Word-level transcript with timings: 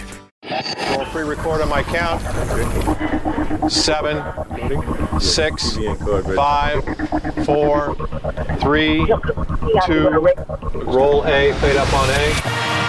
five. 0.00 0.20
Roll 0.96 1.06
pre-record 1.06 1.60
on 1.60 1.68
my 1.68 1.82
count. 1.82 2.20
Seven, 3.70 4.22
six, 5.20 5.76
five, 6.34 6.84
four, 7.44 7.94
three, 8.60 9.06
two. 9.86 10.28
Roll 10.84 11.24
A. 11.26 11.52
Fade 11.54 11.76
up 11.76 11.92
on 11.94 12.10
A. 12.10 12.81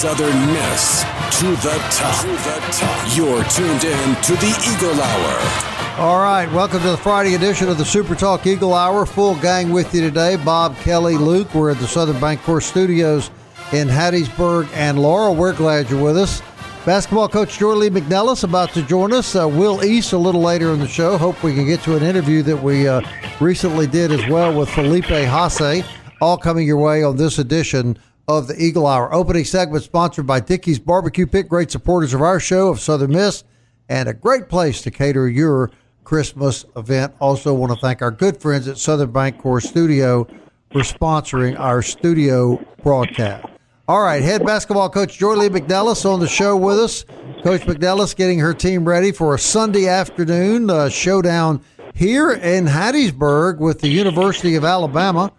Southern 0.00 0.46
Miss 0.46 1.02
to 1.40 1.48
the 1.56 1.76
top. 1.90 2.22
To 2.22 2.28
the 2.28 2.58
top. 2.72 3.14
You're 3.14 3.44
tuned 3.50 3.84
in 3.84 4.14
to 4.22 4.32
the 4.32 4.74
Eagle 4.74 4.98
Hour. 4.98 6.00
All 6.00 6.22
right, 6.22 6.50
welcome 6.54 6.80
to 6.80 6.92
the 6.92 6.96
Friday 6.96 7.34
edition 7.34 7.68
of 7.68 7.76
the 7.76 7.84
Super 7.84 8.14
Talk 8.14 8.46
Eagle 8.46 8.72
Hour. 8.72 9.04
Full 9.04 9.34
gang 9.42 9.70
with 9.70 9.94
you 9.94 10.00
today. 10.00 10.36
Bob, 10.36 10.74
Kelly, 10.76 11.18
Luke. 11.18 11.54
We're 11.54 11.72
at 11.72 11.76
the 11.80 11.86
Southern 11.86 12.18
Bank 12.18 12.40
Bancorp 12.40 12.62
Studios 12.62 13.30
in 13.74 13.88
Hattiesburg 13.88 14.70
and 14.72 14.98
Laurel. 14.98 15.34
We're 15.34 15.52
glad 15.52 15.90
you're 15.90 16.02
with 16.02 16.16
us. 16.16 16.40
Basketball 16.86 17.28
coach 17.28 17.58
Joye 17.58 17.74
Lee-McNelis 17.74 18.42
about 18.42 18.70
to 18.70 18.82
join 18.82 19.12
us. 19.12 19.36
Uh, 19.36 19.46
Will 19.46 19.84
East 19.84 20.14
a 20.14 20.18
little 20.18 20.40
later 20.40 20.72
in 20.72 20.78
the 20.80 20.88
show. 20.88 21.18
Hope 21.18 21.42
we 21.42 21.54
can 21.54 21.66
get 21.66 21.82
to 21.82 21.94
an 21.96 22.02
interview 22.02 22.42
that 22.44 22.56
we 22.56 22.88
uh, 22.88 23.02
recently 23.38 23.86
did 23.86 24.12
as 24.12 24.26
well 24.30 24.58
with 24.58 24.70
Felipe 24.70 25.04
Haase. 25.04 25.86
All 26.22 26.38
coming 26.38 26.66
your 26.66 26.78
way 26.78 27.02
on 27.02 27.18
this 27.18 27.38
edition 27.38 27.98
of 28.38 28.46
the 28.46 28.62
Eagle 28.62 28.86
Hour. 28.86 29.12
Opening 29.12 29.44
segment 29.44 29.82
sponsored 29.82 30.26
by 30.26 30.38
Dickey's 30.38 30.78
Barbecue 30.78 31.26
Pit, 31.26 31.48
great 31.48 31.70
supporters 31.70 32.14
of 32.14 32.22
our 32.22 32.38
show 32.38 32.68
of 32.68 32.80
Southern 32.80 33.10
Miss, 33.10 33.42
and 33.88 34.08
a 34.08 34.14
great 34.14 34.48
place 34.48 34.82
to 34.82 34.90
cater 34.90 35.28
your 35.28 35.70
Christmas 36.04 36.64
event. 36.76 37.12
Also, 37.20 37.52
want 37.52 37.72
to 37.72 37.78
thank 37.80 38.02
our 38.02 38.12
good 38.12 38.40
friends 38.40 38.68
at 38.68 38.78
Southern 38.78 39.12
Bancorp 39.12 39.62
Studio 39.62 40.28
for 40.70 40.82
sponsoring 40.82 41.58
our 41.58 41.82
studio 41.82 42.64
broadcast. 42.84 43.46
All 43.88 44.02
right, 44.02 44.22
head 44.22 44.46
basketball 44.46 44.88
coach 44.88 45.18
Joye 45.18 45.34
Lee-McNelis 45.34 46.08
on 46.08 46.20
the 46.20 46.28
show 46.28 46.56
with 46.56 46.78
us. 46.78 47.04
Coach 47.42 47.62
McNelis 47.62 48.14
getting 48.14 48.38
her 48.38 48.54
team 48.54 48.86
ready 48.86 49.10
for 49.10 49.34
a 49.34 49.38
Sunday 49.40 49.88
afternoon 49.88 50.70
uh, 50.70 50.88
showdown 50.88 51.60
here 51.96 52.30
in 52.30 52.66
Hattiesburg 52.66 53.58
with 53.58 53.80
the 53.80 53.88
University 53.88 54.54
of 54.54 54.64
Alabama. 54.64 55.32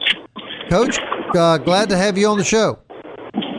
Coach, 0.70 1.00
uh, 1.36 1.58
glad 1.58 1.90
to 1.90 1.98
have 1.98 2.18
you 2.18 2.28
on 2.28 2.38
the 2.38 2.44
show. 2.44 2.80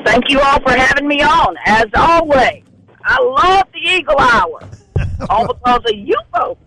Thank 0.04 0.28
you 0.28 0.40
all 0.40 0.60
for 0.60 0.72
having 0.72 1.06
me 1.06 1.22
on. 1.22 1.56
As 1.64 1.86
always, 1.94 2.62
I 3.04 3.22
love 3.22 3.66
the 3.72 3.80
Eagle 3.80 4.18
Hour, 4.18 4.68
all 5.30 5.52
because 5.52 5.80
of 5.86 5.96
you 5.96 6.16
folks. 6.34 6.60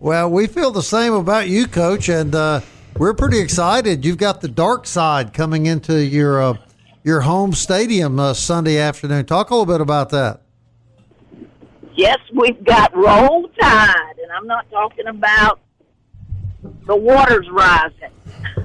Well, 0.00 0.30
we 0.30 0.46
feel 0.46 0.70
the 0.70 0.82
same 0.82 1.12
about 1.12 1.48
you, 1.48 1.66
Coach, 1.66 2.08
and 2.08 2.34
uh, 2.34 2.60
we're 2.96 3.14
pretty 3.14 3.40
excited. 3.40 4.04
You've 4.04 4.18
got 4.18 4.40
the 4.40 4.48
dark 4.48 4.86
side 4.86 5.32
coming 5.32 5.66
into 5.66 6.04
your 6.04 6.40
uh, 6.40 6.54
your 7.02 7.22
home 7.22 7.52
stadium 7.52 8.18
uh, 8.18 8.34
Sunday 8.34 8.78
afternoon. 8.78 9.26
Talk 9.26 9.50
a 9.50 9.54
little 9.54 9.66
bit 9.66 9.80
about 9.80 10.10
that. 10.10 10.42
Yes, 11.94 12.18
we've 12.32 12.62
got 12.62 12.94
Roll 12.96 13.48
Tide, 13.60 14.14
and 14.22 14.30
I'm 14.30 14.46
not 14.46 14.70
talking 14.70 15.08
about 15.08 15.58
the 16.86 16.94
waters 16.94 17.48
rising. 17.50 18.12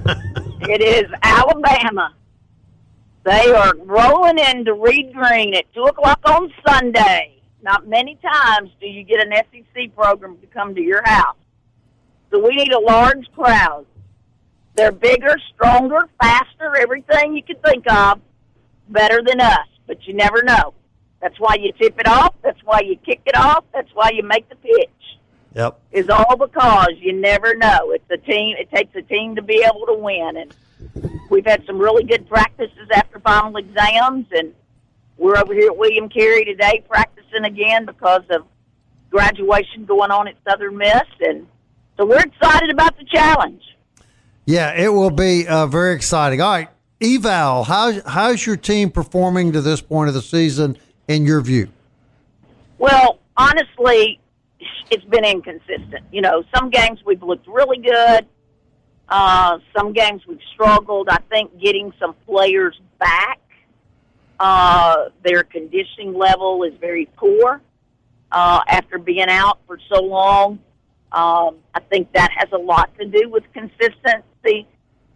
it 0.68 0.82
is 0.82 1.10
Alabama. 1.22 2.14
They 3.24 3.52
are 3.52 3.72
rolling 3.78 4.38
into 4.38 4.74
Reed 4.74 5.14
Green 5.14 5.54
at 5.54 5.72
2 5.74 5.84
o'clock 5.84 6.20
on 6.24 6.52
Sunday. 6.66 7.40
Not 7.62 7.86
many 7.86 8.16
times 8.16 8.70
do 8.80 8.86
you 8.86 9.02
get 9.04 9.26
an 9.26 9.32
SEC 9.32 9.94
program 9.94 10.36
to 10.38 10.46
come 10.48 10.74
to 10.74 10.82
your 10.82 11.02
house. 11.04 11.36
So 12.30 12.38
we 12.38 12.54
need 12.54 12.72
a 12.72 12.80
large 12.80 13.30
crowd. 13.34 13.86
They're 14.74 14.92
bigger, 14.92 15.36
stronger, 15.54 16.08
faster, 16.20 16.76
everything 16.76 17.36
you 17.36 17.42
could 17.42 17.62
think 17.62 17.90
of, 17.90 18.20
better 18.88 19.22
than 19.24 19.40
us, 19.40 19.68
but 19.86 20.06
you 20.06 20.14
never 20.14 20.42
know. 20.42 20.74
That's 21.22 21.38
why 21.38 21.56
you 21.58 21.72
tip 21.72 21.98
it 21.98 22.06
off. 22.06 22.34
That's 22.42 22.60
why 22.64 22.80
you 22.84 22.96
kick 22.96 23.22
it 23.24 23.36
off. 23.36 23.64
That's 23.72 23.88
why 23.94 24.10
you 24.12 24.22
make 24.22 24.48
the 24.48 24.56
pitch. 24.56 24.90
Yep. 25.54 25.80
Is 25.92 26.08
all 26.08 26.36
because 26.36 26.94
you 26.98 27.12
never 27.12 27.54
know. 27.54 27.92
It's 27.92 28.10
a 28.10 28.16
team. 28.16 28.56
It 28.58 28.70
takes 28.70 28.94
a 28.96 29.02
team 29.02 29.36
to 29.36 29.42
be 29.42 29.64
able 29.64 29.86
to 29.86 29.94
win, 29.94 30.36
and 30.36 30.54
we've 31.30 31.46
had 31.46 31.64
some 31.64 31.78
really 31.78 32.02
good 32.02 32.28
practices 32.28 32.88
after 32.92 33.20
final 33.20 33.56
exams, 33.56 34.26
and 34.32 34.52
we're 35.16 35.36
over 35.38 35.54
here 35.54 35.70
at 35.70 35.76
William 35.76 36.08
Carey 36.08 36.44
today 36.44 36.84
practicing 36.88 37.44
again 37.44 37.86
because 37.86 38.24
of 38.30 38.44
graduation 39.10 39.84
going 39.84 40.10
on 40.10 40.26
at 40.26 40.34
Southern 40.48 40.76
Miss, 40.76 41.02
and 41.20 41.46
so 41.96 42.04
we're 42.04 42.20
excited 42.20 42.70
about 42.70 42.98
the 42.98 43.04
challenge. 43.04 43.62
Yeah, 44.46 44.74
it 44.74 44.88
will 44.88 45.10
be 45.10 45.46
uh, 45.46 45.66
very 45.68 45.94
exciting. 45.94 46.40
All 46.40 46.50
right, 46.50 46.68
eval. 47.00 47.62
How 47.62 48.00
how's 48.06 48.44
your 48.44 48.56
team 48.56 48.90
performing 48.90 49.52
to 49.52 49.60
this 49.60 49.80
point 49.80 50.08
of 50.08 50.14
the 50.14 50.22
season, 50.22 50.76
in 51.06 51.24
your 51.24 51.40
view? 51.40 51.68
Well, 52.78 53.20
honestly, 53.36 54.18
it's 54.90 55.04
been 55.04 55.24
inconsistent. 55.24 56.04
You 56.12 56.20
know, 56.20 56.44
some 56.54 56.70
games 56.70 57.00
we've 57.04 57.22
looked 57.22 57.46
really 57.46 57.78
good. 57.78 58.26
Uh, 59.08 59.58
some 59.76 59.92
games 59.92 60.22
we've 60.26 60.38
struggled. 60.52 61.08
I 61.08 61.18
think 61.30 61.60
getting 61.60 61.92
some 61.98 62.14
players 62.26 62.80
back. 62.98 63.40
Uh, 64.40 65.10
their 65.22 65.44
conditioning 65.44 66.14
level 66.14 66.64
is 66.64 66.72
very 66.80 67.06
poor 67.16 67.60
uh, 68.32 68.60
after 68.68 68.98
being 68.98 69.28
out 69.28 69.60
for 69.66 69.78
so 69.92 70.02
long. 70.02 70.58
Um, 71.12 71.58
I 71.72 71.80
think 71.88 72.12
that 72.12 72.30
has 72.36 72.48
a 72.52 72.58
lot 72.58 72.90
to 72.98 73.06
do 73.06 73.28
with 73.28 73.44
consistency 73.52 74.66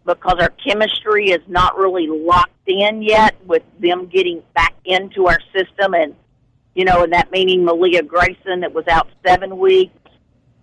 because 0.06 0.36
our 0.40 0.50
chemistry 0.50 1.30
is 1.30 1.42
not 1.48 1.76
really 1.76 2.06
locked 2.06 2.52
in 2.66 3.02
yet 3.02 3.34
with 3.44 3.62
them 3.80 4.06
getting 4.06 4.42
back 4.54 4.74
into 4.84 5.26
our 5.26 5.38
system 5.52 5.94
and 5.94 6.14
you 6.78 6.84
know, 6.84 7.02
and 7.02 7.12
that 7.12 7.32
meaning 7.32 7.64
Malia 7.64 8.04
Grayson 8.04 8.60
that 8.60 8.72
was 8.72 8.86
out 8.86 9.08
seven 9.26 9.58
weeks, 9.58 9.92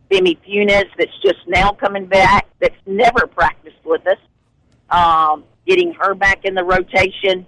Demi 0.10 0.40
Funes 0.48 0.86
that's 0.98 1.12
just 1.22 1.46
now 1.46 1.74
coming 1.74 2.06
back, 2.06 2.48
that's 2.62 2.74
never 2.86 3.28
practiced 3.28 3.84
with 3.84 4.02
us, 4.08 4.18
um, 4.90 5.44
getting 5.68 5.94
her 6.00 6.16
back 6.16 6.46
in 6.46 6.56
the 6.56 6.64
rotation. 6.64 7.46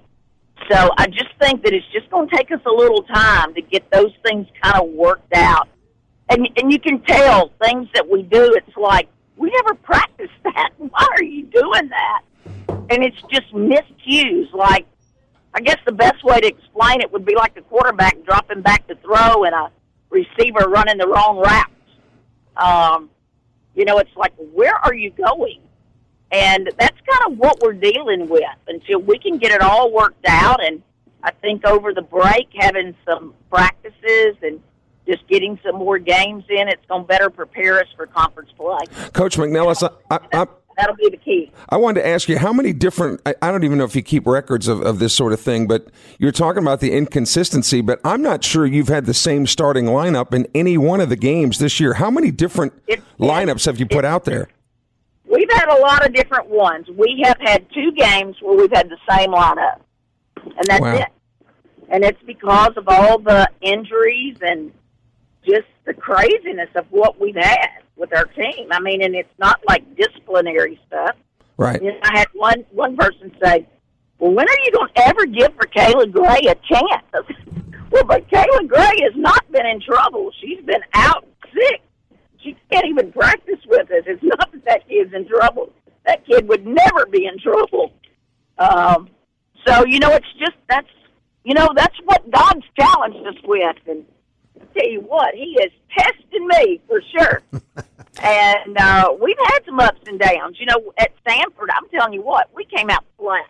So 0.69 0.91
I 0.97 1.07
just 1.07 1.29
think 1.39 1.63
that 1.63 1.73
it's 1.73 1.85
just 1.93 2.09
going 2.09 2.27
to 2.27 2.35
take 2.35 2.51
us 2.51 2.59
a 2.65 2.69
little 2.69 3.03
time 3.03 3.53
to 3.53 3.61
get 3.61 3.89
those 3.89 4.11
things 4.25 4.45
kind 4.61 4.75
of 4.75 4.89
worked 4.89 5.33
out. 5.33 5.69
And, 6.27 6.49
and 6.57 6.69
you 6.69 6.77
can 6.77 6.99
tell 7.03 7.53
things 7.63 7.87
that 7.93 8.09
we 8.09 8.23
do, 8.23 8.53
it's 8.53 8.75
like, 8.75 9.07
we 9.37 9.49
never 9.63 9.75
practiced 9.75 10.33
that. 10.43 10.71
Why 10.77 11.07
are 11.15 11.23
you 11.23 11.43
doing 11.43 11.87
that? 11.87 12.21
And 12.89 13.01
it's 13.01 13.21
just 13.31 13.49
miscues, 13.53 14.51
like, 14.53 14.85
I 15.57 15.59
guess 15.59 15.79
the 15.87 15.91
best 15.91 16.23
way 16.23 16.39
to 16.39 16.47
explain 16.47 17.01
it 17.01 17.11
would 17.11 17.25
be 17.25 17.33
like 17.35 17.55
the 17.55 17.61
quarterback 17.61 18.23
dropping 18.23 18.61
back 18.61 18.85
to 18.89 18.95
throw 18.97 19.43
and 19.43 19.55
a 19.55 19.71
receiver 20.11 20.69
running 20.69 20.99
the 20.99 21.07
wrong 21.07 21.37
route. 21.39 21.71
Um, 22.57 23.09
you 23.73 23.83
know, 23.83 23.97
it's 23.97 24.15
like, 24.15 24.33
where 24.37 24.75
are 24.75 24.93
you 24.93 25.09
going? 25.09 25.61
And 26.31 26.69
that's 26.77 26.97
kind 27.09 27.31
of 27.31 27.39
what 27.39 27.59
we're 27.59 27.73
dealing 27.73 28.29
with 28.29 28.43
until 28.67 28.99
we 28.99 29.17
can 29.17 29.39
get 29.39 29.51
it 29.51 29.61
all 29.61 29.91
worked 29.91 30.27
out. 30.27 30.63
And 30.63 30.83
I 31.23 31.31
think 31.31 31.65
over 31.65 31.91
the 31.91 32.03
break, 32.03 32.49
having 32.55 32.93
some 33.03 33.33
practices 33.49 34.35
and 34.43 34.61
just 35.07 35.27
getting 35.27 35.59
some 35.65 35.75
more 35.75 35.97
games 35.99 36.43
in, 36.49 36.67
it's 36.67 36.85
going 36.87 37.03
to 37.03 37.07
better 37.07 37.29
prepare 37.29 37.79
us 37.79 37.87
for 37.95 38.05
conference 38.07 38.49
play. 38.57 38.77
Coach 39.13 39.37
McNelis, 39.37 39.89
I, 40.11 40.19
I, 40.33 40.47
That'll 40.77 40.95
be 40.95 41.09
the 41.09 41.17
key. 41.17 41.51
I 41.69 41.77
wanted 41.77 42.01
to 42.01 42.07
ask 42.07 42.29
you 42.29 42.37
how 42.37 42.53
many 42.53 42.71
different, 42.71 43.19
I, 43.25 43.33
I 43.41 43.49
don't 43.49 43.63
even 43.63 43.79
know 43.79 43.83
if 43.83 43.95
you 43.95 44.03
keep 44.03 44.27
records 44.27 44.67
of, 44.67 44.81
of 44.81 44.99
this 44.99 45.11
sort 45.11 45.33
of 45.33 45.39
thing, 45.39 45.65
but 45.65 45.87
you're 46.19 46.31
talking 46.31 46.61
about 46.61 46.81
the 46.81 46.91
inconsistency, 46.91 47.81
but 47.81 47.99
I'm 48.03 48.21
not 48.21 48.43
sure 48.43 48.63
you've 48.67 48.87
had 48.89 49.07
the 49.07 49.13
same 49.15 49.47
starting 49.47 49.85
lineup 49.85 50.35
in 50.35 50.47
any 50.53 50.77
one 50.77 51.01
of 51.01 51.09
the 51.09 51.15
games 51.15 51.57
this 51.57 51.79
year. 51.79 51.95
How 51.95 52.11
many 52.11 52.29
different 52.29 52.73
It's- 52.85 53.03
lineups 53.19 53.65
have 53.65 53.79
you 53.79 53.87
put 53.87 54.05
out 54.05 54.25
there? 54.25 54.49
We've 55.25 55.49
had 55.51 55.67
a 55.67 55.79
lot 55.81 56.05
of 56.05 56.13
different 56.13 56.47
ones. 56.47 56.87
We 56.95 57.21
have 57.25 57.37
had 57.39 57.65
two 57.73 57.91
games 57.93 58.35
where 58.41 58.55
we've 58.55 58.71
had 58.71 58.89
the 58.89 58.97
same 59.09 59.31
lineup, 59.31 59.79
and 60.43 60.65
that's 60.67 60.79
Wow. 60.81 60.95
it. 60.95 61.07
And 61.89 62.03
it's 62.03 62.21
because 62.23 62.73
of 62.77 62.87
all 62.87 63.17
the 63.17 63.49
injuries 63.61 64.37
and 64.41 64.71
just 65.47 65.67
the 65.85 65.93
craziness 65.93 66.69
of 66.75 66.85
what 66.91 67.19
we've 67.19 67.35
had 67.35 67.81
with 67.95 68.15
our 68.15 68.25
team. 68.25 68.67
I 68.71 68.79
mean, 68.79 69.01
and 69.01 69.15
it's 69.15 69.33
not 69.39 69.59
like 69.67 69.83
disciplinary 69.95 70.79
stuff. 70.87 71.15
Right. 71.57 71.81
Know, 71.81 71.97
I 72.03 72.19
had 72.19 72.27
one 72.33 72.65
one 72.71 72.95
person 72.97 73.31
say, 73.43 73.67
"Well, 74.19 74.33
when 74.33 74.47
are 74.47 74.59
you 74.63 74.71
going 74.71 74.89
to 74.95 75.07
ever 75.07 75.25
give 75.25 75.53
for 75.55 75.67
Kayla 75.67 76.11
Gray 76.11 76.41
a 76.49 76.55
chance?" 76.55 77.27
well, 77.91 78.03
but 78.03 78.29
Kayla 78.29 78.67
Gray 78.67 79.01
has 79.01 79.13
not 79.15 79.51
been 79.51 79.65
in 79.65 79.81
trouble. 79.81 80.31
She's 80.39 80.63
been 80.65 80.83
out 80.93 81.25
sick. 81.53 81.81
She 82.43 82.55
can't 82.71 82.85
even 82.85 83.11
practice 83.11 83.59
with 83.67 83.89
us. 83.91 84.03
It's 84.05 84.23
not 84.37 84.51
that 84.51 84.65
that 84.65 84.87
kid's 84.87 85.13
in 85.13 85.27
trouble. 85.27 85.73
That 86.05 86.25
kid 86.25 86.47
would 86.47 86.65
never 86.65 87.05
be 87.07 87.25
in 87.25 87.39
trouble. 87.39 87.93
Um, 88.59 89.09
so 89.65 89.85
you 89.85 89.99
know, 89.99 90.11
it's 90.11 90.33
just 90.39 90.57
that's 90.69 90.87
you 91.43 91.55
know 91.55 91.69
that's 91.75 91.97
what 92.05 92.29
God's 92.29 92.65
challenged 92.79 93.25
us 93.25 93.41
with, 93.43 93.77
and 93.87 94.05
tell 94.77 94.89
you 94.89 95.01
what, 95.01 95.33
He 95.33 95.57
is 95.61 95.71
testing 95.97 96.47
me 96.47 96.81
for 96.87 97.01
sure. 97.15 97.41
and 98.23 98.77
uh, 98.77 99.13
we've 99.19 99.37
had 99.45 99.59
some 99.65 99.79
ups 99.79 100.01
and 100.07 100.19
downs. 100.19 100.57
You 100.59 100.67
know, 100.67 100.93
at 100.97 101.11
Samford, 101.25 101.67
I'm 101.73 101.89
telling 101.89 102.13
you 102.13 102.21
what, 102.21 102.49
we 102.55 102.65
came 102.65 102.89
out 102.89 103.05
flat. 103.17 103.49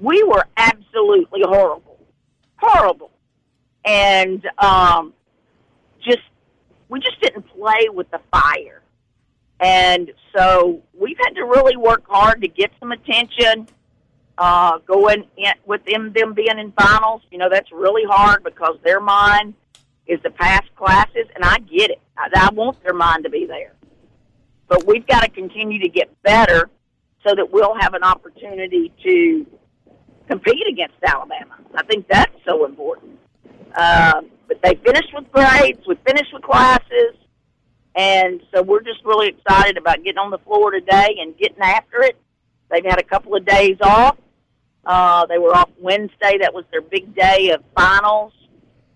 We 0.00 0.22
were 0.24 0.44
absolutely 0.56 1.42
horrible, 1.44 1.98
horrible, 2.56 3.10
and 3.84 4.44
um, 4.58 5.14
just 6.02 6.22
we 6.88 7.00
just 7.00 7.20
didn't 7.20 7.46
play 7.48 7.88
with 7.92 8.10
the 8.10 8.20
fire. 8.32 8.82
And 9.60 10.10
so 10.36 10.82
we've 10.92 11.16
had 11.24 11.34
to 11.36 11.42
really 11.42 11.76
work 11.76 12.02
hard 12.08 12.42
to 12.42 12.48
get 12.48 12.72
some 12.80 12.92
attention. 12.92 13.68
Uh, 14.36 14.78
going 14.78 15.24
in, 15.36 15.52
with 15.64 15.84
them 15.84 16.12
them 16.12 16.34
being 16.34 16.58
in 16.58 16.72
finals, 16.72 17.22
you 17.30 17.38
know 17.38 17.48
that's 17.48 17.70
really 17.70 18.02
hard 18.04 18.42
because 18.42 18.76
their 18.82 19.00
mind 19.00 19.54
is 20.06 20.20
to 20.22 20.30
pass 20.30 20.62
classes, 20.76 21.26
and 21.34 21.44
I 21.44 21.58
get 21.58 21.90
it. 21.90 22.00
I, 22.16 22.28
I 22.34 22.52
want 22.52 22.82
their 22.82 22.94
mind 22.94 23.24
to 23.24 23.30
be 23.30 23.46
there, 23.46 23.72
but 24.68 24.86
we've 24.86 25.06
got 25.06 25.22
to 25.22 25.30
continue 25.30 25.80
to 25.80 25.88
get 25.88 26.10
better 26.22 26.70
so 27.26 27.34
that 27.34 27.50
we'll 27.50 27.74
have 27.80 27.94
an 27.94 28.02
opportunity 28.02 28.92
to 29.02 29.46
compete 30.28 30.66
against 30.68 30.96
Alabama. 31.06 31.56
I 31.74 31.82
think 31.84 32.06
that's 32.08 32.34
so 32.44 32.64
important. 32.64 33.18
Um, 33.76 34.30
but 34.46 34.60
they 34.62 34.74
finished 34.74 35.12
with 35.14 35.30
grades, 35.32 35.80
we 35.86 35.96
finished 36.06 36.32
with 36.32 36.42
classes, 36.42 37.16
and 37.94 38.40
so 38.52 38.62
we're 38.62 38.82
just 38.82 39.04
really 39.04 39.28
excited 39.28 39.76
about 39.76 40.02
getting 40.04 40.18
on 40.18 40.30
the 40.30 40.38
floor 40.38 40.70
today 40.70 41.16
and 41.20 41.36
getting 41.36 41.60
after 41.60 42.02
it. 42.02 42.16
They've 42.70 42.84
had 42.84 42.98
a 42.98 43.04
couple 43.04 43.34
of 43.36 43.44
days 43.44 43.76
off. 43.80 44.16
Uh, 44.84 45.26
they 45.26 45.38
were 45.38 45.56
off 45.56 45.70
Wednesday. 45.78 46.38
That 46.40 46.52
was 46.52 46.64
their 46.70 46.82
big 46.82 47.14
day 47.14 47.50
of 47.50 47.62
finals. 47.76 48.32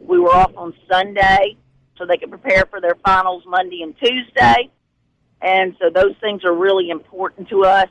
We 0.08 0.18
were 0.18 0.34
off 0.34 0.52
on 0.56 0.72
Sunday 0.90 1.58
so 1.98 2.06
they 2.06 2.16
could 2.16 2.30
prepare 2.30 2.64
for 2.70 2.80
their 2.80 2.96
finals 3.04 3.44
Monday 3.46 3.82
and 3.82 3.94
Tuesday. 3.98 4.70
And 5.42 5.76
so 5.78 5.90
those 5.90 6.16
things 6.22 6.44
are 6.44 6.54
really 6.54 6.88
important 6.88 7.50
to 7.50 7.64
us. 7.64 7.90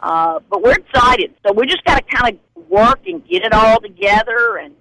Uh, 0.00 0.40
but 0.50 0.62
we're 0.62 0.74
excited. 0.74 1.34
So 1.44 1.54
we 1.54 1.66
just 1.66 1.82
got 1.84 1.96
to 1.96 2.16
kind 2.16 2.38
of 2.56 2.68
work 2.68 3.00
and 3.06 3.26
get 3.26 3.42
it 3.42 3.54
all 3.54 3.80
together. 3.80 4.58
And 4.62 4.74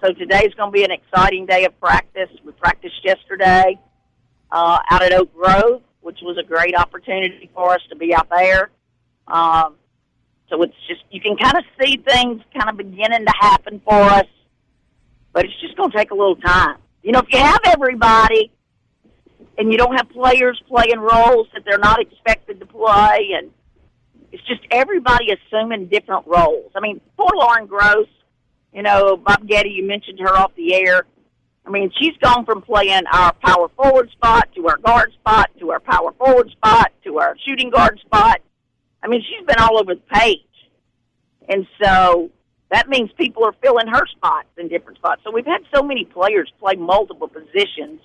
so 0.00 0.12
today's 0.12 0.54
going 0.54 0.70
to 0.70 0.72
be 0.72 0.84
an 0.84 0.92
exciting 0.92 1.44
day 1.46 1.64
of 1.64 1.78
practice. 1.80 2.28
We 2.44 2.52
practiced 2.52 3.04
yesterday 3.04 3.80
uh, 4.52 4.78
out 4.90 5.02
at 5.02 5.12
Oak 5.12 5.34
Grove, 5.34 5.82
which 6.02 6.20
was 6.22 6.38
a 6.38 6.44
great 6.44 6.76
opportunity 6.76 7.50
for 7.52 7.72
us 7.72 7.80
to 7.88 7.96
be 7.96 8.14
out 8.14 8.28
there. 8.30 8.70
Um, 9.26 9.74
so 10.48 10.62
it's 10.62 10.76
just 10.86 11.02
you 11.10 11.20
can 11.20 11.36
kind 11.36 11.56
of 11.56 11.64
see 11.80 11.96
things 11.96 12.42
kind 12.56 12.70
of 12.70 12.76
beginning 12.76 13.24
to 13.24 13.32
happen 13.40 13.80
for 13.84 13.94
us, 13.94 14.26
but 15.32 15.44
it's 15.44 15.60
just 15.60 15.76
going 15.76 15.90
to 15.90 15.96
take 15.96 16.10
a 16.10 16.14
little 16.14 16.36
time. 16.36 16.78
You 17.02 17.12
know, 17.12 17.20
if 17.20 17.26
you 17.32 17.38
have 17.38 17.60
everybody 17.64 18.52
and 19.58 19.70
you 19.70 19.78
don't 19.78 19.94
have 19.96 20.08
players 20.10 20.60
playing 20.68 20.98
roles 20.98 21.48
that 21.54 21.64
they're 21.64 21.78
not 21.78 22.00
expected 22.00 22.60
to 22.60 22.66
play, 22.66 23.30
and 23.36 23.50
it's 24.30 24.42
just 24.46 24.60
everybody 24.70 25.26
assuming 25.32 25.86
different 25.86 26.26
roles. 26.26 26.72
I 26.74 26.80
mean, 26.80 27.00
poor 27.16 27.30
Lauren 27.34 27.66
Gross, 27.66 28.08
you 28.72 28.82
know, 28.82 29.16
Bob 29.16 29.46
Getty, 29.46 29.70
you 29.70 29.86
mentioned 29.86 30.18
her 30.20 30.34
off 30.34 30.52
the 30.56 30.74
air. 30.74 31.04
I 31.66 31.70
mean, 31.70 31.92
she's 32.00 32.16
gone 32.22 32.44
from 32.44 32.62
playing 32.62 33.02
our 33.12 33.32
power 33.34 33.68
forward 33.76 34.10
spot 34.10 34.48
to 34.56 34.68
our 34.68 34.78
guard 34.78 35.12
spot 35.12 35.50
to 35.60 35.70
our 35.70 35.80
power 35.80 36.12
forward 36.12 36.50
spot 36.50 36.92
to 37.04 37.18
our 37.18 37.36
shooting 37.46 37.70
guard 37.70 38.00
spot. 38.00 38.40
I 39.02 39.08
mean, 39.08 39.22
she's 39.22 39.46
been 39.46 39.58
all 39.58 39.78
over 39.78 39.94
the 39.94 40.00
page. 40.12 40.40
And 41.48 41.66
so 41.82 42.30
that 42.72 42.88
means 42.88 43.10
people 43.18 43.44
are 43.44 43.52
filling 43.62 43.86
her 43.86 44.06
spots 44.06 44.48
in 44.56 44.68
different 44.68 44.96
spots. 44.96 45.20
So 45.24 45.30
we've 45.30 45.46
had 45.46 45.60
so 45.74 45.82
many 45.82 46.06
players 46.06 46.50
play 46.58 46.74
multiple 46.74 47.28
positions 47.28 48.00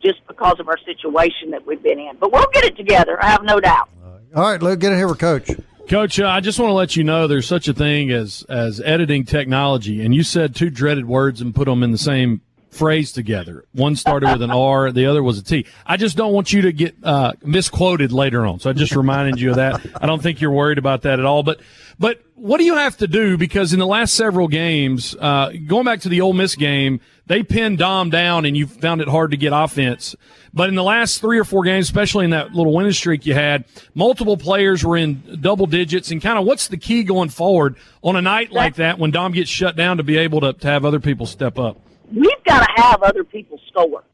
just 0.00 0.24
because 0.28 0.60
of 0.60 0.68
our 0.68 0.78
situation 0.78 1.50
that 1.50 1.66
we've 1.66 1.82
been 1.82 1.98
in. 1.98 2.16
But 2.18 2.32
we'll 2.32 2.46
get 2.52 2.64
it 2.64 2.76
together, 2.76 3.22
I 3.22 3.26
have 3.28 3.42
no 3.42 3.58
doubt. 3.58 3.88
All 4.36 4.42
right, 4.42 4.62
Luke, 4.62 4.78
get 4.78 4.92
in 4.92 4.98
here 4.98 5.08
with 5.08 5.18
Coach. 5.18 5.50
Coach, 5.88 6.20
uh, 6.20 6.28
I 6.28 6.40
just 6.40 6.60
want 6.60 6.70
to 6.70 6.74
let 6.74 6.94
you 6.94 7.02
know 7.02 7.26
there's 7.26 7.46
such 7.46 7.66
a 7.66 7.72
thing 7.72 8.10
as 8.12 8.44
as 8.48 8.80
editing 8.80 9.24
technology, 9.24 10.04
and 10.04 10.14
you 10.14 10.22
said 10.22 10.54
two 10.54 10.70
dreaded 10.70 11.06
words 11.06 11.40
and 11.40 11.54
put 11.54 11.64
them 11.64 11.82
in 11.82 11.92
the 11.92 11.98
same 11.98 12.42
phrase 12.70 13.12
together. 13.12 13.64
One 13.72 13.96
started 13.96 14.30
with 14.32 14.42
an 14.42 14.50
R, 14.50 14.92
the 14.92 15.06
other 15.06 15.22
was 15.22 15.38
a 15.38 15.42
T. 15.42 15.66
I 15.86 15.96
just 15.96 16.16
don't 16.16 16.32
want 16.32 16.52
you 16.52 16.62
to 16.62 16.72
get 16.72 16.96
uh, 17.02 17.32
misquoted 17.42 18.12
later 18.12 18.46
on, 18.46 18.60
so 18.60 18.70
I 18.70 18.72
just 18.72 18.94
reminded 18.94 19.40
you 19.40 19.50
of 19.50 19.56
that. 19.56 19.80
I 20.00 20.06
don't 20.06 20.22
think 20.22 20.40
you're 20.40 20.52
worried 20.52 20.78
about 20.78 21.02
that 21.02 21.18
at 21.18 21.24
all, 21.24 21.42
but 21.42 21.60
but 21.98 22.22
what 22.34 22.58
do 22.58 22.64
you 22.64 22.76
have 22.76 22.96
to 22.98 23.08
do? 23.08 23.36
Because 23.36 23.72
in 23.72 23.80
the 23.80 23.86
last 23.86 24.14
several 24.14 24.46
games, 24.46 25.16
uh, 25.18 25.52
going 25.66 25.84
back 25.84 26.00
to 26.02 26.08
the 26.08 26.20
Ole 26.20 26.32
Miss 26.32 26.54
game, 26.54 27.00
they 27.26 27.42
pinned 27.42 27.78
Dom 27.78 28.10
down, 28.10 28.44
and 28.44 28.56
you 28.56 28.66
found 28.66 29.00
it 29.00 29.08
hard 29.08 29.32
to 29.32 29.36
get 29.36 29.52
offense. 29.52 30.14
But 30.54 30.68
in 30.68 30.76
the 30.76 30.82
last 30.82 31.20
three 31.20 31.38
or 31.38 31.44
four 31.44 31.62
games, 31.64 31.86
especially 31.86 32.24
in 32.24 32.30
that 32.30 32.52
little 32.52 32.72
winning 32.72 32.92
streak 32.92 33.26
you 33.26 33.34
had, 33.34 33.64
multiple 33.94 34.36
players 34.36 34.84
were 34.84 34.96
in 34.96 35.38
double 35.40 35.66
digits. 35.66 36.10
And 36.10 36.22
kind 36.22 36.38
of 36.38 36.46
what's 36.46 36.68
the 36.68 36.76
key 36.76 37.02
going 37.02 37.28
forward 37.28 37.76
on 38.02 38.16
a 38.16 38.22
night 38.22 38.52
like 38.52 38.76
that 38.76 38.98
when 38.98 39.10
Dom 39.10 39.32
gets 39.32 39.50
shut 39.50 39.76
down 39.76 39.98
to 39.98 40.02
be 40.02 40.16
able 40.16 40.40
to, 40.40 40.52
to 40.52 40.66
have 40.68 40.84
other 40.84 41.00
people 41.00 41.26
step 41.26 41.58
up? 41.58 41.80
We've 42.14 42.44
got 42.46 42.66
to 42.66 42.82
have 42.82 43.02
other 43.02 43.24
people 43.24 43.60
score. 43.68 44.04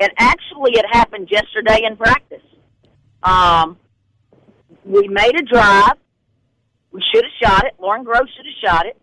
And 0.00 0.10
actually, 0.18 0.72
it 0.72 0.84
happened 0.90 1.28
yesterday 1.30 1.80
in 1.84 1.96
practice. 1.96 2.42
Um, 3.22 3.78
we 4.84 5.08
made 5.08 5.38
a 5.38 5.42
drive. 5.42 5.96
We 6.92 7.02
should 7.12 7.24
have 7.24 7.50
shot 7.50 7.66
it. 7.66 7.74
Lauren 7.78 8.04
Grove 8.04 8.26
should 8.36 8.46
have 8.46 8.70
shot 8.70 8.86
it. 8.86 8.96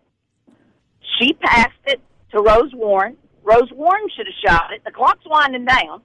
She 1.18 1.34
passed 1.34 1.72
it 1.86 2.00
to 2.32 2.40
Rose 2.40 2.72
Warren. 2.74 3.16
Rose 3.42 3.70
Warren 3.72 4.06
should 4.16 4.26
have 4.26 4.52
shot 4.52 4.72
it. 4.72 4.82
The 4.84 4.92
clock's 4.92 5.24
winding 5.26 5.64
down. 5.64 6.02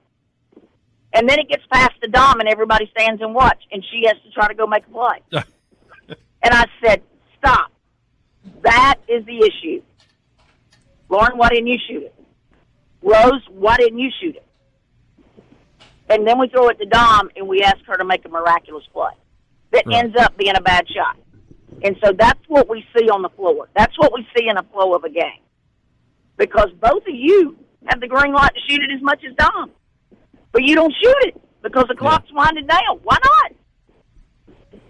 And 1.14 1.28
then 1.28 1.38
it 1.38 1.48
gets 1.48 1.62
past 1.72 1.92
the 2.02 2.08
Dom, 2.08 2.40
and 2.40 2.48
everybody 2.48 2.90
stands 2.90 3.22
and 3.22 3.34
watch, 3.34 3.62
and 3.72 3.82
she 3.90 4.02
has 4.06 4.16
to 4.24 4.30
try 4.32 4.48
to 4.48 4.54
go 4.54 4.66
make 4.66 4.86
a 4.86 4.90
play. 4.90 5.22
and 6.42 6.54
I 6.54 6.66
said, 6.84 7.02
stop. 7.38 7.72
That 8.62 8.96
is 9.08 9.24
the 9.24 9.38
issue. 9.38 9.82
Lauren, 11.08 11.38
why 11.38 11.48
didn't 11.48 11.68
you 11.68 11.78
shoot 11.88 12.02
it? 12.02 12.14
Rose, 13.02 13.42
why 13.50 13.76
didn't 13.76 13.98
you 13.98 14.10
shoot 14.20 14.36
it? 14.36 14.44
And 16.10 16.26
then 16.26 16.38
we 16.38 16.48
throw 16.48 16.68
it 16.68 16.78
to 16.78 16.86
Dom, 16.86 17.30
and 17.36 17.46
we 17.46 17.62
ask 17.62 17.78
her 17.86 17.96
to 17.96 18.04
make 18.04 18.24
a 18.24 18.28
miraculous 18.28 18.84
play 18.92 19.12
that 19.72 19.86
Right. 19.86 19.96
ends 19.96 20.16
up 20.16 20.36
being 20.36 20.56
a 20.56 20.60
bad 20.60 20.88
shot. 20.88 21.16
And 21.82 21.96
so 22.02 22.12
that's 22.12 22.40
what 22.48 22.68
we 22.68 22.84
see 22.96 23.08
on 23.08 23.22
the 23.22 23.28
floor. 23.30 23.68
That's 23.76 23.96
what 23.98 24.12
we 24.12 24.26
see 24.36 24.48
in 24.48 24.56
a 24.56 24.62
flow 24.64 24.94
of 24.94 25.04
a 25.04 25.10
game. 25.10 25.42
Because 26.36 26.70
both 26.80 27.06
of 27.06 27.14
you 27.14 27.56
have 27.86 28.00
the 28.00 28.08
green 28.08 28.32
light 28.32 28.52
to 28.54 28.60
shoot 28.68 28.82
it 28.82 28.90
as 28.90 29.02
much 29.02 29.22
as 29.28 29.34
Dom. 29.36 29.70
But 30.52 30.64
you 30.64 30.74
don't 30.74 30.94
shoot 31.02 31.16
it 31.26 31.40
because 31.62 31.84
the 31.88 31.94
clock's 31.94 32.32
winding 32.32 32.66
down. 32.66 33.00
Why 33.02 33.18
not? 33.22 33.52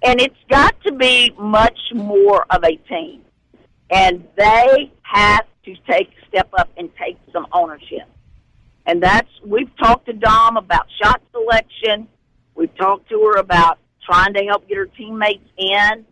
And 0.05 0.21
it's 0.21 0.37
got 0.49 0.81
to 0.85 0.93
be 0.93 1.35
much 1.39 1.79
more 1.93 2.47
of 2.51 2.63
a 2.65 2.77
team. 2.77 3.25
And 3.91 4.27
they 4.37 4.93
have 5.03 5.47
to 5.65 5.75
take 5.89 6.11
step 6.29 6.49
up 6.59 6.69
and 6.77 6.91
take 6.97 7.19
some 7.33 7.47
ownership. 7.53 8.07
And 8.87 9.03
that's, 9.03 9.29
we've 9.45 9.75
talked 9.77 10.07
to 10.07 10.13
Dom 10.13 10.57
about 10.57 10.87
shot 11.03 11.21
selection. 11.33 12.09
We've 12.55 12.75
talked 12.77 13.09
to 13.11 13.21
her 13.21 13.39
about 13.39 13.79
trying 14.05 14.35
to 14.35 14.45
help 14.45 14.67
get 14.69 14.79
her 14.79 14.87
teammates 14.87 15.45
in 15.57 16.07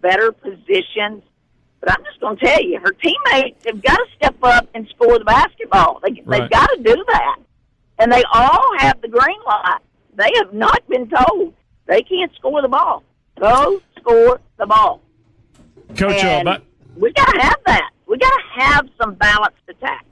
better 0.00 0.32
positions. 0.32 1.22
But 1.80 1.92
I'm 1.92 2.04
just 2.04 2.20
going 2.20 2.36
to 2.36 2.44
tell 2.44 2.62
you, 2.62 2.80
her 2.80 2.92
teammates 2.92 3.64
have 3.66 3.80
got 3.82 3.96
to 3.96 4.06
step 4.16 4.36
up 4.42 4.68
and 4.74 4.88
score 4.88 5.18
the 5.18 5.24
basketball. 5.24 6.00
They, 6.02 6.20
Right. 6.24 6.40
They've 6.40 6.50
got 6.50 6.66
to 6.70 6.82
do 6.82 7.04
that. 7.08 7.36
And 8.00 8.12
they 8.12 8.22
all 8.32 8.78
have 8.78 9.00
the 9.00 9.08
green 9.08 9.38
light. 9.46 9.78
They 10.14 10.30
have 10.36 10.52
not 10.52 10.86
been 10.88 11.08
told 11.08 11.54
they 11.86 12.02
can't 12.02 12.32
score 12.34 12.62
the 12.62 12.68
ball. 12.68 13.04
Go 13.40 13.80
score 13.98 14.40
the 14.56 14.66
ball. 14.66 15.00
Coach, 15.96 16.24
uh, 16.24 16.26
And 16.26 16.44
but, 16.44 16.62
we 16.98 17.12
got 17.12 17.32
to 17.32 17.40
have 17.40 17.60
that. 17.66 17.90
We 18.06 18.18
got 18.18 18.30
to 18.30 18.60
have 18.60 18.88
some 19.00 19.14
balanced 19.14 19.58
attack. 19.68 20.06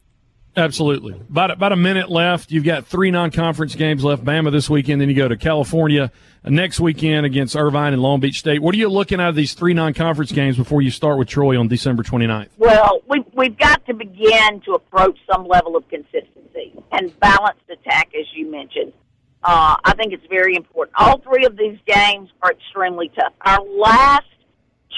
Absolutely. 0.57 1.12
About 1.12 1.50
about 1.50 1.73
a 1.73 1.76
minute 1.76 2.11
left. 2.11 2.50
You've 2.50 2.64
got 2.64 2.87
three 2.87 3.11
non-conference 3.11 3.75
games 3.75 4.02
left. 4.02 4.25
Bama 4.25 4.50
this 4.50 4.71
weekend, 4.71 5.02
then 5.02 5.11
you 5.11 5.14
go 5.14 5.28
to 5.28 5.37
California 5.37 6.11
uh, 6.45 6.50
next 6.50 6.81
weekend 6.81 7.26
against 7.26 7.55
Irvine 7.55 7.93
and 7.93 8.00
Long 8.00 8.21
Beach 8.21 8.38
State. 8.38 8.62
What 8.62 8.75
are 8.75 8.78
you 8.78 8.88
looking 8.88 9.21
at 9.21 9.28
of 9.28 9.35
these 9.35 9.52
three 9.52 9.75
non-conference 9.75 10.33
games 10.33 10.57
before 10.57 10.81
you 10.81 10.90
start 10.90 11.19
with 11.19 11.28
Troy 11.28 11.61
on 11.61 11.69
December 11.69 12.02
29th? 12.02 12.49
Well, 12.57 13.02
we, 13.07 13.23
we've 13.35 13.59
got 13.59 13.85
to 13.85 13.93
begin 13.93 14.62
to 14.62 14.73
approach 14.73 15.19
some 15.31 15.47
level 15.47 15.76
of 15.76 15.87
consistency 15.88 16.73
and 16.90 17.19
balanced 17.21 17.69
attack, 17.69 18.12
as 18.19 18.25
you 18.35 18.50
mentioned. 18.50 18.95
Uh, 19.43 19.76
I 19.85 19.93
think 19.95 20.14
it's 20.14 20.26
very 20.31 20.57
important. 20.57 20.95
All 20.99 21.19
three 21.19 21.45
of 21.45 21.59
these 21.59 21.78
games 21.87 22.31
are 22.40 22.52
extremely 22.52 23.11
tough. 23.11 23.35
Our 23.43 23.62
last 23.62 24.25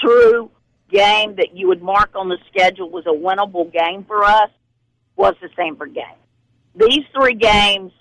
true 0.01 0.51
game 0.89 1.35
that 1.35 1.55
you 1.55 1.67
would 1.67 1.81
mark 1.81 2.11
on 2.15 2.29
the 2.29 2.37
schedule 2.49 2.89
was 2.89 3.05
a 3.05 3.09
winnable 3.09 3.71
game 3.71 4.03
for 4.05 4.23
us 4.23 4.49
was 5.15 5.35
the 5.41 5.49
Samford 5.49 5.93
game. 5.93 6.05
These 6.75 7.05
three 7.13 7.35
games 7.35 7.91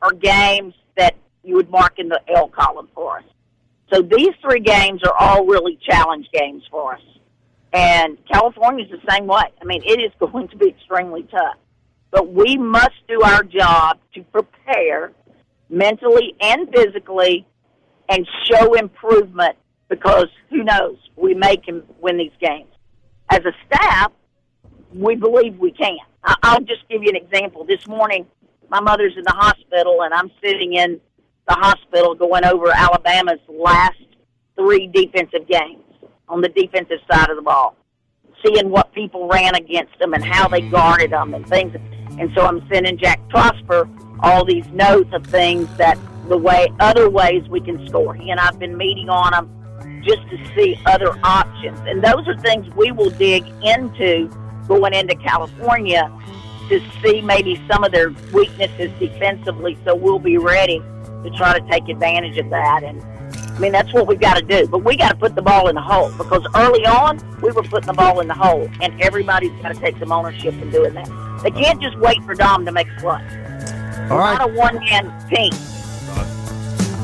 are 0.00 0.12
games 0.12 0.74
that 0.96 1.16
you 1.42 1.56
would 1.56 1.70
mark 1.70 1.98
in 1.98 2.08
the 2.08 2.20
L 2.34 2.48
column 2.48 2.88
for 2.94 3.18
us. 3.18 3.24
So 3.92 4.00
these 4.00 4.30
three 4.40 4.60
games 4.60 5.02
are 5.04 5.14
all 5.18 5.44
really 5.44 5.78
challenge 5.88 6.26
games 6.32 6.62
for 6.70 6.94
us. 6.94 7.00
And 7.72 8.18
California 8.30 8.84
is 8.84 8.90
the 8.90 9.12
same 9.12 9.26
way. 9.26 9.44
I 9.60 9.64
mean, 9.64 9.82
it 9.84 10.00
is 10.00 10.12
going 10.32 10.48
to 10.48 10.56
be 10.56 10.68
extremely 10.68 11.24
tough. 11.24 11.56
But 12.10 12.32
we 12.32 12.56
must 12.58 12.90
do 13.08 13.22
our 13.22 13.42
job 13.42 13.98
to 14.14 14.22
prepare 14.24 15.12
mentally 15.70 16.34
and 16.40 16.68
physically 16.68 17.46
and 18.08 18.26
show 18.44 18.74
improvement 18.74 19.56
because 19.92 20.28
who 20.48 20.64
knows, 20.64 20.96
we 21.16 21.34
may 21.34 21.54
can 21.54 21.82
win 22.00 22.16
these 22.16 22.32
games. 22.40 22.70
As 23.30 23.40
a 23.40 23.52
staff, 23.66 24.10
we 24.94 25.16
believe 25.16 25.58
we 25.58 25.70
can. 25.70 25.98
I'll 26.42 26.62
just 26.62 26.88
give 26.88 27.02
you 27.02 27.10
an 27.10 27.16
example. 27.16 27.66
This 27.66 27.86
morning, 27.86 28.26
my 28.70 28.80
mother's 28.80 29.12
in 29.18 29.22
the 29.24 29.34
hospital, 29.34 30.02
and 30.02 30.14
I'm 30.14 30.30
sitting 30.42 30.72
in 30.72 30.98
the 31.46 31.54
hospital 31.54 32.14
going 32.14 32.42
over 32.46 32.70
Alabama's 32.74 33.40
last 33.48 34.00
three 34.56 34.86
defensive 34.86 35.46
games 35.46 35.84
on 36.26 36.40
the 36.40 36.48
defensive 36.48 37.00
side 37.10 37.28
of 37.28 37.36
the 37.36 37.42
ball, 37.42 37.76
seeing 38.42 38.70
what 38.70 38.94
people 38.94 39.28
ran 39.28 39.54
against 39.54 39.98
them 39.98 40.14
and 40.14 40.24
how 40.24 40.48
they 40.48 40.62
guarded 40.62 41.12
them 41.12 41.34
and 41.34 41.46
things. 41.46 41.74
And 42.18 42.30
so 42.34 42.46
I'm 42.46 42.66
sending 42.72 42.96
Jack 42.96 43.20
Prosper 43.28 43.86
all 44.20 44.46
these 44.46 44.66
notes 44.68 45.10
of 45.12 45.26
things 45.26 45.68
that 45.76 45.98
the 46.28 46.38
way 46.38 46.72
other 46.80 47.10
ways 47.10 47.46
we 47.50 47.60
can 47.60 47.86
score. 47.88 48.14
He 48.14 48.30
and 48.30 48.40
I've 48.40 48.58
been 48.58 48.78
meeting 48.78 49.10
on 49.10 49.32
them 49.32 49.61
just 50.02 50.28
to 50.30 50.54
see 50.54 50.78
other 50.86 51.18
options, 51.22 51.78
and 51.86 52.02
those 52.02 52.26
are 52.28 52.36
things 52.38 52.68
we 52.74 52.92
will 52.92 53.10
dig 53.10 53.44
into 53.62 54.28
going 54.68 54.94
into 54.94 55.14
California 55.16 56.10
to 56.68 56.80
see 57.02 57.20
maybe 57.20 57.60
some 57.70 57.84
of 57.84 57.92
their 57.92 58.10
weaknesses 58.32 58.90
defensively. 58.98 59.76
So 59.84 59.94
we'll 59.94 60.18
be 60.18 60.38
ready 60.38 60.78
to 60.78 61.30
try 61.36 61.58
to 61.58 61.68
take 61.68 61.88
advantage 61.88 62.38
of 62.38 62.50
that. 62.50 62.82
And 62.82 63.02
I 63.02 63.58
mean, 63.58 63.72
that's 63.72 63.92
what 63.92 64.06
we've 64.06 64.20
got 64.20 64.36
to 64.36 64.42
do. 64.42 64.66
But 64.66 64.78
we 64.78 64.96
got 64.96 65.10
to 65.10 65.16
put 65.16 65.34
the 65.34 65.42
ball 65.42 65.68
in 65.68 65.74
the 65.74 65.82
hole 65.82 66.10
because 66.12 66.46
early 66.54 66.86
on 66.86 67.18
we 67.40 67.50
were 67.52 67.62
putting 67.62 67.86
the 67.86 67.92
ball 67.92 68.20
in 68.20 68.28
the 68.28 68.34
hole, 68.34 68.68
and 68.80 69.00
everybody's 69.02 69.52
got 69.62 69.74
to 69.74 69.80
take 69.80 69.98
some 69.98 70.12
ownership 70.12 70.54
in 70.54 70.70
doing 70.70 70.94
that. 70.94 71.40
They 71.42 71.50
can't 71.50 71.80
just 71.82 71.98
wait 71.98 72.22
for 72.24 72.34
Dom 72.34 72.64
to 72.64 72.72
make 72.72 72.88
a 72.96 73.00
play. 73.00 73.22
All 74.10 74.18
right. 74.18 74.38
Not 74.38 74.50
a 74.50 74.52
one 74.54 74.76
man 74.76 75.28
team. 75.28 75.52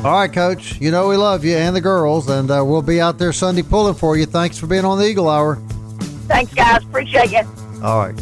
All 0.03 0.13
right, 0.13 0.31
Coach. 0.31 0.79
You 0.79 0.91
know 0.91 1.09
we 1.09 1.17
love 1.17 1.43
you 1.43 1.57
and 1.57 1.75
the 1.75 1.81
girls, 1.81 2.29
and 2.29 2.49
uh, 2.49 2.63
we'll 2.65 2.81
be 2.81 3.01
out 3.01 3.17
there 3.17 3.33
Sunday 3.33 3.63
pulling 3.63 3.95
for 3.95 4.15
you. 4.15 4.25
Thanks 4.25 4.57
for 4.57 4.65
being 4.65 4.85
on 4.85 4.97
the 4.97 5.05
Eagle 5.05 5.27
Hour. 5.27 5.57
Thanks, 6.27 6.53
guys. 6.53 6.83
Appreciate 6.83 7.31
you. 7.31 7.41
All 7.83 7.99
right. 7.99 8.17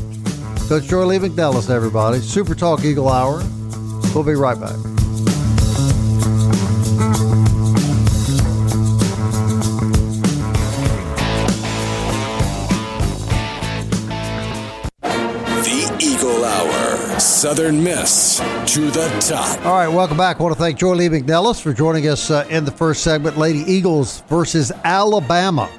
Coach 0.67 0.85
Joye 0.85 1.05
Lee-McNelis, 1.05 1.69
everybody. 1.69 2.19
Super 2.19 2.55
Talk 2.55 2.83
Eagle 2.83 3.09
Hour. 3.09 3.43
We'll 4.15 4.23
be 4.23 4.33
right 4.33 4.59
back. 4.59 4.75
Southern 17.47 17.81
Miss 17.81 18.39
to 18.73 18.91
the 18.91 19.07
top. 19.25 19.65
All 19.65 19.71
right, 19.71 19.87
welcome 19.87 20.17
back. 20.17 20.37
I 20.37 20.43
want 20.43 20.53
to 20.53 20.59
thank 20.59 20.77
Joye 20.77 20.95
Lee-McNelis 20.95 21.61
for 21.61 21.71
joining 21.71 22.09
us 22.09 22.29
uh, 22.29 22.45
in 22.49 22.65
the 22.65 22.71
first 22.71 23.03
segment. 23.03 23.37
Lady 23.37 23.59
Eagles 23.59 24.19
versus 24.27 24.69
Alabama, 24.83 25.71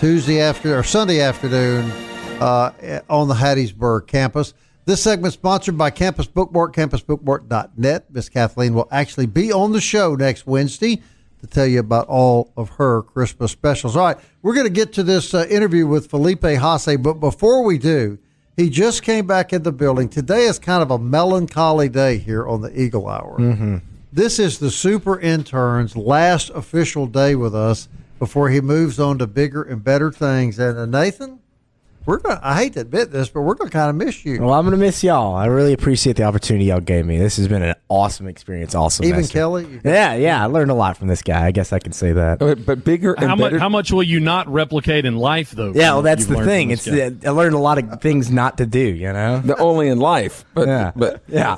Tuesday 0.00 0.42
after 0.42 0.78
or 0.78 0.82
Sunday 0.82 1.22
afternoon 1.22 1.90
uh, 2.42 3.00
on 3.08 3.26
the 3.26 3.32
Hattiesburg 3.32 4.06
campus. 4.06 4.52
This 4.84 5.02
segment 5.02 5.32
sponsored 5.32 5.78
by 5.78 5.88
Campus 5.88 6.26
Bookmark, 6.26 6.76
campusbookmark.net. 6.76 8.10
Miss 8.10 8.28
Kathleen 8.28 8.74
will 8.74 8.88
actually 8.90 9.24
be 9.24 9.50
on 9.50 9.72
the 9.72 9.80
show 9.80 10.14
next 10.14 10.46
Wednesday 10.46 11.00
to 11.40 11.46
tell 11.46 11.66
you 11.66 11.80
about 11.80 12.06
all 12.08 12.52
of 12.54 12.68
her 12.68 13.00
Christmas 13.00 13.50
specials. 13.50 13.96
All 13.96 14.04
right, 14.04 14.18
we're 14.42 14.52
going 14.52 14.66
to 14.66 14.70
get 14.70 14.92
to 14.92 15.02
this 15.02 15.32
uh, 15.32 15.46
interview 15.48 15.86
with 15.86 16.10
Felipe 16.10 16.42
Haase, 16.42 17.02
but 17.02 17.14
before 17.14 17.64
we 17.64 17.78
do, 17.78 18.18
he 18.58 18.68
just 18.68 19.04
came 19.04 19.24
back 19.24 19.52
in 19.52 19.62
the 19.62 19.70
building. 19.70 20.08
Today 20.08 20.42
is 20.42 20.58
kind 20.58 20.82
of 20.82 20.90
a 20.90 20.98
melancholy 20.98 21.88
day 21.88 22.18
here 22.18 22.46
on 22.46 22.60
the 22.60 22.78
Eagle 22.78 23.06
Hour. 23.08 23.38
Mm-hmm. 23.38 23.76
This 24.12 24.40
is 24.40 24.58
the 24.58 24.72
super 24.72 25.20
intern's 25.20 25.96
last 25.96 26.50
official 26.50 27.06
day 27.06 27.36
with 27.36 27.54
us 27.54 27.88
before 28.18 28.50
he 28.50 28.60
moves 28.60 28.98
on 28.98 29.16
to 29.18 29.28
bigger 29.28 29.62
and 29.62 29.84
better 29.84 30.10
things. 30.10 30.58
And 30.58 30.76
uh, 30.76 30.86
Nathan, 30.86 31.38
we're 32.08 32.18
gonna. 32.18 32.40
I 32.42 32.56
hate 32.56 32.72
to 32.72 32.80
admit 32.80 33.12
this, 33.12 33.28
but 33.28 33.42
we're 33.42 33.54
going 33.54 33.70
to 33.70 33.76
kind 33.76 33.90
of 33.90 33.96
miss 33.96 34.24
you. 34.24 34.40
Well, 34.40 34.54
I'm 34.54 34.64
going 34.64 34.72
to 34.78 34.84
miss 34.84 35.04
y'all. 35.04 35.34
I 35.36 35.46
really 35.46 35.72
appreciate 35.72 36.16
the 36.16 36.22
opportunity 36.24 36.64
y'all 36.64 36.80
gave 36.80 37.04
me. 37.06 37.18
This 37.18 37.36
has 37.36 37.46
been 37.48 37.62
an 37.62 37.74
awesome 37.88 38.26
experience. 38.26 38.74
Awesome. 38.74 39.04
Even 39.04 39.26
Kelly. 39.26 39.80
Yeah, 39.84 40.14
yeah. 40.14 40.42
I 40.42 40.46
learned 40.46 40.70
a 40.70 40.74
lot 40.74 40.96
from 40.96 41.08
this 41.08 41.22
guy. 41.22 41.44
I 41.46 41.50
guess 41.50 41.72
I 41.72 41.78
can 41.78 41.92
say 41.92 42.12
that. 42.12 42.38
But, 42.38 42.64
but 42.64 42.82
bigger 42.84 43.12
and 43.12 43.26
How 43.28 43.36
much, 43.36 43.44
better. 43.52 43.58
how 43.58 43.68
much 43.68 43.92
will 43.92 44.02
you 44.02 44.20
not 44.20 44.48
replicate 44.48 45.04
in 45.04 45.16
life, 45.16 45.50
though? 45.50 45.72
Yeah, 45.74 45.92
well, 45.92 46.02
that's 46.02 46.26
the 46.26 46.44
thing. 46.44 46.70
It's 46.70 46.84
this 46.84 47.12
guy? 47.12 47.28
I 47.28 47.32
learned 47.32 47.54
a 47.54 47.58
lot 47.58 47.78
of 47.78 48.00
things 48.00 48.30
not 48.30 48.58
to 48.58 48.66
do. 48.66 48.78
You 48.80 49.12
know. 49.12 49.40
the 49.40 49.56
only 49.58 49.88
in 49.88 49.98
life, 49.98 50.44
but 50.54 50.66
Yeah. 50.66 50.92
but 50.96 51.22
Yeah. 51.28 51.56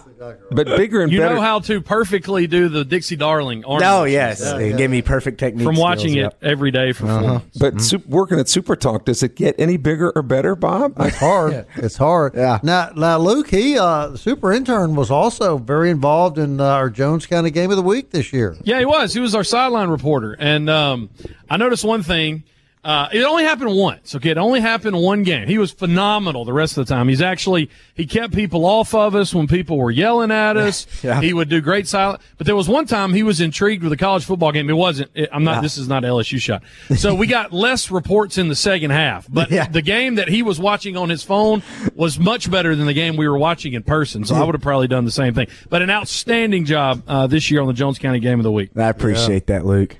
but 0.51 0.67
bigger 0.67 1.03
and 1.03 1.13
you 1.13 1.21
better. 1.21 1.37
know 1.37 1.41
how 1.41 1.61
to 1.61 1.81
perfectly 1.81 2.47
do 2.47 2.69
the 2.69 2.85
Dixie 2.85 3.17
Darling. 3.17 3.65
arm 3.65 3.81
No, 3.81 4.03
wrestling. 4.05 4.13
yes, 4.13 4.43
it 4.43 4.77
gave 4.77 4.91
me 4.91 5.01
perfect 5.03 5.39
technique 5.39 5.65
From 5.65 5.77
watching 5.77 6.11
skills, 6.13 6.33
it 6.41 6.47
every 6.47 6.71
day 6.73 6.93
for 6.93 7.07
four. 7.07 7.11
Uh-huh. 7.11 7.41
but 7.59 7.81
sup- 7.81 8.07
working 8.07 8.39
at 8.41 8.49
Super 8.49 8.75
Talk, 8.75 9.05
does 9.05 9.23
it 9.23 9.37
get 9.37 9.55
any 9.59 9.77
bigger 9.77 10.11
or 10.15 10.23
better, 10.23 10.40
Bob? 10.55 10.95
It's 11.01 11.17
hard. 11.17 11.67
It's 11.77 11.97
hard. 11.97 12.35
Yeah. 12.35 12.59
Now, 12.63 12.91
now, 12.95 13.19
Luke, 13.19 13.49
he, 13.49 13.79
uh, 13.79 14.09
the 14.09 14.19
super 14.19 14.53
intern, 14.53 14.95
was 14.95 15.11
also 15.11 15.59
very 15.59 15.91
involved 15.91 16.39
in 16.39 16.61
uh, 16.61 16.65
our 16.65 16.91
Jones 16.91 17.27
County 17.27 17.51
Game 17.51 17.71
of 17.71 17.77
the 17.77 17.83
Week 17.83 18.11
this 18.11 18.33
year. 18.33 18.57
Yeah, 18.65 18.79
he 18.79 18.85
was. 18.85 19.15
He 19.15 19.21
was 19.21 19.35
our 19.35 19.45
sideline 19.45 19.89
reporter, 19.89 20.37
and 20.39 20.69
um, 20.69 21.11
I 21.49 21.57
noticed 21.57 21.85
one 21.85 22.03
thing. 22.03 22.45
Uh, 22.83 23.09
it 23.13 23.23
only 23.25 23.45
happened 23.45 23.77
once. 23.77 24.15
Okay, 24.15 24.31
it 24.31 24.39
only 24.39 24.59
happened 24.61 24.97
one 24.97 25.23
game. 25.23 25.47
He 25.47 25.59
was 25.59 25.71
phenomenal 25.71 26.47
the 26.47 26.53
rest 26.55 26.79
of 26.79 26.87
the 26.87 26.95
time. 26.95 27.09
He's 27.09 27.21
actually 27.21 27.69
he 27.95 28.07
kept 28.07 28.35
people 28.35 28.65
off 28.65 28.95
of 28.95 29.15
us 29.15 29.35
when 29.35 29.47
people 29.47 29.77
were 29.77 29.91
yelling 29.91 30.31
at 30.31 30.57
us. 30.57 30.87
Yeah. 31.03 31.21
He 31.21 31.33
would 31.33 31.49
do 31.49 31.61
great 31.61 31.87
silent. 31.89 32.21
But 32.39 32.47
there 32.47 32.57
was 32.57 32.69
one 32.69 32.87
time 32.87 33.13
he 33.15 33.23
was 33.23 33.41
intrigued 33.41 33.83
with 33.83 33.93
a 33.93 33.97
college 33.97 34.25
football 34.25 34.53
game. 34.53 34.69
It 34.71 34.75
wasn't. 34.75 35.11
It, 35.15 35.29
I'm 35.33 35.45
not. 35.45 35.63
This 35.63 35.77
is 35.79 35.89
not 35.89 36.03
LSU 36.05 36.39
shot. 36.41 36.63
So 36.97 37.15
we 37.15 37.27
got 37.27 37.53
less 37.55 37.91
reports 37.91 38.39
in 38.39 38.49
the 38.49 38.55
second 38.57 38.91
half. 38.91 39.27
But 39.29 39.51
Yeah. 39.51 39.67
the 39.69 39.83
game 39.83 40.15
that 40.17 40.29
he 40.29 40.43
was 40.43 40.59
watching 40.59 40.97
on 40.97 41.09
his 41.11 41.23
phone 41.23 41.63
was 41.95 42.19
much 42.19 42.51
better 42.51 42.75
than 42.75 42.87
the 42.87 42.93
game 42.95 43.17
we 43.17 43.29
were 43.29 43.39
watching 43.39 43.73
in 43.75 43.83
person. 43.83 44.25
So 44.25 44.35
I 44.35 44.43
would 44.45 44.55
have 44.55 44.63
probably 44.63 44.89
done 44.89 45.05
the 45.05 45.11
same 45.11 45.35
thing. 45.35 45.49
But 45.69 45.83
an 45.83 45.91
outstanding 45.91 46.65
job 46.65 47.03
uh, 47.07 47.27
this 47.27 47.51
year 47.51 47.61
on 47.61 47.67
the 47.67 47.73
Jones 47.75 47.99
County 47.99 48.21
Game 48.21 48.41
of 48.41 48.45
the 48.45 48.53
Week. 48.53 48.71
I 48.77 48.89
appreciate 48.89 49.47
that, 49.49 49.65
Luke. 49.67 49.97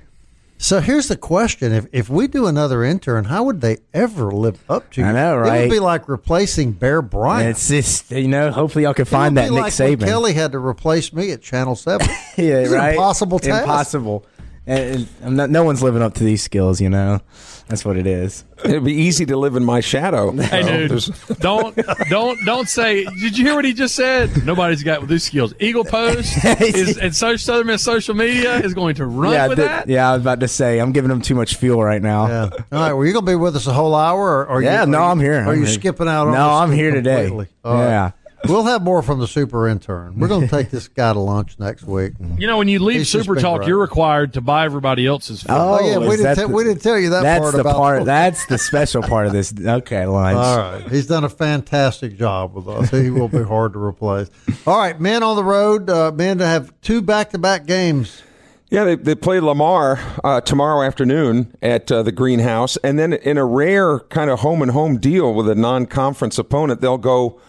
So 0.61 0.79
here's 0.79 1.07
the 1.07 1.17
question: 1.17 1.73
If 1.73 1.87
if 1.91 2.07
we 2.07 2.27
do 2.27 2.45
another 2.45 2.83
intern, 2.83 3.25
how 3.25 3.43
would 3.45 3.61
they 3.61 3.79
ever 3.95 4.29
live 4.31 4.63
up 4.69 4.91
to? 4.91 5.03
I 5.03 5.11
know, 5.11 5.35
right? 5.37 5.57
It 5.57 5.61
would 5.63 5.73
be 5.73 5.79
like 5.79 6.07
replacing 6.07 6.73
Bear 6.73 7.01
Bryant. 7.01 7.49
It's 7.49 7.67
just 7.67 8.11
you 8.11 8.27
know. 8.27 8.51
Hopefully, 8.51 8.83
y'all 8.83 8.93
can 8.93 9.05
find 9.05 9.37
that 9.37 9.49
Nick 9.49 9.59
like 9.59 9.73
Saban. 9.73 10.05
Kelly 10.05 10.33
had 10.33 10.51
to 10.51 10.59
replace 10.59 11.11
me 11.13 11.31
at 11.31 11.41
Channel 11.41 11.75
Seven. 11.75 12.07
yeah, 12.37 12.59
It's 12.59 12.71
an 12.71 12.77
right. 12.77 12.91
impossible 12.91 13.39
task. 13.39 13.63
Impossible. 13.63 14.23
And, 14.67 14.79
and 14.95 15.07
I'm 15.23 15.35
not, 15.35 15.49
no 15.49 15.63
one's 15.63 15.81
living 15.81 16.01
up 16.03 16.13
to 16.15 16.23
these 16.23 16.43
skills. 16.43 16.79
You 16.79 16.89
know, 16.89 17.19
that's 17.67 17.83
what 17.83 17.97
it 17.97 18.05
is. 18.05 18.45
It'd 18.63 18.83
be 18.83 18.93
easy 18.93 19.25
to 19.25 19.35
live 19.35 19.55
in 19.55 19.65
my 19.65 19.79
shadow. 19.79 20.31
Hey, 20.41 20.87
So 20.87 21.11
dude, 21.13 21.39
don't 21.39 21.75
don't 22.09 22.39
don't 22.45 22.69
say. 22.69 23.03
Did 23.05 23.37
you 23.37 23.43
hear 23.45 23.55
what 23.55 23.65
he 23.65 23.73
just 23.73 23.95
said? 23.95 24.45
Nobody's 24.45 24.83
got 24.83 25.07
these 25.07 25.23
skills. 25.23 25.53
Eagle 25.59 25.83
Post 25.83 26.45
is 26.61 26.97
and 26.99 27.15
social 27.15 27.39
Southern 27.39 27.67
Miss 27.67 27.81
social 27.83 28.13
media 28.13 28.57
is 28.59 28.73
going 28.75 28.95
to 28.95 29.05
run 29.07 29.33
yeah, 29.33 29.47
with 29.47 29.57
th- 29.57 29.67
that. 29.67 29.89
yeah. 29.89 30.09
I 30.09 30.13
was 30.13 30.21
about 30.21 30.41
to 30.41 30.47
say 30.47 30.77
I'm 30.79 30.91
giving 30.91 31.09
them 31.09 31.21
too 31.21 31.33
much 31.35 31.55
fuel 31.55 31.83
right 31.83 32.01
now. 32.01 32.27
Yeah. 32.27 32.49
All 32.53 32.59
right. 32.79 32.93
Well, 32.93 33.05
you 33.05 33.13
gonna 33.13 33.25
be 33.25 33.35
with 33.35 33.55
us 33.55 33.65
a 33.65 33.73
whole 33.73 33.95
hour, 33.95 34.21
or, 34.41 34.45
or 34.47 34.61
Yeah, 34.61 34.81
you, 34.85 34.91
no, 34.91 34.99
are 34.99 35.05
you- 35.05 35.11
I'm 35.11 35.19
here. 35.19 35.33
Are 35.41 35.51
I'm 35.53 35.59
you 35.59 35.65
here. 35.65 35.73
skipping 35.73 36.07
out? 36.07 36.27
on 36.27 36.33
No, 36.33 36.49
I'm 36.51 36.71
here 36.71 36.91
today. 36.91 37.27
completely? 37.27 37.47
All 37.63 37.75
right. 37.75 38.13
Yeah. 38.43 38.51
We'll 38.51 38.63
have 38.63 38.81
more 38.81 39.01
from 39.03 39.19
the 39.19 39.27
super 39.27 39.67
intern. 39.67 40.19
We're 40.19 40.27
going 40.27 40.41
to 40.41 40.47
take 40.47 40.71
this 40.71 40.87
guy 40.87 41.13
to 41.13 41.19
lunch 41.19 41.59
next 41.59 41.83
week. 41.83 42.13
You 42.37 42.47
know, 42.47 42.57
when 42.57 42.67
you 42.67 42.79
leave 42.79 42.97
He's 42.99 43.09
Super 43.09 43.35
Talk, 43.35 43.57
great. 43.59 43.67
you're 43.67 43.77
required 43.79 44.33
to 44.33 44.41
buy 44.41 44.65
everybody 44.65 45.05
else's. 45.05 45.41
food. 45.43 45.51
Oh, 45.51 45.79
yeah, 45.87 45.97
we 45.99 46.07
didn't 46.09 46.23
that 46.23 46.35
tell- 46.37 46.47
the- 46.47 46.53
we 46.55 46.63
didn't 46.63 46.81
tell 46.81 46.97
you 46.97 47.11
that 47.11 47.21
that's 47.21 47.39
part 47.41 47.53
the 47.53 47.59
about- 47.61 47.75
part. 47.75 48.05
That's 48.05 48.45
the 48.47 48.57
special 48.57 49.03
part 49.03 49.27
of 49.27 49.33
this. 49.33 49.53
Okay, 49.63 50.05
lunch. 50.07 50.37
All 50.37 50.57
right. 50.57 50.89
He's 50.89 51.05
done 51.07 51.23
a 51.23 51.29
fantastic 51.29 52.17
job 52.17 52.55
with 52.55 52.67
us. 52.67 52.89
He 52.89 53.09
will 53.11 53.27
be 53.27 53.43
hard 53.43 53.73
to 53.73 53.79
replace. 53.83 54.29
All 54.65 54.77
right, 54.79 54.99
men 54.99 55.21
on 55.23 55.35
the 55.35 55.43
road, 55.43 55.89
uh, 55.89 56.11
men 56.11 56.39
to 56.39 56.45
have 56.45 56.73
two 56.81 57.01
back 57.01 57.29
to 57.31 57.37
back 57.37 57.65
games. 57.67 58.23
Yeah, 58.71 58.85
they, 58.85 58.95
they 58.95 59.15
play 59.15 59.39
Lamar 59.41 59.99
uh, 60.23 60.39
tomorrow 60.41 60.81
afternoon 60.81 61.53
at 61.61 61.91
uh, 61.91 62.03
the 62.03 62.11
Greenhouse, 62.13 62.77
and 62.77 62.97
then 62.97 63.11
in 63.13 63.37
a 63.37 63.45
rare 63.45 63.99
kind 63.99 64.29
of 64.31 64.39
home 64.39 64.61
and 64.61 64.71
home 64.71 64.97
deal 64.97 65.33
with 65.33 65.49
a 65.49 65.55
non-conference 65.55 66.37
opponent, 66.37 66.79
they'll 66.79 66.97
go 66.97 67.39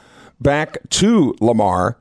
back 0.42 0.78
to 0.90 1.34
Lamar 1.40 1.98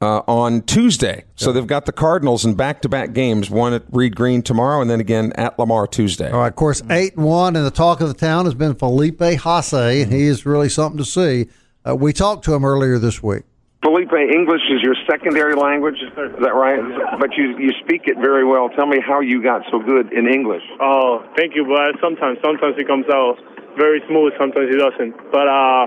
uh, 0.00 0.22
on 0.26 0.62
Tuesday. 0.62 1.24
So 1.36 1.52
they've 1.52 1.66
got 1.66 1.86
the 1.86 1.92
Cardinals 1.92 2.44
in 2.44 2.54
back-to-back 2.54 3.12
games, 3.12 3.50
one 3.50 3.72
at 3.72 3.82
Reed 3.90 4.14
Green 4.14 4.42
tomorrow, 4.42 4.80
and 4.80 4.90
then 4.90 5.00
again 5.00 5.32
at 5.36 5.58
Lamar 5.58 5.86
Tuesday. 5.86 6.30
All 6.30 6.40
right, 6.40 6.48
of 6.48 6.56
course, 6.56 6.82
8 6.90 7.16
and 7.16 7.24
1, 7.24 7.56
and 7.56 7.64
the 7.64 7.70
talk 7.70 8.00
of 8.00 8.08
the 8.08 8.14
town 8.14 8.44
has 8.44 8.54
been 8.54 8.74
Felipe 8.74 9.18
Haase, 9.18 10.02
and 10.02 10.12
he 10.12 10.24
is 10.24 10.46
really 10.46 10.68
something 10.68 10.98
to 10.98 11.04
see. 11.04 11.48
Uh, 11.86 11.96
we 11.96 12.12
talked 12.12 12.44
to 12.44 12.54
him 12.54 12.64
earlier 12.64 12.98
this 12.98 13.22
week. 13.22 13.44
Felipe, 13.82 14.12
English 14.12 14.62
is 14.70 14.82
your 14.82 14.96
secondary 15.08 15.54
language, 15.54 15.94
is 16.02 16.10
that 16.16 16.54
right? 16.54 16.80
But 17.20 17.30
you 17.36 17.56
you 17.56 17.70
speak 17.84 18.02
it 18.06 18.16
very 18.16 18.44
well. 18.44 18.68
Tell 18.70 18.86
me 18.86 18.98
how 19.00 19.20
you 19.20 19.40
got 19.42 19.62
so 19.70 19.78
good 19.78 20.12
in 20.12 20.26
English. 20.26 20.62
Oh, 20.80 21.22
thank 21.36 21.54
you, 21.54 21.64
but 21.64 21.94
sometimes, 22.02 22.38
sometimes 22.44 22.74
it 22.78 22.88
comes 22.88 23.06
out 23.12 23.36
very 23.78 24.02
smooth, 24.08 24.32
sometimes 24.40 24.74
it 24.74 24.78
doesn't. 24.78 25.14
But 25.30 25.46
uh, 25.46 25.86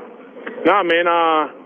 nah, 0.66 0.84
man. 0.84 1.08
Uh, 1.08 1.59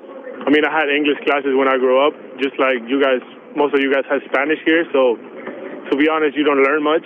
I 0.44 0.50
mean, 0.52 0.68
I 0.68 0.72
had 0.72 0.92
English 0.92 1.24
classes 1.24 1.56
when 1.56 1.72
I 1.72 1.80
grew 1.80 2.04
up, 2.04 2.14
just 2.44 2.60
like 2.60 2.84
you 2.88 3.00
guys. 3.00 3.24
Most 3.56 3.74
of 3.76 3.80
you 3.80 3.94
guys 3.94 4.04
have 4.10 4.20
Spanish 4.28 4.60
here, 4.66 4.84
so 4.92 5.16
to 5.16 5.94
be 5.96 6.10
honest, 6.10 6.36
you 6.36 6.44
don't 6.44 6.60
learn 6.60 6.84
much. 6.84 7.06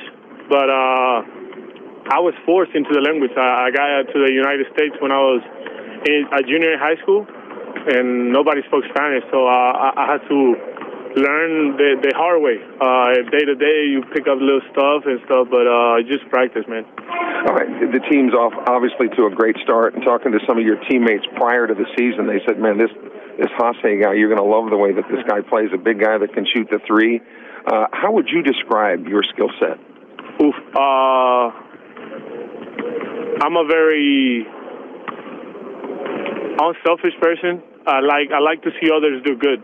But 0.50 0.72
uh, 0.72 1.18
I 2.08 2.20
was 2.24 2.34
forced 2.48 2.72
into 2.74 2.90
the 2.96 3.04
language. 3.04 3.36
I, 3.36 3.68
I 3.68 3.72
got 3.72 4.10
to 4.10 4.18
the 4.18 4.32
United 4.32 4.66
States 4.74 4.96
when 5.04 5.12
I 5.12 5.20
was 5.20 5.44
in 6.08 6.24
a 6.32 6.42
junior 6.42 6.74
in 6.74 6.80
high 6.80 6.96
school, 7.04 7.28
and 7.28 8.32
nobody 8.32 8.64
spoke 8.66 8.88
Spanish, 8.90 9.28
so 9.30 9.46
uh, 9.46 9.52
I, 9.52 9.88
I 9.94 10.06
had 10.18 10.24
to 10.32 10.40
learn 11.18 11.76
the, 11.76 12.00
the 12.04 12.14
hard 12.16 12.40
way. 12.42 12.62
Uh, 12.80 13.28
day 13.28 13.44
to 13.44 13.56
day, 13.56 13.90
you 13.90 14.06
pick 14.14 14.30
up 14.30 14.40
little 14.40 14.64
stuff 14.72 15.04
and 15.06 15.20
stuff, 15.26 15.50
but 15.50 15.66
uh, 15.66 16.00
just 16.06 16.24
practice, 16.30 16.64
man. 16.70 16.86
All 17.48 17.56
right, 17.56 17.70
the 17.92 18.02
team's 18.08 18.34
off 18.34 18.54
obviously 18.68 19.10
to 19.16 19.28
a 19.28 19.32
great 19.34 19.56
start. 19.64 19.96
And 19.96 20.04
talking 20.04 20.32
to 20.32 20.40
some 20.48 20.58
of 20.58 20.66
your 20.66 20.78
teammates 20.90 21.26
prior 21.36 21.68
to 21.68 21.74
the 21.74 21.88
season, 21.98 22.28
they 22.28 22.42
said, 22.46 22.60
"Man, 22.60 22.78
this 22.78 22.92
this 23.38 23.52
Haase 23.58 24.04
guy, 24.04 24.14
you're 24.14 24.34
going 24.34 24.42
to 24.42 24.50
love 24.50 24.70
the 24.70 24.78
way 24.78 24.94
that 24.94 25.06
this 25.10 25.24
guy 25.30 25.42
plays. 25.42 25.70
A 25.74 25.78
big 25.78 26.00
guy 26.00 26.18
that 26.18 26.34
can 26.34 26.46
shoot 26.54 26.68
the 26.70 26.80
three. 26.86 27.22
Uh, 27.66 27.88
how 27.92 28.12
would 28.12 28.28
you 28.30 28.42
describe 28.42 29.08
your 29.08 29.24
skill 29.34 29.50
set? 29.60 29.78
Oof. 30.42 30.56
Uh, 30.76 31.52
I'm 33.42 33.56
a 33.56 33.66
very 33.70 34.46
unselfish 36.58 37.14
person. 37.22 37.62
I 37.86 38.02
like 38.02 38.34
I 38.34 38.40
like 38.40 38.62
to 38.64 38.72
see 38.82 38.90
others 38.92 39.22
do 39.24 39.38
good. 39.38 39.64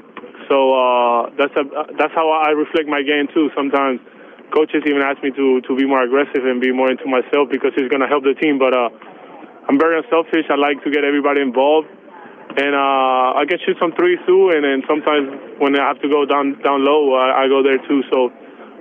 So 0.50 0.74
uh, 0.74 1.30
that's 1.38 1.56
a, 1.56 1.64
that's 1.98 2.14
how 2.14 2.30
I 2.30 2.52
reflect 2.52 2.88
my 2.88 3.02
game 3.02 3.28
too. 3.34 3.50
Sometimes 3.56 4.00
coaches 4.54 4.84
even 4.86 5.02
ask 5.02 5.22
me 5.24 5.32
to 5.32 5.62
to 5.62 5.76
be 5.76 5.86
more 5.86 6.04
aggressive 6.04 6.46
and 6.46 6.62
be 6.62 6.72
more 6.72 6.92
into 6.92 7.06
myself 7.06 7.50
because 7.50 7.72
it's 7.78 7.90
going 7.90 8.02
to 8.02 8.08
help 8.08 8.24
the 8.24 8.36
team. 8.38 8.60
But 8.60 8.76
uh, 8.76 8.90
I'm 9.68 9.80
very 9.80 9.98
unselfish. 9.98 10.46
I 10.50 10.56
like 10.56 10.84
to 10.84 10.92
get 10.92 11.04
everybody 11.04 11.42
involved, 11.42 11.88
and 12.58 12.76
uh, 12.78 13.40
I 13.42 13.46
can 13.50 13.58
shoot 13.66 13.78
some 13.82 13.94
threes 13.98 14.20
too. 14.30 14.54
And 14.54 14.62
then 14.62 14.86
sometimes 14.86 15.58
when 15.58 15.74
I 15.74 15.88
have 15.90 16.02
to 16.02 16.10
go 16.10 16.26
down 16.26 16.62
down 16.62 16.86
low, 16.86 17.14
I, 17.18 17.46
I 17.46 17.48
go 17.50 17.64
there 17.66 17.82
too. 17.82 18.06
So 18.14 18.30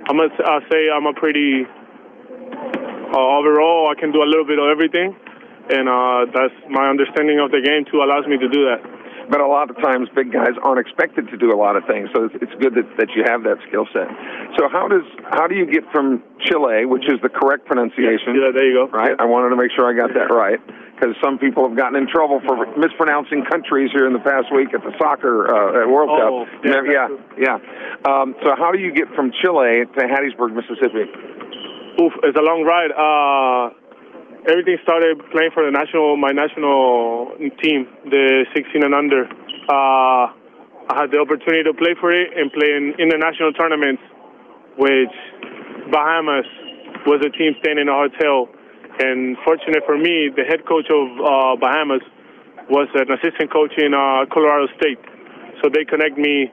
I'm 0.05 0.17
gonna 0.17 0.29
I 0.45 0.59
say 0.69 0.93
I'm 0.93 1.09
a 1.09 1.13
pretty 1.13 1.65
uh, 1.65 3.37
overall. 3.37 3.89
I 3.89 3.97
can 3.97 4.11
do 4.11 4.21
a 4.21 4.29
little 4.29 4.45
bit 4.45 4.59
of 4.61 4.69
everything, 4.69 5.17
and 5.73 5.89
uh, 5.89 6.29
that's 6.29 6.53
my 6.69 6.89
understanding 6.89 7.41
of 7.41 7.49
the 7.49 7.61
game 7.65 7.85
too 7.89 8.05
allows 8.05 8.29
me 8.29 8.37
to 8.37 8.49
do 8.49 8.69
that. 8.69 8.81
But 9.31 9.39
a 9.39 9.47
lot 9.47 9.71
of 9.71 9.79
times, 9.79 10.09
big 10.13 10.33
guys 10.33 10.51
aren't 10.61 10.83
expected 10.83 11.31
to 11.31 11.37
do 11.37 11.55
a 11.55 11.55
lot 11.55 11.79
of 11.79 11.87
things, 11.87 12.09
so 12.13 12.27
it's, 12.27 12.35
it's 12.43 12.55
good 12.59 12.75
that, 12.75 12.83
that 12.99 13.09
you 13.15 13.23
have 13.23 13.41
that 13.47 13.55
skill 13.71 13.87
set. 13.95 14.11
So 14.59 14.67
how 14.67 14.91
does 14.91 15.07
how 15.31 15.47
do 15.47 15.55
you 15.55 15.65
get 15.65 15.87
from 15.89 16.21
Chile, 16.45 16.85
which 16.85 17.07
is 17.07 17.17
the 17.23 17.29
correct 17.29 17.65
pronunciation? 17.65 18.35
Yeah, 18.35 18.51
there 18.53 18.67
you 18.67 18.85
go. 18.85 18.91
Right, 18.91 19.15
I 19.17 19.25
wanted 19.25 19.55
to 19.55 19.57
make 19.57 19.71
sure 19.71 19.87
I 19.89 19.95
got 19.97 20.13
that 20.13 20.29
right 20.29 20.59
because 20.95 21.15
some 21.23 21.37
people 21.39 21.67
have 21.67 21.75
gotten 21.77 21.95
in 21.97 22.07
trouble 22.07 22.39
for 22.45 22.55
mispronouncing 22.77 23.43
countries 23.49 23.89
here 23.93 24.05
in 24.07 24.13
the 24.13 24.19
past 24.23 24.47
week 24.53 24.73
at 24.73 24.81
the 24.83 24.93
soccer 25.01 25.49
uh, 25.49 25.81
at 25.83 25.89
World 25.89 26.09
Oh, 26.13 26.45
Cup. 26.45 26.63
yeah, 26.63 26.81
yeah, 26.85 27.07
yeah. 27.37 27.57
Um, 28.05 28.35
so 28.43 28.55
how 28.55 28.71
do 28.71 28.79
you 28.79 28.93
get 28.93 29.07
from 29.15 29.31
Chile 29.41 29.83
to 29.89 30.01
Hattiesburg, 30.05 30.53
Mississippi? 30.53 31.09
Oof, 32.01 32.13
it's 32.23 32.37
a 32.37 32.41
long 32.41 32.63
ride. 32.63 32.91
Uh, 32.93 33.73
everything 34.49 34.77
started 34.83 35.17
playing 35.31 35.51
for 35.53 35.65
the 35.65 35.71
national, 35.71 36.17
my 36.17 36.31
national 36.31 37.33
team, 37.61 37.87
the 38.09 38.45
16 38.55 38.83
and 38.83 38.93
under. 38.93 39.25
Uh, 39.69 40.29
I 40.89 40.93
had 41.07 41.11
the 41.11 41.19
opportunity 41.19 41.63
to 41.63 41.73
play 41.73 41.95
for 41.99 42.11
it 42.11 42.35
and 42.37 42.51
play 42.51 42.69
in 42.75 42.93
international 42.99 43.53
tournaments, 43.53 44.01
which 44.77 45.15
Bahamas 45.91 46.45
was 47.07 47.21
a 47.25 47.29
team 47.31 47.55
staying 47.61 47.77
in 47.79 47.87
a 47.89 47.93
hotel. 47.95 48.47
And 48.99 49.37
fortunate 49.43 49.81
for 49.85 49.97
me, 49.97 50.29
the 50.29 50.43
head 50.43 50.65
coach 50.69 50.85
of 50.91 51.05
uh, 51.17 51.55
Bahamas 51.57 52.05
was 52.69 52.87
an 52.93 53.09
assistant 53.09 53.51
coach 53.51 53.73
in 53.77 53.93
uh, 53.93 54.29
Colorado 54.29 54.69
State. 54.77 55.01
So 55.61 55.69
they 55.73 55.83
connect 55.83 56.17
me 56.17 56.51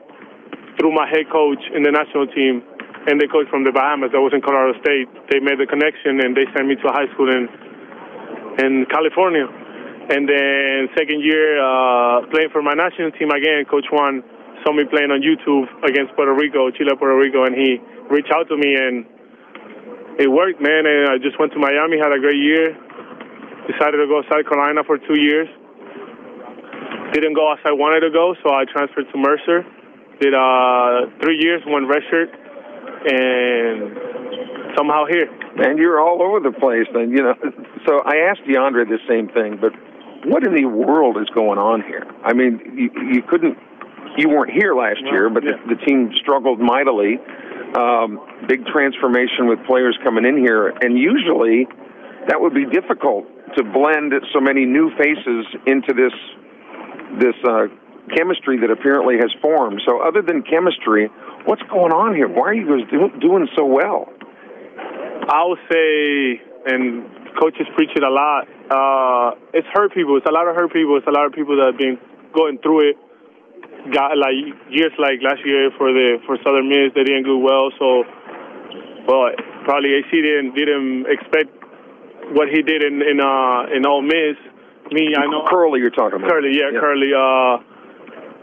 through 0.79 0.95
my 0.97 1.05
head 1.05 1.29
coach 1.29 1.61
in 1.77 1.83
the 1.83 1.93
national 1.93 2.27
team 2.33 2.65
and 3.09 3.21
the 3.21 3.29
coach 3.29 3.49
from 3.49 3.65
the 3.65 3.73
Bahamas 3.73 4.13
that 4.13 4.21
was 4.21 4.33
in 4.33 4.41
Colorado 4.41 4.77
State. 4.81 5.09
They 5.29 5.41
made 5.41 5.61
the 5.61 5.69
connection 5.69 6.21
and 6.21 6.37
they 6.37 6.49
sent 6.57 6.69
me 6.69 6.77
to 6.81 6.87
a 6.89 6.95
high 6.95 7.09
school 7.13 7.29
in 7.29 7.49
in 8.61 8.85
California. 8.91 9.47
And 10.11 10.27
then 10.27 10.91
second 10.99 11.23
year 11.23 11.61
uh, 11.61 12.27
playing 12.33 12.51
for 12.51 12.63
my 12.63 12.75
national 12.75 13.13
team 13.15 13.31
again, 13.31 13.65
Coach 13.71 13.87
Juan 13.93 14.25
saw 14.65 14.73
me 14.73 14.85
playing 14.85 15.13
on 15.13 15.23
YouTube 15.23 15.71
against 15.87 16.13
Puerto 16.17 16.35
Rico, 16.35 16.69
Chile, 16.73 16.93
Puerto 16.99 17.17
Rico, 17.17 17.45
and 17.45 17.55
he 17.55 17.79
reached 18.11 18.33
out 18.35 18.49
to 18.49 18.57
me 18.57 18.75
and 18.75 19.07
it 20.19 20.29
worked, 20.31 20.61
man. 20.61 20.87
And 20.87 21.09
I 21.11 21.19
just 21.19 21.39
went 21.39 21.53
to 21.53 21.59
Miami, 21.59 21.99
had 21.99 22.13
a 22.13 22.21
great 22.21 22.41
year. 22.41 22.75
Decided 23.69 23.99
to 23.99 24.07
go 24.09 24.23
to 24.23 24.29
South 24.31 24.49
Carolina 24.49 24.83
for 24.85 24.99
two 24.99 25.21
years. 25.21 25.49
Didn't 27.13 27.35
go 27.35 27.53
as 27.53 27.59
I 27.65 27.73
wanted 27.73 28.01
to 28.07 28.11
go, 28.11 28.35
so 28.43 28.55
I 28.55 28.65
transferred 28.65 29.07
to 29.11 29.19
Mercer. 29.19 29.67
Did 30.21 30.35
uh, 30.35 31.11
three 31.23 31.39
years, 31.39 31.63
one 31.67 31.87
redshirt, 31.87 32.31
and 33.09 34.77
somehow 34.77 35.07
here. 35.07 35.29
And 35.59 35.79
you're 35.79 36.01
all 36.01 36.23
over 36.23 36.41
the 36.41 36.53
place. 36.53 36.87
Then 36.93 37.11
you 37.11 37.23
know. 37.23 37.35
So 37.89 38.03
I 38.05 38.29
asked 38.29 38.43
DeAndre 38.47 38.87
the 38.87 38.99
same 39.09 39.29
thing, 39.29 39.57
but 39.59 39.73
what 40.27 40.47
in 40.47 40.55
the 40.55 40.67
world 40.67 41.17
is 41.17 41.29
going 41.35 41.59
on 41.59 41.83
here? 41.83 42.05
I 42.23 42.35
mean, 42.35 42.61
you, 42.77 42.91
you 43.11 43.23
couldn't, 43.23 43.57
you 44.19 44.29
weren't 44.29 44.53
here 44.53 44.75
last 44.75 45.01
year, 45.01 45.31
but 45.31 45.45
the, 45.45 45.57
the 45.67 45.81
team 45.87 46.13
struggled 46.15 46.61
mightily. 46.61 47.19
Um, 47.77 48.19
big 48.49 48.67
transformation 48.67 49.47
with 49.47 49.65
players 49.67 49.97
coming 50.03 50.25
in 50.25 50.37
here, 50.39 50.69
and 50.69 50.99
usually 50.99 51.67
that 52.27 52.41
would 52.41 52.55
be 52.55 52.67
difficult 52.67 53.27
to 53.57 53.63
blend 53.63 54.13
so 54.35 54.41
many 54.41 54.67
new 54.67 54.91
faces 54.99 55.47
into 55.67 55.95
this 55.95 56.15
this 57.19 57.35
uh, 57.47 57.67
chemistry 58.17 58.59
that 58.59 58.71
apparently 58.71 59.17
has 59.19 59.31
formed. 59.43 59.83
So, 59.87 60.03
other 60.03 60.23
than 60.23 60.43
chemistry, 60.43 61.09
what's 61.45 61.63
going 61.71 61.93
on 61.93 62.15
here? 62.15 62.29
Why 62.29 62.51
are 62.51 62.55
you 62.55 62.67
guys 62.67 62.87
do, 62.91 63.11
doing 63.21 63.49
so 63.57 63.65
well? 63.65 64.07
I 65.31 65.45
would 65.47 65.63
say, 65.71 66.43
and 66.67 67.07
coaches 67.39 67.67
preach 67.77 67.91
it 67.95 68.03
a 68.03 68.11
lot. 68.11 68.49
Uh, 68.71 69.39
it's 69.55 69.67
hurt 69.73 69.95
people. 69.95 70.17
It's 70.17 70.27
a 70.27 70.33
lot 70.33 70.49
of 70.49 70.57
hurt 70.57 70.73
people. 70.73 70.97
It's 70.99 71.07
a 71.07 71.15
lot 71.15 71.27
of 71.27 71.33
people 71.33 71.57
that 71.57 71.75
have 71.75 71.79
been 71.79 71.99
going 72.35 72.59
through 72.59 72.91
it. 72.91 72.97
Got 73.89 74.19
like 74.21 74.37
years 74.69 74.93
like 75.01 75.25
last 75.25 75.41
year 75.45 75.73
for 75.81 75.89
the 75.89 76.21
for 76.29 76.37
Southern 76.45 76.69
Miss, 76.69 76.93
they 76.93 77.01
didn't 77.01 77.25
do 77.25 77.41
well. 77.41 77.73
So, 77.81 78.05
well, 79.09 79.33
probably 79.65 79.97
AC 79.97 80.13
didn't 80.13 80.53
didn't 80.53 81.09
expect 81.09 81.49
what 82.37 82.53
he 82.53 82.61
did 82.61 82.85
in 82.85 83.01
in 83.01 83.17
uh, 83.25 83.73
in 83.73 83.89
Ole 83.89 84.05
Miss. 84.05 84.37
Me, 84.93 85.15
I 85.17 85.25
know 85.25 85.47
Curly, 85.49 85.81
you're 85.81 85.95
talking 85.95 86.21
about. 86.21 86.29
Curly, 86.29 86.53
yeah, 86.53 86.77
Curly. 86.77 87.15
Uh, 87.15 87.63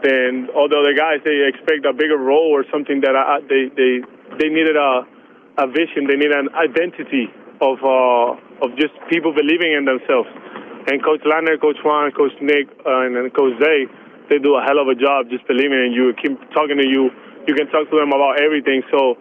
then 0.02 0.48
all 0.54 0.68
the 0.68 0.78
other 0.78 0.94
guys, 0.94 1.20
they 1.24 1.42
expect 1.46 1.86
a 1.86 1.92
bigger 1.92 2.16
role 2.16 2.54
or 2.54 2.64
something 2.70 3.00
that 3.02 3.14
I, 3.14 3.38
they 3.46 3.70
they 3.74 4.02
they 4.42 4.48
needed 4.50 4.74
a 4.74 5.06
a 5.58 5.66
vision. 5.66 6.06
They 6.06 6.16
need 6.16 6.30
an 6.34 6.50
identity 6.54 7.30
of 7.62 7.78
uh, 7.82 8.64
of 8.64 8.74
just 8.78 8.94
people 9.10 9.34
believing 9.34 9.74
in 9.74 9.84
themselves. 9.84 10.30
And 10.88 11.04
Coach 11.04 11.20
Ladner, 11.26 11.60
Coach 11.60 11.76
Juan, 11.84 12.10
Coach 12.12 12.32
Nick, 12.40 12.66
uh, 12.86 13.04
and 13.04 13.14
then 13.14 13.28
Coach 13.30 13.60
Zay, 13.60 13.84
they 14.28 14.38
do 14.38 14.56
a 14.56 14.62
hell 14.62 14.78
of 14.78 14.88
a 14.88 14.94
job 14.94 15.28
just 15.30 15.46
believing 15.46 15.78
in 15.88 15.92
you, 15.92 16.12
keep 16.20 16.38
talking 16.52 16.76
to 16.76 16.86
you. 16.86 17.10
You 17.46 17.54
can 17.54 17.66
talk 17.68 17.88
to 17.90 17.96
them 17.96 18.12
about 18.12 18.40
everything. 18.40 18.82
So 18.90 19.16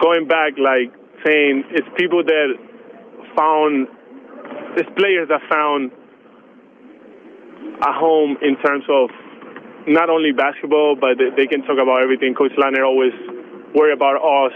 going 0.00 0.26
back, 0.26 0.54
like 0.58 0.94
saying 1.26 1.64
it's 1.70 1.88
people 1.96 2.22
that 2.22 2.54
found, 3.36 3.88
it's 4.78 4.88
players 4.96 5.28
that 5.28 5.42
found 5.50 5.90
a 7.82 7.92
home 7.92 8.36
in 8.42 8.56
terms 8.62 8.84
of 8.88 9.10
not 9.86 10.10
only 10.10 10.30
basketball, 10.30 10.94
but 10.94 11.18
they, 11.18 11.30
they 11.34 11.46
can 11.46 11.62
talk 11.62 11.78
about 11.82 12.02
everything. 12.02 12.34
Coach 12.34 12.52
Ladner 12.54 12.86
always 12.86 13.12
worry 13.74 13.92
about 13.92 14.22
us 14.22 14.52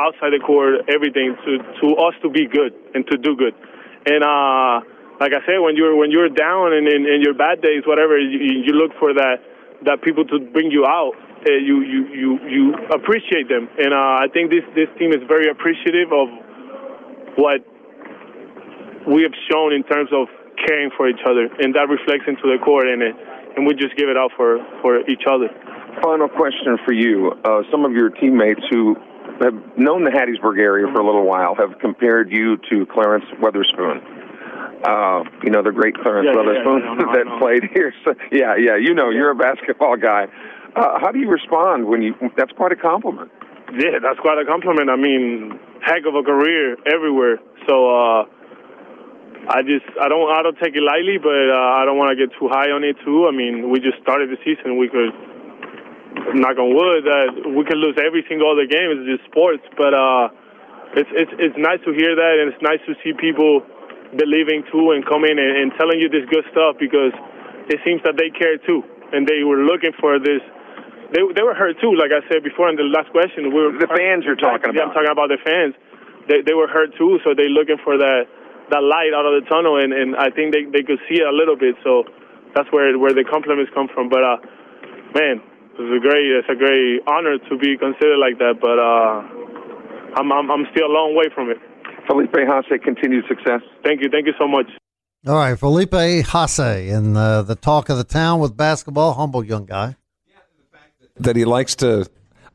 outside 0.00 0.34
the 0.34 0.42
court, 0.44 0.82
everything 0.88 1.36
to 1.46 1.58
to 1.80 1.86
us 2.02 2.14
to 2.22 2.30
be 2.30 2.46
good 2.46 2.74
and 2.94 3.06
to 3.06 3.16
do 3.16 3.36
good. 3.36 3.54
And 4.06 4.24
uh, 4.24 4.80
like 5.20 5.32
I 5.32 5.40
said, 5.46 5.62
when 5.62 5.76
you're 5.76 5.94
when 5.94 6.10
you're 6.10 6.28
down 6.28 6.72
and 6.72 6.88
in, 6.88 7.06
in 7.06 7.22
your 7.22 7.34
bad 7.34 7.62
days, 7.62 7.86
whatever, 7.86 8.18
you, 8.18 8.66
you 8.66 8.72
look 8.74 8.92
for 8.98 9.14
that 9.14 9.38
that 9.84 10.02
people 10.02 10.24
to 10.24 10.38
bring 10.52 10.70
you 10.70 10.86
out. 10.86 11.12
Uh, 11.44 11.52
you 11.52 11.82
you 11.82 12.00
you 12.08 12.30
you 12.48 12.64
appreciate 12.90 13.48
them, 13.48 13.68
and 13.78 13.92
uh, 13.92 14.24
I 14.24 14.26
think 14.32 14.50
this 14.50 14.64
this 14.74 14.88
team 14.98 15.12
is 15.12 15.20
very 15.28 15.50
appreciative 15.50 16.10
of 16.10 16.26
what 17.36 17.60
we 19.06 19.22
have 19.22 19.36
shown 19.52 19.72
in 19.72 19.84
terms 19.84 20.08
of 20.10 20.26
caring 20.66 20.90
for 20.96 21.08
each 21.08 21.20
other, 21.28 21.46
and 21.60 21.74
that 21.74 21.86
reflects 21.88 22.24
into 22.26 22.48
the 22.48 22.56
court, 22.64 22.88
and 22.88 23.02
it, 23.02 23.14
and 23.56 23.66
we 23.66 23.74
just 23.74 23.94
give 23.96 24.08
it 24.08 24.16
out 24.16 24.32
for 24.36 24.58
for 24.80 25.04
each 25.06 25.28
other. 25.28 25.52
Final 26.02 26.28
question 26.28 26.78
for 26.84 26.92
you: 26.92 27.32
uh, 27.44 27.62
Some 27.70 27.84
of 27.84 27.92
your 27.92 28.08
teammates 28.08 28.64
who 28.70 28.96
have 29.42 29.54
known 29.76 30.04
the 30.04 30.10
Hattiesburg 30.10 30.58
area 30.58 30.86
for 30.92 31.00
a 31.00 31.06
little 31.06 31.26
while 31.26 31.54
have 31.54 31.78
compared 31.80 32.30
you 32.30 32.56
to 32.70 32.86
Clarence 32.86 33.24
Weatherspoon. 33.42 34.13
Uh, 34.84 35.24
you 35.42 35.50
know 35.50 35.62
the 35.62 35.72
great 35.72 35.96
Clarence 35.96 36.28
Yeah, 36.28 36.36
yeah, 36.36 36.44
Weatherspoon 36.44 36.80
yeah, 36.84 36.94
no, 37.00 37.12
that 37.16 37.26
played 37.40 37.64
here. 37.72 37.92
So, 38.04 38.12
yeah, 38.30 38.52
yeah, 38.56 38.76
you 38.76 38.92
know 38.92 39.08
you're 39.08 39.30
a 39.30 39.34
basketball 39.34 39.96
guy. 39.96 40.28
Uh, 40.76 41.00
how 41.00 41.10
do 41.10 41.18
you 41.18 41.30
respond 41.30 41.86
when 41.88 42.02
you? 42.02 42.12
That's 42.36 42.52
quite 42.52 42.72
a 42.72 42.76
compliment. 42.76 43.32
Yeah, 43.72 43.96
that's 44.02 44.20
quite 44.20 44.36
a 44.36 44.44
compliment. 44.44 44.90
I 44.90 44.96
mean, 44.96 45.58
heck 45.80 46.04
of 46.04 46.14
a 46.14 46.22
career 46.22 46.76
everywhere. 46.84 47.40
So 47.64 47.88
uh, 47.88 48.28
I 49.48 49.64
just 49.64 49.88
I 49.96 50.08
don't 50.12 50.28
I 50.28 50.44
don't 50.44 50.58
take 50.60 50.76
it 50.76 50.84
lightly, 50.84 51.16
but 51.16 51.48
uh, 51.48 51.80
I 51.80 51.88
don't 51.88 51.96
want 51.96 52.12
to 52.12 52.18
get 52.20 52.36
too 52.36 52.52
high 52.52 52.68
on 52.68 52.84
it 52.84 53.00
too. 53.04 53.24
I 53.24 53.32
mean, 53.32 53.72
we 53.72 53.80
just 53.80 54.00
started 54.04 54.28
the 54.28 54.40
season. 54.44 54.76
We 54.76 54.92
could 54.92 55.16
knock 56.36 56.56
on 56.60 56.72
wood 56.72 57.04
that 57.08 57.28
we 57.56 57.64
could 57.64 57.80
lose 57.80 57.96
every 57.96 58.24
single 58.28 58.52
other 58.52 58.66
game. 58.68 58.92
It's 58.92 59.16
just 59.16 59.24
sports, 59.30 59.64
but 59.76 59.92
uh, 59.92 60.28
it's 60.96 61.10
it's 61.12 61.34
it's 61.40 61.58
nice 61.58 61.80
to 61.84 61.92
hear 61.92 62.14
that, 62.16 62.34
and 62.40 62.52
it's 62.52 62.62
nice 62.62 62.80
to 62.86 62.94
see 63.02 63.12
people 63.16 63.64
believing 64.16 64.64
too 64.72 64.92
and 64.92 65.04
coming 65.06 65.36
and, 65.38 65.52
and 65.58 65.72
telling 65.78 65.98
you 66.00 66.08
this 66.08 66.24
good 66.30 66.44
stuff 66.50 66.76
because 66.78 67.12
it 67.70 67.80
seems 67.84 68.02
that 68.04 68.16
they 68.16 68.30
care 68.30 68.58
too, 68.58 68.82
and 69.12 69.26
they 69.26 69.42
were 69.42 69.64
looking 69.64 69.92
for 70.00 70.18
this. 70.18 70.42
They 71.12 71.22
they 71.34 71.44
were 71.44 71.54
hurt 71.54 71.76
too, 71.80 71.94
like 71.96 72.10
I 72.12 72.20
said 72.28 72.42
before 72.42 72.68
in 72.68 72.76
the 72.76 72.88
last 72.88 73.10
question. 73.10 73.52
We 73.52 73.60
were 73.60 73.72
The 73.72 73.88
fans 73.88 74.24
you're 74.24 74.40
talking 74.40 74.72
about. 74.72 74.76
Yeah, 74.76 74.88
I'm 74.88 74.94
talking 74.94 75.12
about 75.12 75.30
the 75.30 75.40
fans. 75.40 75.74
They 76.28 76.42
they 76.42 76.54
were 76.54 76.68
hurt 76.68 76.96
too, 76.96 77.20
so 77.24 77.34
they're 77.36 77.52
looking 77.52 77.78
for 77.84 77.96
that 77.96 78.26
that 78.70 78.82
light 78.82 79.12
out 79.12 79.28
of 79.28 79.36
the 79.36 79.44
tunnel, 79.48 79.76
and 79.80 79.92
and 79.92 80.16
I 80.16 80.30
think 80.30 80.52
they 80.52 80.64
they 80.64 80.82
could 80.82 81.00
see 81.08 81.20
it 81.20 81.26
a 81.28 81.34
little 81.34 81.56
bit. 81.56 81.76
So 81.84 82.04
that's 82.54 82.70
where 82.72 82.96
where 82.98 83.12
the 83.12 83.24
compliments 83.24 83.70
come 83.74 83.88
from. 83.92 84.08
But 84.08 84.24
uh, 84.24 84.36
man, 85.14 85.40
it's 85.76 85.92
a 85.92 86.00
great 86.00 86.28
it's 86.32 86.48
a 86.48 86.56
great 86.56 87.00
honor 87.06 87.38
to 87.38 87.54
be 87.58 87.76
considered 87.76 88.18
like 88.18 88.38
that. 88.40 88.60
But 88.60 88.76
uh, 88.80 89.16
I'm 90.16 90.32
I'm 90.32 90.50
I'm 90.50 90.64
still 90.72 90.88
a 90.88 90.92
long 90.92 91.14
way 91.14 91.28
from 91.34 91.50
it. 91.50 91.58
Felipe 92.06 92.32
Haase, 92.32 92.82
continued 92.82 93.24
success. 93.28 93.60
Thank 93.84 94.02
you, 94.02 94.08
thank 94.10 94.26
you 94.26 94.34
so 94.38 94.46
much. 94.46 94.66
All 95.26 95.36
right, 95.36 95.58
Felipe 95.58 95.90
Haase 95.92 96.88
in 96.88 97.16
uh, 97.16 97.42
the 97.42 97.54
talk 97.56 97.88
of 97.88 97.96
the 97.96 98.04
town 98.04 98.40
with 98.40 98.56
basketball, 98.56 99.14
humble 99.14 99.42
young 99.44 99.64
guy. 99.64 99.96
Yeah, 100.26 100.36
the 100.58 100.78
fact 100.78 100.92
that 101.16 101.36
he 101.36 101.44
likes 101.44 101.74
to. 101.76 102.06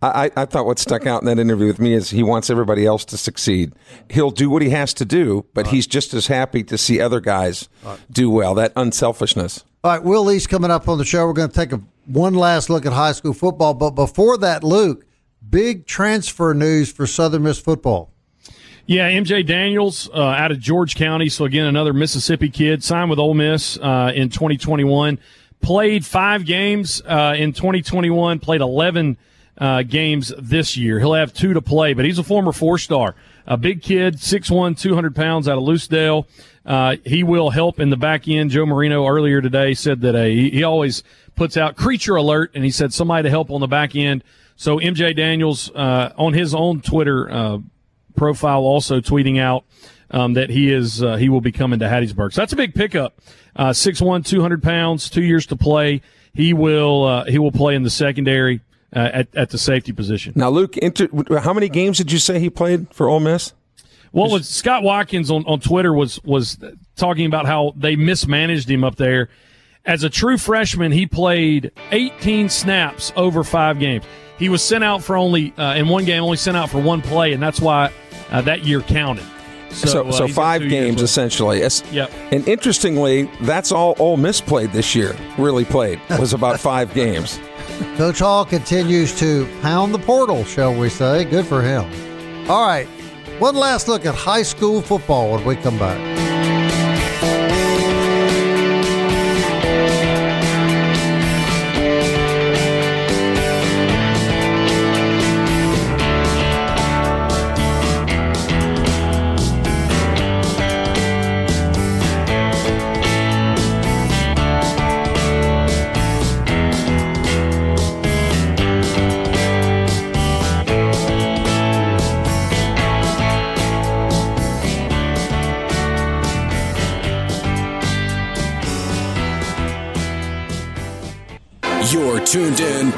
I, 0.01 0.25
I 0.25 0.41
I 0.43 0.45
thought 0.45 0.65
what 0.65 0.77
stuck 0.77 1.07
out 1.07 1.21
in 1.23 1.25
that 1.25 1.39
interview 1.39 1.67
with 1.67 1.79
me 1.79 1.93
is 1.93 2.11
he 2.11 2.21
wants 2.23 2.49
everybody 2.49 2.85
else 2.85 3.03
to 3.05 3.17
succeed. 3.17 3.73
He'll 4.09 4.29
do 4.29 4.49
what 4.49 4.61
he 4.61 4.69
has 4.69 4.93
to 4.95 5.05
do, 5.05 5.45
but 5.53 5.67
he's 5.67 5.87
just 5.87 6.13
as 6.13 6.27
happy 6.27 6.63
to 6.65 6.77
see 6.77 7.01
other 7.01 7.19
guys 7.19 7.67
do 8.11 8.29
well. 8.29 8.53
That 8.53 8.71
unselfishness. 8.75 9.65
All 9.83 9.91
right, 9.91 10.03
Will 10.03 10.31
East 10.31 10.49
coming 10.49 10.71
up 10.71 10.87
on 10.87 10.99
the 10.99 11.05
show. 11.05 11.25
We're 11.25 11.33
going 11.33 11.49
to 11.49 11.55
take 11.55 11.71
a 11.71 11.81
one 12.05 12.33
last 12.35 12.69
look 12.69 12.85
at 12.85 12.93
high 12.93 13.13
school 13.13 13.33
football, 13.33 13.73
but 13.73 13.91
before 13.91 14.37
that, 14.37 14.63
Luke, 14.63 15.05
big 15.49 15.85
transfer 15.87 16.53
news 16.53 16.91
for 16.91 17.07
Southern 17.07 17.43
Miss 17.43 17.59
football. 17.59 18.11
Yeah, 18.89 19.11
MJ 19.11 19.45
Daniels 19.45 20.09
uh, 20.15 20.19
out 20.19 20.49
of 20.49 20.59
George 20.59 20.95
County. 20.95 21.29
So 21.29 21.45
again, 21.45 21.67
another 21.67 21.93
Mississippi 21.93 22.49
kid 22.49 22.83
signed 22.83 23.11
with 23.11 23.19
Ole 23.19 23.35
Miss 23.35 23.77
uh, 23.77 24.11
in 24.15 24.29
2021. 24.29 25.19
Played 25.61 26.03
five 26.03 26.43
games 26.43 26.99
uh, 27.05 27.35
in 27.37 27.53
2021. 27.53 28.39
Played 28.39 28.61
11 28.61 29.15
uh, 29.59 29.83
games 29.83 30.33
this 30.39 30.75
year. 30.75 30.97
He'll 30.97 31.13
have 31.13 31.35
two 31.35 31.53
to 31.53 31.61
play, 31.61 31.93
but 31.93 32.03
he's 32.03 32.17
a 32.17 32.23
former 32.23 32.51
four 32.51 32.79
star. 32.79 33.13
A 33.45 33.57
big 33.57 33.83
kid, 33.83 34.15
6'1", 34.15 34.79
200 34.79 35.15
pounds 35.15 35.47
out 35.47 35.59
of 35.59 35.63
Lucedale. 35.63 36.25
Uh, 36.65 36.95
he 37.05 37.21
will 37.21 37.51
help 37.51 37.79
in 37.79 37.91
the 37.91 37.97
back 37.97 38.27
end. 38.27 38.49
Joe 38.49 38.65
Marino 38.65 39.05
earlier 39.05 39.39
today 39.39 39.75
said 39.75 40.01
that 40.01 40.15
uh, 40.15 40.23
he, 40.23 40.49
he 40.49 40.63
always 40.63 41.03
puts 41.35 41.57
out 41.57 41.75
creature 41.75 42.15
alert, 42.15 42.49
and 42.55 42.63
he 42.63 42.71
said 42.71 42.91
somebody 42.91 43.21
to 43.21 43.29
help 43.29 43.51
on 43.51 43.61
the 43.61 43.67
back 43.67 43.95
end. 43.95 44.23
So 44.55 44.79
MJ 44.79 45.15
Daniels 45.15 45.69
uh, 45.75 46.11
on 46.17 46.33
his 46.33 46.55
own 46.55 46.81
Twitter 46.81 47.29
uh, 47.31 47.59
profile 48.19 48.59
also 48.59 48.99
tweeting 48.99 49.39
out 49.39 49.63
um, 50.11 50.33
that 50.33 50.49
he 50.49 50.71
is 50.71 51.01
uh, 51.01 51.15
he 51.15 51.29
will 51.29 51.41
be 51.41 51.51
coming 51.51 51.79
to 51.79 51.85
Hattiesburg. 51.85 52.33
So 52.33 52.41
that's 52.41 52.53
a 52.53 52.57
big 52.57 52.75
pickup. 52.75 53.19
Uh, 53.55 53.69
6'1", 53.69 54.25
200 54.25 54.61
pounds, 54.61 55.09
two 55.09 55.23
years 55.23 55.45
to 55.47 55.55
play. 55.55 56.01
He 56.33 56.53
will 56.53 57.05
uh, 57.05 57.25
he 57.25 57.39
will 57.39 57.51
play 57.51 57.75
in 57.75 57.83
the 57.83 57.89
secondary 57.89 58.61
uh, 58.95 59.09
at 59.13 59.35
at 59.35 59.49
the 59.49 59.57
safety 59.57 59.91
position. 59.91 60.33
Now, 60.35 60.49
Luke, 60.49 60.77
inter- 60.77 61.09
how 61.39 61.53
many 61.53 61.69
games 61.69 61.97
did 61.97 62.11
you 62.11 62.19
say 62.19 62.39
he 62.39 62.49
played 62.49 62.93
for 62.93 63.09
Ole 63.09 63.19
Miss? 63.19 63.53
What 64.11 64.31
was 64.31 64.49
Scott 64.49 64.83
Watkins 64.83 65.29
on, 65.29 65.45
on 65.45 65.59
Twitter 65.59 65.93
was 65.93 66.21
was 66.23 66.57
talking 66.95 67.25
about 67.25 67.45
how 67.45 67.73
they 67.75 67.95
mismanaged 67.95 68.69
him 68.69 68.83
up 68.83 68.95
there. 68.95 69.29
As 69.85 70.03
a 70.03 70.09
true 70.09 70.37
freshman, 70.37 70.91
he 70.91 71.07
played 71.07 71.71
18 71.91 72.49
snaps 72.49 73.13
over 73.15 73.43
five 73.43 73.79
games. 73.79 74.03
He 74.37 74.49
was 74.49 74.61
sent 74.61 74.83
out 74.83 75.03
for 75.03 75.15
only 75.15 75.53
uh, 75.57 75.75
in 75.75 75.87
one 75.87 76.05
game, 76.05 76.23
only 76.23 76.37
sent 76.37 76.55
out 76.57 76.69
for 76.69 76.81
one 76.81 77.01
play, 77.01 77.33
and 77.33 77.41
that's 77.41 77.59
why 77.59 77.91
uh, 78.31 78.41
that 78.41 78.65
year 78.65 78.81
counted. 78.81 79.25
So, 79.71 79.87
So, 79.87 80.11
so, 80.11 80.23
uh, 80.23 80.27
he's 80.27 80.35
five 80.35 80.61
games 80.67 81.01
essentially. 81.01 81.59
Yep. 81.91 82.11
And 82.31 82.47
interestingly, 82.47 83.29
that's 83.41 83.71
all 83.71 83.95
Ole 83.99 84.17
Miss 84.17 84.41
played 84.41 84.71
this 84.71 84.95
year. 84.95 85.15
Really 85.37 85.65
played 85.65 85.99
was 86.17 86.33
about 86.33 86.59
five 86.71 86.93
games. 86.93 87.39
Coach 87.95 88.19
Hall 88.19 88.45
continues 88.45 89.17
to 89.19 89.47
pound 89.61 89.93
the 89.93 89.99
portal, 89.99 90.43
shall 90.43 90.73
we 90.73 90.89
say. 90.89 91.23
Good 91.25 91.45
for 91.45 91.61
him. 91.61 91.83
All 92.49 92.65
right, 92.65 92.87
one 93.39 93.55
last 93.55 93.87
look 93.87 94.05
at 94.05 94.15
high 94.15 94.43
school 94.43 94.81
football 94.81 95.31
when 95.31 95.45
we 95.45 95.55
come 95.55 95.77
back. 95.77 96.28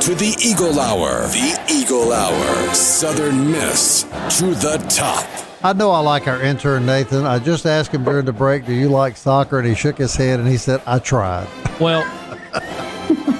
To 0.01 0.15
the 0.15 0.35
Eagle 0.41 0.79
Hour. 0.79 1.27
The 1.27 1.63
Eagle 1.69 2.11
Hour. 2.11 2.73
Southern 2.73 3.51
Miss 3.51 4.01
to 4.39 4.45
the 4.55 4.83
top. 4.89 5.27
I 5.63 5.73
know 5.73 5.91
I 5.91 5.99
like 5.99 6.27
our 6.27 6.41
intern, 6.41 6.87
Nathan. 6.87 7.27
I 7.27 7.37
just 7.37 7.67
asked 7.67 7.91
him 7.91 8.03
during 8.03 8.25
the 8.25 8.33
break, 8.33 8.65
Do 8.65 8.73
you 8.73 8.89
like 8.89 9.15
soccer? 9.15 9.59
And 9.59 9.67
he 9.67 9.75
shook 9.75 9.99
his 9.99 10.15
head 10.15 10.39
and 10.39 10.49
he 10.49 10.57
said, 10.57 10.81
I 10.87 10.97
tried. 10.97 11.47
Well, 11.79 12.03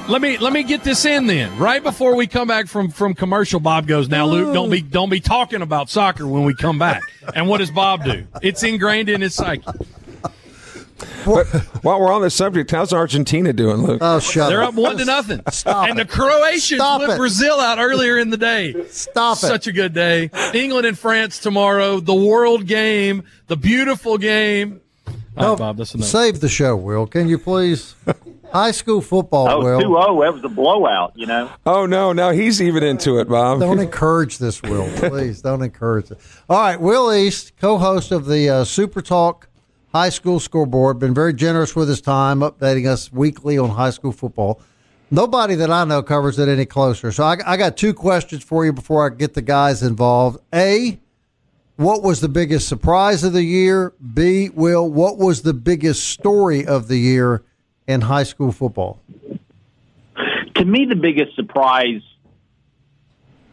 let 0.07 0.21
me 0.21 0.37
let 0.37 0.53
me 0.53 0.61
get 0.61 0.83
this 0.83 1.03
in 1.03 1.25
then. 1.25 1.57
Right 1.57 1.81
before 1.81 2.15
we 2.15 2.27
come 2.27 2.47
back 2.47 2.67
from 2.67 2.91
from 2.91 3.15
commercial, 3.15 3.59
Bob 3.59 3.87
goes, 3.87 4.07
"Now, 4.07 4.27
Luke, 4.27 4.53
don't 4.53 4.69
be 4.69 4.81
don't 4.81 5.09
be 5.09 5.19
talking 5.19 5.63
about 5.63 5.89
soccer 5.89 6.27
when 6.27 6.43
we 6.43 6.53
come 6.53 6.77
back." 6.77 7.01
And 7.33 7.47
what 7.47 7.57
does 7.59 7.71
Bob 7.71 8.03
do? 8.03 8.27
It's 8.41 8.61
ingrained 8.61 9.09
in 9.09 9.21
his 9.21 9.33
psyche. 9.33 9.63
But 11.25 11.45
while 11.83 11.99
we're 11.99 12.11
on 12.11 12.21
the 12.21 12.29
subject, 12.29 12.71
how's 12.71 12.93
Argentina 12.93 13.53
doing, 13.53 13.77
Luke? 13.77 13.99
Oh, 14.01 14.19
shut 14.19 14.43
up. 14.43 14.49
They're 14.49 14.63
up. 14.63 14.69
up 14.69 14.75
one 14.75 14.97
to 14.97 15.05
nothing. 15.05 15.41
Stop 15.51 15.89
and 15.89 15.99
it. 15.99 16.07
the 16.07 16.13
Croatians 16.13 16.79
Stop 16.79 17.01
put 17.01 17.09
it. 17.11 17.17
Brazil 17.17 17.59
out 17.59 17.79
earlier 17.79 18.17
in 18.17 18.29
the 18.29 18.37
day. 18.37 18.85
Stop 18.89 19.37
it. 19.37 19.41
Such 19.41 19.67
a 19.67 19.71
good 19.71 19.93
day. 19.93 20.29
England 20.53 20.85
and 20.85 20.97
France 20.97 21.39
tomorrow. 21.39 21.99
The 21.99 22.13
world 22.15 22.65
game. 22.67 23.23
The 23.47 23.57
beautiful 23.57 24.17
game. 24.17 24.81
All 25.37 25.43
No, 25.43 25.49
right, 25.51 25.59
Bob, 25.59 25.77
that's 25.77 25.93
enough. 25.95 26.07
Save 26.07 26.39
the 26.41 26.49
show, 26.49 26.75
Will. 26.75 27.07
Can 27.07 27.27
you 27.27 27.37
please? 27.37 27.95
High 28.51 28.71
school 28.71 28.99
football, 28.99 29.47
Oh, 29.49 29.63
Will. 29.63 29.79
2-0. 29.79 30.25
That 30.25 30.33
was 30.33 30.43
a 30.43 30.49
blowout, 30.49 31.13
you 31.15 31.25
know. 31.25 31.49
Oh 31.65 31.85
no, 31.85 32.11
now 32.11 32.31
he's 32.31 32.61
even 32.61 32.83
into 32.83 33.17
it, 33.19 33.29
Bob. 33.29 33.61
Don't 33.61 33.79
encourage 33.79 34.39
this, 34.39 34.61
Will. 34.61 34.89
Please 35.09 35.41
don't 35.41 35.61
encourage 35.61 36.11
it. 36.11 36.19
All 36.49 36.59
right, 36.59 36.79
Will 36.79 37.13
East, 37.13 37.53
co-host 37.61 38.11
of 38.11 38.25
the 38.25 38.49
uh, 38.49 38.63
Super 38.65 39.01
Talk 39.01 39.47
High 39.93 40.09
School 40.09 40.39
Scoreboard, 40.39 40.99
been 40.99 41.13
very 41.13 41.33
generous 41.33 41.75
with 41.75 41.89
his 41.89 41.99
time, 41.99 42.39
updating 42.39 42.87
us 42.87 43.11
weekly 43.11 43.57
on 43.57 43.71
high 43.71 43.89
school 43.89 44.13
football. 44.13 44.61
Nobody 45.09 45.55
that 45.55 45.69
I 45.69 45.83
know 45.83 46.01
covers 46.01 46.39
it 46.39 46.47
any 46.47 46.65
closer. 46.65 47.11
So 47.11 47.25
I, 47.25 47.37
I 47.45 47.57
got 47.57 47.75
two 47.75 47.93
questions 47.93 48.41
for 48.41 48.63
you 48.63 48.71
before 48.71 49.05
I 49.05 49.13
get 49.13 49.33
the 49.33 49.41
guys 49.41 49.83
involved. 49.83 50.39
A, 50.53 50.97
what 51.75 52.03
was 52.03 52.21
the 52.21 52.29
biggest 52.29 52.69
surprise 52.69 53.25
of 53.25 53.33
the 53.33 53.43
year? 53.43 53.93
B, 54.13 54.49
Will, 54.49 54.89
what 54.89 55.17
was 55.17 55.41
the 55.41 55.53
biggest 55.53 56.07
story 56.07 56.65
of 56.65 56.87
the 56.87 56.97
year 56.97 57.43
in 57.85 57.99
high 57.99 58.23
school 58.23 58.53
football? 58.53 59.01
To 60.55 60.63
me, 60.63 60.85
the 60.85 60.95
biggest 60.95 61.35
surprise 61.35 62.01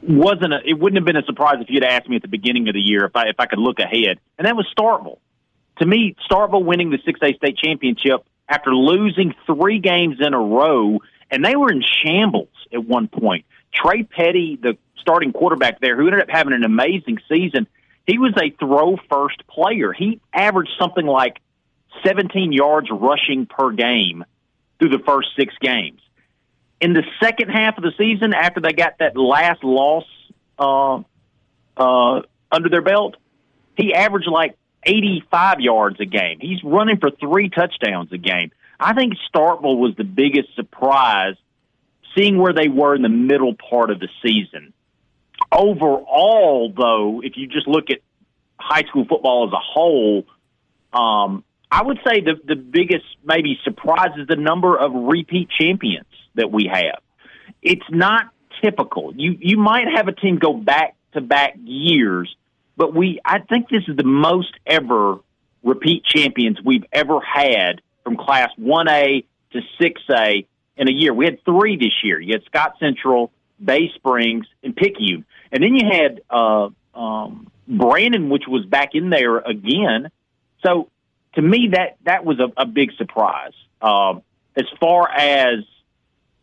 wasn't 0.03 0.53
a, 0.53 0.61
it 0.64 0.79
wouldn't 0.79 0.98
have 0.98 1.07
been 1.07 1.16
a 1.16 1.24
surprise 1.24 1.57
if 1.61 1.68
you'd 1.68 1.83
asked 1.83 2.09
me 2.09 2.14
at 2.14 2.22
the 2.22 2.29
beginning 2.29 2.68
of 2.68 2.74
the 2.74 2.81
year 2.81 3.05
if 3.07 3.16
I 3.16 3.29
if 3.29 3.37
I 3.40 3.46
could 3.46 3.59
look 3.59 3.81
ahead, 3.81 4.20
and 4.38 4.46
that 4.46 4.55
was 4.55 4.66
Starkville. 4.79 5.18
To 5.79 5.87
me, 5.87 6.17
Starkville 6.31 6.64
winning 6.64 6.91
the 6.91 6.99
six 7.05 7.21
A 7.23 7.35
state 7.35 7.57
championship 7.57 8.25
after 8.49 8.75
losing 8.75 9.35
three 9.47 9.79
games 9.79 10.17
in 10.21 10.35
a 10.35 10.41
row, 10.41 10.99
and 11.31 11.45
they 11.45 11.57
were 11.57 11.71
in 11.71 11.83
shambles 11.83 12.49
at 12.73 12.85
one 12.85 13.09
point. 13.09 13.45
Trey 13.73 14.03
Petty, 14.03 14.59
the 14.61 14.77
starting 14.99 15.33
quarterback 15.33 15.81
there, 15.81 15.97
who 15.97 16.07
ended 16.07 16.23
up 16.23 16.31
having 16.31 16.53
an 16.53 16.64
amazing 16.64 17.19
season, 17.29 17.67
he 18.07 18.19
was 18.19 18.33
a 18.41 18.51
throw 18.59 18.97
first 19.11 19.47
player. 19.47 19.93
He 19.93 20.21
averaged 20.33 20.71
something 20.81 21.07
like 21.07 21.38
17 22.05 22.53
yards 22.53 22.88
rushing 22.91 23.47
per 23.47 23.71
game 23.71 24.25
through 24.79 24.91
the 24.91 25.03
first 25.05 25.29
six 25.37 25.55
games. 25.61 26.01
In 26.81 26.93
the 26.93 27.03
second 27.23 27.51
half 27.51 27.77
of 27.77 27.85
the 27.85 27.93
season, 27.99 28.33
after 28.35 28.61
they 28.61 28.73
got 28.73 28.99
that 28.99 29.17
last 29.17 29.62
loss 29.64 30.05
uh, 30.59 31.03
uh, 31.77 32.23
under 32.51 32.69
their 32.69 32.83
belt, 32.83 33.17
he 33.77 33.93
averaged 33.93 34.29
like 34.29 34.57
85 34.85 35.61
yards 35.61 36.01
a 36.01 36.05
game. 36.05 36.38
He's 36.41 36.62
running 36.62 36.99
for 36.99 37.11
three 37.11 37.49
touchdowns 37.49 38.12
a 38.12 38.19
game. 38.19 38.51
I 38.81 38.95
think 38.95 39.14
Starkville 39.33 39.79
was 39.79 39.95
the 39.97 40.05
biggest 40.05 40.55
surprise, 40.55 41.35
seeing 42.17 42.38
where 42.38 42.53
they 42.53 42.69
were 42.69 42.95
in 42.95 43.03
the 43.03 43.09
middle 43.09 43.55
part 43.55 43.91
of 43.91 43.99
the 43.99 44.09
season. 44.23 44.73
Overall, 45.51 46.73
though, 46.77 47.21
if 47.23 47.37
you 47.37 47.47
just 47.47 47.67
look 47.67 47.91
at 47.91 47.99
high 48.59 48.83
school 48.83 49.05
football 49.09 49.49
as 49.49 49.53
a 49.53 49.61
whole, 49.61 50.25
um, 50.93 51.45
I 51.71 51.83
would 51.83 51.99
say 52.07 52.21
the 52.21 52.35
the 52.45 52.57
biggest 52.57 53.05
maybe 53.25 53.59
surprise 53.62 54.11
is 54.17 54.27
the 54.27 54.37
number 54.37 54.77
of 54.77 54.93
repeat 54.95 55.49
champions 55.51 56.07
that 56.35 56.51
we 56.51 56.71
have. 56.73 57.01
It's 57.62 57.85
not 57.91 58.31
typical. 58.62 59.12
You 59.14 59.37
you 59.38 59.59
might 59.59 59.87
have 59.95 60.09
a 60.09 60.12
team 60.12 60.38
go 60.38 60.55
back 60.55 60.97
to 61.12 61.21
back 61.21 61.55
years, 61.62 62.35
but 62.79 62.95
we 62.95 63.21
I 63.25 63.41
think 63.41 63.69
this 63.69 63.83
is 63.88 63.97
the 63.97 64.05
most 64.05 64.55
ever 64.64 65.19
repeat 65.62 66.05
champions 66.05 66.59
we've 66.64 66.85
ever 66.93 67.21
had 67.21 67.83
from 68.05 68.17
class 68.17 68.51
1A 68.59 69.25
to 69.53 69.61
6A 69.81 70.47
in 70.77 70.88
a 70.88 70.93
year. 70.93 71.12
We 71.12 71.25
had 71.25 71.45
3 71.45 71.77
this 71.77 72.05
year. 72.05 72.21
You 72.21 72.35
had 72.35 72.45
Scott 72.45 72.77
Central, 72.79 73.33
Bay 73.62 73.91
Springs, 73.97 74.47
and 74.62 74.75
Picayune. 74.75 75.27
And 75.51 75.62
then 75.62 75.75
you 75.75 75.91
had 75.91 76.23
uh 76.31 76.71
um 76.95 77.51
Brandon 77.67 78.31
which 78.31 78.45
was 78.49 78.64
back 78.64 78.95
in 78.95 79.11
there 79.11 79.38
again. 79.38 80.11
So 80.64 80.88
to 81.35 81.43
me, 81.43 81.71
that 81.73 81.97
that 82.05 82.25
was 82.25 82.38
a, 82.38 82.51
a 82.57 82.64
big 82.67 82.93
surprise. 82.97 83.53
Um, 83.83 84.23
as 84.57 84.67
far 84.81 85.11
as 85.11 85.64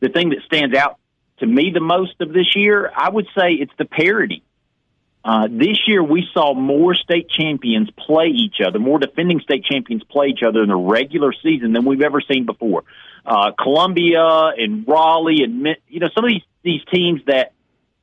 the 0.02 0.10
thing 0.10 0.30
that 0.30 0.40
stands 0.46 0.76
out 0.76 1.00
to 1.40 1.46
me 1.46 1.72
the 1.74 1.82
most 1.82 2.20
of 2.22 2.32
this 2.32 2.56
year, 2.56 2.92
I 2.96 3.10
would 3.10 3.28
say 3.38 3.54
it's 3.54 3.74
the 3.78 3.86
parity. 3.86 4.44
Uh, 5.26 5.48
this 5.50 5.88
year, 5.88 6.04
we 6.04 6.24
saw 6.36 6.54
more 6.54 6.94
state 6.94 7.28
champions 7.28 7.90
play 7.98 8.28
each 8.28 8.62
other, 8.64 8.78
more 8.78 9.00
defending 9.00 9.40
state 9.40 9.66
champions 9.66 10.04
play 10.04 10.28
each 10.28 10.44
other 10.48 10.62
in 10.62 10.70
the 10.70 10.76
regular 10.76 11.34
season 11.42 11.74
than 11.74 11.84
we've 11.84 12.04
ever 12.04 12.22
seen 12.22 12.46
before. 12.46 12.84
Uh, 13.26 13.52
Columbia 13.60 14.24
and 14.56 14.88
Raleigh 14.88 15.42
and 15.42 15.68
you 15.88 16.00
know 16.00 16.10
some 16.14 16.26
of 16.26 16.30
these 16.30 16.44
these 16.62 16.82
teams 16.94 17.22
that 17.26 17.54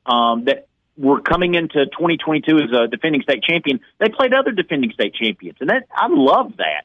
um, 0.05 0.43
that 0.45 0.67
were 0.97 1.21
coming 1.21 1.55
into 1.55 1.85
2022 1.85 2.57
as 2.57 2.71
a 2.77 2.87
defending 2.87 3.21
state 3.21 3.41
champion, 3.41 3.79
they 3.99 4.09
played 4.09 4.33
other 4.33 4.51
defending 4.51 4.91
state 4.91 5.15
champions, 5.15 5.57
and 5.61 5.69
that 5.69 5.83
I 5.95 6.07
love 6.09 6.57
that. 6.57 6.83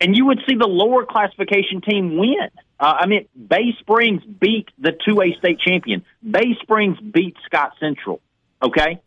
And 0.00 0.16
you 0.16 0.24
would 0.26 0.40
see 0.48 0.54
the 0.54 0.66
lower 0.66 1.04
classification 1.04 1.82
team 1.82 2.16
win. 2.16 2.48
Uh, 2.80 2.96
I 3.00 3.06
mean, 3.06 3.28
Bay 3.36 3.76
Springs 3.80 4.22
beat 4.24 4.70
the 4.78 4.92
2A 5.06 5.36
state 5.38 5.60
champion. 5.60 6.06
Bay 6.28 6.56
Springs 6.62 6.98
beat 6.98 7.36
Scott 7.44 7.74
Central. 7.78 8.22
Okay, 8.62 9.00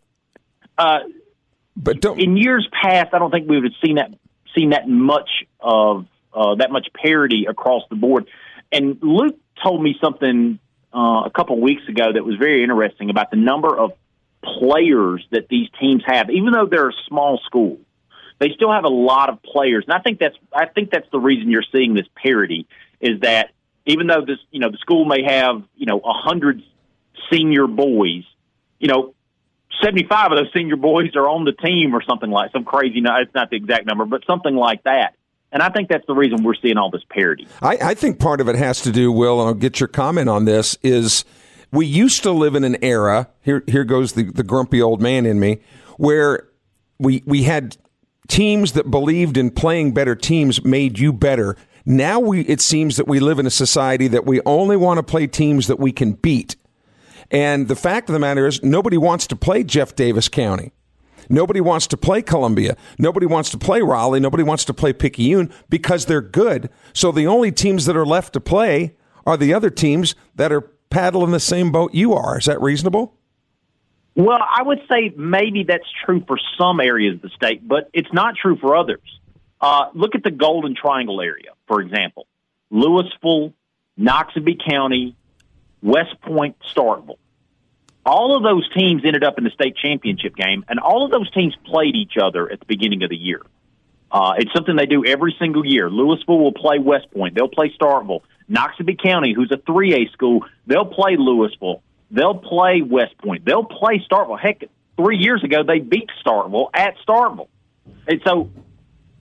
uh, 0.78 1.00
but 1.76 2.02
don't, 2.02 2.20
in 2.20 2.38
years 2.38 2.68
past, 2.72 3.14
I 3.14 3.20
don't 3.20 3.32
think 3.32 3.50
we 3.50 3.58
would 3.58 3.66
have 3.66 3.80
seen 3.84 3.96
that 3.96 4.12
seen 4.56 4.70
that 4.70 4.88
much 4.88 5.30
of 5.60 6.06
uh, 6.34 6.56
that 6.56 6.72
much 6.72 6.88
parity 6.94 7.46
across 7.50 7.84
the 7.90 7.96
board. 7.96 8.28
And 8.72 8.98
Luke 9.02 9.38
told 9.64 9.82
me 9.82 9.96
something 10.02 10.60
uh, 10.94 11.24
a 11.26 11.32
couple 11.34 11.60
weeks 11.60 11.84
ago 11.88 12.14
that 12.14 12.24
was 12.24 12.36
very 12.36 12.64
interesting 12.64 13.10
about 13.10 13.32
the 13.32 13.38
number 13.38 13.78
of 13.78 13.92
players 14.44 15.26
that 15.32 15.48
these 15.50 15.68
teams 15.80 16.04
have, 16.06 16.30
even 16.30 16.54
though 16.54 16.68
they're 16.70 16.90
a 16.90 16.94
small 17.08 17.40
school, 17.46 17.80
they 18.40 18.50
still 18.56 18.72
have 18.72 18.84
a 18.84 18.90
lot 18.90 19.30
of 19.30 19.42
players. 19.44 19.86
And 19.88 19.94
I 19.94 20.00
think 20.00 20.20
that's 20.20 20.36
I 20.54 20.66
think 20.68 20.92
that's 20.92 21.10
the 21.12 21.20
reason 21.20 21.50
you're 21.50 21.64
seeing 21.72 21.94
this 21.94 22.08
parity 22.16 22.68
is 23.00 23.22
that 23.22 23.52
even 23.86 24.08
though 24.08 24.24
this 24.26 24.40
you 24.52 24.60
know 24.60 24.70
the 24.72 24.78
school 24.78 25.06
may 25.06 25.24
have 25.24 25.64
you 25.76 25.86
know 25.86 26.00
a 26.00 26.14
hundred 26.14 26.64
senior 27.32 27.68
boys, 27.68 28.24
you 28.80 28.88
know. 28.88 29.14
75 29.84 30.32
of 30.32 30.38
those 30.38 30.54
senior 30.54 30.76
boys 30.76 31.16
are 31.16 31.28
on 31.28 31.46
the 31.46 31.52
team 31.52 31.96
or 31.96 32.04
something 32.04 32.30
like 32.30 32.52
some 32.52 32.64
crazy 32.64 33.02
no 33.02 33.16
it's 33.18 33.34
not 33.34 33.50
the 33.50 33.58
exact 33.58 33.86
number 33.86 34.06
but 34.06 34.24
something 34.26 34.56
like 34.56 34.84
that 34.84 35.16
and 35.52 35.64
I 35.64 35.70
think 35.70 35.88
that's 35.88 36.06
the 36.06 36.14
reason 36.14 36.44
we're 36.44 36.56
seeing 36.56 36.78
all 36.78 36.90
this 36.90 37.04
parity. 37.10 37.48
I, 37.62 37.78
I 37.82 37.94
think 37.94 38.20
part 38.20 38.42
of 38.42 38.50
it 38.50 38.58
has 38.58 38.82
to 38.82 38.92
do, 38.92 39.10
Will, 39.10 39.40
and 39.40 39.48
I'll 39.48 39.54
get 39.54 39.80
your 39.80 39.88
comment 39.88 40.28
on 40.28 40.44
this, 40.44 40.78
is 40.84 41.24
we 41.72 41.86
used 41.86 42.24
to 42.24 42.32
live 42.32 42.56
in 42.56 42.66
an 42.66 42.76
era, 42.84 43.30
here 43.42 43.64
here 43.68 43.86
goes 43.86 44.14
the, 44.14 44.24
the 44.24 44.44
grumpy 44.44 44.82
old 44.82 45.02
man 45.02 45.26
in 45.26 45.40
me, 45.40 45.60
where 45.98 46.50
we 47.00 47.24
we 47.26 47.44
had 47.44 47.78
teams 48.28 48.74
that 48.74 48.92
believed 48.92 49.38
in 49.38 49.50
playing 49.50 49.94
better 49.94 50.14
teams 50.14 50.64
made 50.66 51.00
you 51.00 51.14
better. 51.14 51.56
Now 51.86 52.20
we 52.20 52.42
it 52.42 52.60
seems 52.60 52.98
that 52.98 53.08
we 53.08 53.22
live 53.22 53.40
in 53.40 53.46
a 53.46 53.52
society 53.52 54.10
that 54.10 54.26
we 54.26 54.42
only 54.46 54.76
want 54.76 54.98
to 54.98 55.04
play 55.04 55.26
teams 55.28 55.68
that 55.68 55.80
we 55.80 55.92
can 55.92 56.14
beat. 56.14 56.56
And 57.32 57.68
the 57.68 57.76
fact 57.76 58.10
of 58.10 58.14
the 58.14 58.20
matter 58.20 58.48
is 58.48 58.64
nobody 58.64 58.98
wants 58.98 59.28
to 59.28 59.36
play 59.36 59.64
Jeff 59.64 59.96
Davis 59.96 60.30
County. 60.30 60.72
Nobody 61.30 61.62
wants 61.62 61.88
to 61.88 61.98
play 61.98 62.22
Columbia. 62.22 62.78
Nobody 63.00 63.26
wants 63.26 63.50
to 63.52 63.58
play 63.58 63.82
Raleigh. 63.82 64.20
Nobody 64.20 64.44
wants 64.44 64.66
to 64.66 64.74
play 64.74 64.94
Picayune 64.94 65.52
because 65.70 66.06
they're 66.06 66.22
good. 66.22 66.70
So 66.94 67.12
the 67.12 67.28
only 67.28 67.52
teams 67.52 67.86
that 67.86 67.98
are 67.98 68.06
left 68.06 68.34
to 68.34 68.40
play 68.40 68.96
are 69.26 69.38
the 69.38 69.54
other 69.54 69.70
teams 69.70 70.16
that 70.36 70.52
are 70.52 70.62
paddling 70.90 71.32
the 71.32 71.40
same 71.40 71.72
boat 71.72 71.94
you 71.94 72.14
are. 72.14 72.38
Is 72.38 72.46
that 72.46 72.62
reasonable? 72.62 73.16
Well, 74.16 74.40
I 74.42 74.62
would 74.64 74.82
say 74.90 75.14
maybe 75.18 75.64
that's 75.64 75.88
true 76.06 76.24
for 76.26 76.38
some 76.58 76.80
areas 76.80 77.16
of 77.16 77.22
the 77.22 77.30
state, 77.30 77.68
but 77.68 77.90
it's 77.92 78.14
not 78.14 78.36
true 78.42 78.56
for 78.56 78.76
others. 78.76 79.02
Uh, 79.60 79.90
look 79.94 80.16
at 80.16 80.24
the 80.24 80.32
Golden 80.32 80.76
Triangle 80.76 81.20
area, 81.22 81.52
for 81.68 81.82
example. 81.82 82.28
Louisville, 82.70 83.54
Noxubee 84.00 84.58
County, 84.70 85.16
West 85.86 86.20
Point, 86.22 86.58
Starkville. 86.76 87.20
All 88.08 88.36
of 88.36 88.42
those 88.42 88.68
teams 88.74 89.04
ended 89.06 89.24
up 89.24 89.38
in 89.38 89.44
the 89.44 89.52
state 89.52 89.76
championship 89.78 90.36
game, 90.36 90.66
and 90.68 90.80
all 90.80 91.06
of 91.06 91.12
those 91.12 91.30
teams 91.32 91.56
played 91.64 91.96
each 91.96 92.14
other 92.22 92.52
at 92.52 92.60
the 92.60 92.66
beginning 92.66 93.04
of 93.04 93.12
the 93.12 93.16
year. 93.16 93.42
Uh, 94.12 94.34
it's 94.38 94.52
something 94.52 94.76
they 94.76 94.88
do 94.88 95.06
every 95.06 95.36
single 95.38 95.66
year. 95.66 95.90
Louisville 95.90 96.40
will 96.40 96.54
play 96.54 96.80
West 96.80 97.12
Point. 97.12 97.36
They'll 97.36 97.48
play 97.48 97.72
Starkville. 97.80 98.22
Noxubee 98.50 99.02
County, 99.02 99.34
who's 99.34 99.52
a 99.52 99.58
3A 99.58 100.12
school, 100.12 100.46
they'll 100.66 100.86
play 100.86 101.18
Louisville. 101.18 101.84
They'll 102.10 102.38
play 102.38 102.82
West 102.82 103.18
Point. 103.20 103.46
They'll 103.46 103.64
play 103.64 104.04
Starkville. 104.10 104.40
Heck, 104.40 104.64
three 104.98 105.18
years 105.18 105.44
ago 105.44 105.64
they 105.64 105.80
beat 105.80 106.10
Starkville 106.26 106.70
at 106.74 106.96
Starkville. 107.08 107.50
And 108.08 108.22
so 108.26 108.50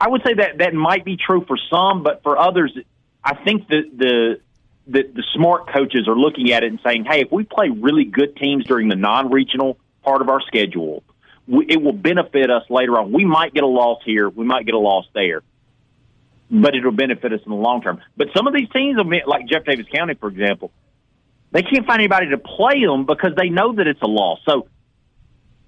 I 0.00 0.09
would 0.09 0.22
say 0.27 0.35
that 0.35 0.59
that 0.59 0.72
might 0.72 1.05
be 1.05 1.16
true 1.18 1.44
for 1.46 1.59
some, 1.70 2.03
but 2.03 2.22
for 2.22 2.38
others, 2.38 2.77
I 3.22 3.35
think 3.42 3.68
that 3.68 3.85
the 3.96 4.40
the, 4.87 5.03
the 5.03 5.25
smart 5.35 5.73
coaches 5.73 6.07
are 6.09 6.16
looking 6.16 6.53
at 6.53 6.62
it 6.62 6.70
and 6.70 6.81
saying, 6.85 7.05
"Hey, 7.05 7.23
if 7.23 7.33
we 7.33 7.44
play 7.44 7.70
really 7.70 8.05
good 8.05 8.37
teams 8.37 8.64
during 8.64 8.88
the 8.88 8.97
non-regional 8.97 9.79
part 10.03 10.20
of 10.20 10.29
our 10.29 10.40
schedule, 10.42 11.03
we, 11.47 11.66
it 11.68 11.83
will 11.83 11.92
benefit 11.92 12.51
us 12.51 12.64
later 12.68 12.99
on. 12.99 13.12
We 13.12 13.25
might 13.25 13.55
get 13.55 13.62
a 13.62 13.68
loss 13.68 14.03
here, 14.05 14.29
we 14.29 14.44
might 14.44 14.66
get 14.66 14.75
a 14.75 14.79
loss 14.79 15.07
there, 15.14 15.42
but 16.51 16.75
it'll 16.75 16.92
benefit 16.92 17.33
us 17.33 17.40
in 17.44 17.51
the 17.51 17.57
long 17.57 17.83
term. 17.83 18.01
But 18.16 18.29
some 18.37 18.47
of 18.47 18.55
these 18.55 18.68
teams, 18.70 18.99
like 19.27 19.47
Jeff 19.47 19.64
Davis 19.64 19.87
County, 19.92 20.14
for 20.14 20.29
example, 20.29 20.70
they 21.53 21.62
can't 21.62 21.87
find 21.87 22.01
anybody 22.01 22.31
to 22.31 22.38
play 22.38 22.85
them 22.85 23.07
because 23.07 23.33
they 23.37 23.49
know 23.49 23.75
that 23.75 23.87
it's 23.87 24.03
a 24.03 24.09
loss. 24.09 24.40
So 24.47 24.68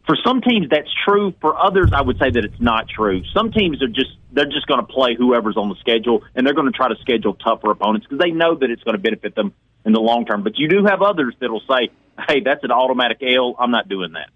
for 0.07 0.17
some 0.25 0.41
teams 0.41 0.69
that's 0.71 0.91
true. 1.05 1.35
For 1.41 1.57
others, 1.59 1.91
I 1.93 2.01
would 2.01 2.19
say 2.19 2.31
that 2.31 2.45
it's 2.45 2.61
not 2.61 2.89
true. 2.89 3.23
Some 3.35 3.53
teams 3.53 3.83
are 3.83 3.89
just 3.89 4.11
they're 4.33 4.47
just 4.47 4.67
going 4.67 4.81
to 4.81 4.87
play 4.87 5.15
whoever's 5.17 5.57
on 5.57 5.69
the 5.69 5.77
schedule, 5.77 6.23
and 6.35 6.47
they're 6.47 6.55
going 6.55 6.71
to 6.71 6.77
try 6.77 6.89
to 6.89 6.97
schedule 7.01 7.35
tougher 7.35 7.71
opponents 7.71 8.07
because 8.07 8.21
they 8.21 8.31
know 8.31 8.55
that 8.55 8.71
it's 8.71 8.83
going 8.83 8.97
to 8.97 9.03
benefit 9.03 9.35
them 9.35 9.53
in 9.85 9.93
the 9.93 10.01
long 10.01 10.25
term. 10.25 10.43
But 10.43 10.59
you 10.59 10.69
do 10.69 10.85
have 10.85 11.03
others 11.03 11.35
that'll 11.41 11.63
say, 11.69 11.91
"Hey, 12.29 12.41
that's 12.41 12.65
an 12.65 12.71
automatic 12.71 13.19
L. 13.23 13.57
I'm 13.59 13.71
not 13.71 13.89
doing 13.89 14.13
that." 14.13 14.31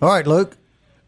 All 0.00 0.10
right, 0.10 0.26
Luke. 0.26 0.56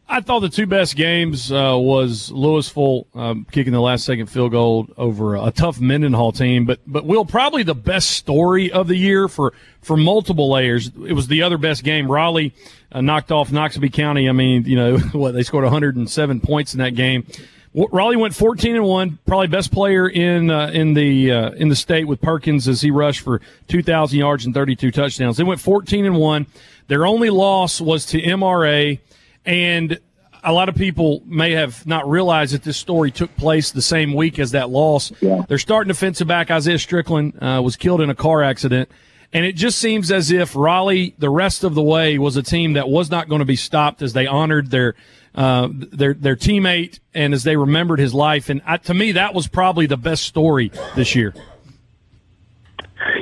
I 0.07 0.21
thought 0.21 0.41
the 0.41 0.51
two 0.51 0.67
best 0.67 0.97
games 0.97 1.51
uh, 1.51 1.75
was 1.77 2.31
Louisville 2.31 3.07
um, 3.15 3.47
kicking 3.51 3.73
the 3.73 3.81
last 3.81 4.05
second 4.05 4.27
field 4.27 4.53
goal 4.53 4.87
over 4.99 5.35
a 5.35 5.51
tough 5.51 5.81
Mendenhall 5.81 6.31
team, 6.31 6.67
but 6.67 6.81
but 6.87 7.07
Will 7.07 7.25
probably 7.25 7.63
the 7.63 7.75
best 7.75 8.11
story 8.11 8.71
of 8.71 8.87
the 8.87 8.97
year 8.97 9.29
for 9.29 9.55
for 9.81 9.97
multiple 9.97 10.51
layers. 10.51 10.91
It 11.07 11.15
was 11.15 11.29
the 11.29 11.43
other 11.43 11.57
best 11.57 11.85
game. 11.85 12.11
Raleigh 12.11 12.55
uh, 12.93 13.01
knocked 13.01 13.33
off 13.33 13.51
Noxubee 13.51 13.93
County. 13.93 14.29
I 14.29 14.33
mean, 14.33 14.65
you 14.65 14.77
know 14.77 14.99
what 15.13 15.33
they 15.33 15.43
scored 15.43 15.65
107 15.65 16.41
points 16.41 16.75
in 16.75 16.81
that 16.81 16.95
game. 16.95 17.27
Raleigh 17.75 18.17
went 18.17 18.37
14 18.37 18.77
and 18.77 18.85
one, 18.85 19.19
probably 19.27 19.49
best 19.49 19.73
player 19.73 20.09
in 20.09 20.51
uh, 20.51 20.69
in 20.69 20.95
the 20.95 21.33
uh, 21.33 21.51
in 21.53 21.71
the 21.71 21.77
state 21.77 22.05
with 22.05 22.21
Perkins 22.21 22.69
as 22.69 22.83
he 22.83 22.91
rushed 22.91 23.21
for 23.21 23.41
2,000 23.69 24.19
yards 24.19 24.45
and 24.45 24.55
32 24.55 24.93
touchdowns. 24.93 25.39
They 25.39 25.45
went 25.45 25.61
14 25.61 26.05
and 26.05 26.17
one. 26.17 26.47
Their 26.89 27.07
only 27.07 27.31
loss 27.31 27.81
was 27.81 28.05
to 28.07 28.21
MRA. 28.21 29.01
And 29.45 29.99
a 30.43 30.53
lot 30.53 30.69
of 30.69 30.75
people 30.75 31.23
may 31.27 31.53
have 31.53 31.87
not 31.87 32.09
realized 32.09 32.55
that 32.55 32.63
this 32.63 32.77
story 32.77 33.11
took 33.11 33.35
place 33.37 33.71
the 33.71 33.83
same 33.83 34.15
week 34.15 34.39
as 34.39 34.51
that 34.53 34.71
loss. 34.71 35.13
Yeah. 35.21 35.43
Their 35.49 35.59
starting 35.59 35.89
defensive 35.89 36.29
back, 36.29 36.51
Isaiah 36.51 36.79
Strickland, 36.79 37.43
uh, 37.43 37.63
was 37.65 37.77
killed 37.77 38.01
in 38.01 38.11
a 38.11 38.15
car 38.15 38.43
accident. 38.43 38.91
And 39.33 39.45
it 39.45 39.57
just 39.57 39.79
seems 39.79 40.13
as 40.13 40.31
if 40.31 40.55
Raleigh, 40.55 41.15
the 41.19 41.31
rest 41.31 41.65
of 41.65 41.75
the 41.75 41.83
way, 41.83 42.19
was 42.19 42.37
a 42.37 42.43
team 42.43 42.75
that 42.75 42.89
was 42.89 43.11
not 43.11 43.29
going 43.29 43.41
to 43.41 43.45
be 43.45 43.57
stopped 43.57 44.01
as 44.01 44.13
they 44.13 44.27
honored 44.27 44.71
their 44.71 44.95
uh, 45.35 45.69
their 45.73 46.15
their 46.15 46.37
teammate 46.37 47.01
and 47.13 47.35
as 47.35 47.43
they 47.43 47.57
remembered 47.57 47.99
his 47.99 48.15
life. 48.15 48.49
And 48.49 48.63
I, 48.65 48.77
to 48.77 48.95
me, 48.95 49.13
that 49.13 49.35
was 49.35 49.49
probably 49.49 49.87
the 49.87 49.97
best 49.97 50.23
story 50.23 50.71
this 50.95 51.17
year. 51.17 51.35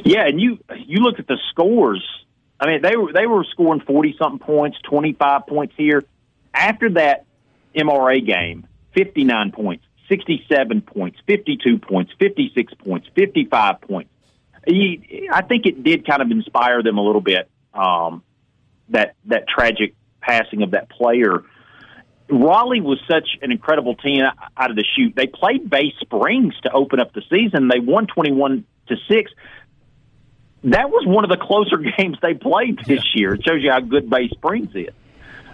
Yeah, 0.05 0.27
and 0.27 0.39
you 0.39 0.59
you 0.77 0.99
look 0.99 1.19
at 1.19 1.27
the 1.27 1.39
scores. 1.51 2.07
I 2.61 2.67
mean, 2.67 2.83
they 2.83 2.95
were 2.95 3.13
they 3.13 3.27
were 3.27 3.45
scoring 3.45 3.81
forty 3.81 4.15
something 4.19 4.39
points, 4.39 4.77
twenty 4.83 5.15
five 5.15 5.47
points 5.47 5.75
here. 5.79 6.05
After 6.55 6.91
that 6.91 7.25
MRA 7.75 8.25
game, 8.25 8.67
59 8.95 9.53
points, 9.53 9.85
67 10.09 10.83
points, 10.83 11.19
52 11.27 11.79
points, 11.79 12.13
56 12.19 12.75
points, 12.75 13.09
55 13.15 13.81
points. 13.81 14.11
He, 14.67 15.29
I 15.33 15.43
think 15.43 15.67
it 15.67 15.83
did 15.83 16.07
kind 16.07 16.23
of 16.23 16.31
inspire 16.31 16.83
them 16.83 16.99
a 16.99 17.03
little 17.03 17.21
bit. 17.21 17.51
Um, 17.75 18.23
that 18.91 19.15
that 19.25 19.49
tragic 19.49 19.95
passing 20.21 20.63
of 20.63 20.73
that 20.73 20.89
player. 20.89 21.43
Raleigh 22.29 22.81
was 22.81 22.99
such 23.11 23.29
an 23.43 23.51
incredible 23.51 23.95
team 23.97 24.23
out 24.57 24.71
of 24.71 24.77
the 24.77 24.85
chute. 24.95 25.15
They 25.17 25.27
played 25.27 25.69
Bay 25.69 25.93
Springs 26.01 26.55
to 26.63 26.73
open 26.73 27.01
up 27.01 27.13
the 27.13 27.23
season. 27.31 27.69
They 27.69 27.81
won 27.81 28.07
twenty-one 28.07 28.65
to 28.89 28.97
six. 29.09 29.33
That 30.65 30.91
was 30.91 31.05
one 31.07 31.25
of 31.25 31.31
the 31.31 31.37
closer 31.37 31.77
games 31.99 32.19
they 32.23 32.35
played 32.35 32.79
this 32.87 33.05
year. 33.15 33.35
It 33.35 33.45
shows 33.45 33.63
you 33.63 33.71
how 33.71 33.81
good 33.81 34.09
Bay 34.09 34.29
Springs 34.29 34.71
is. 34.75 34.95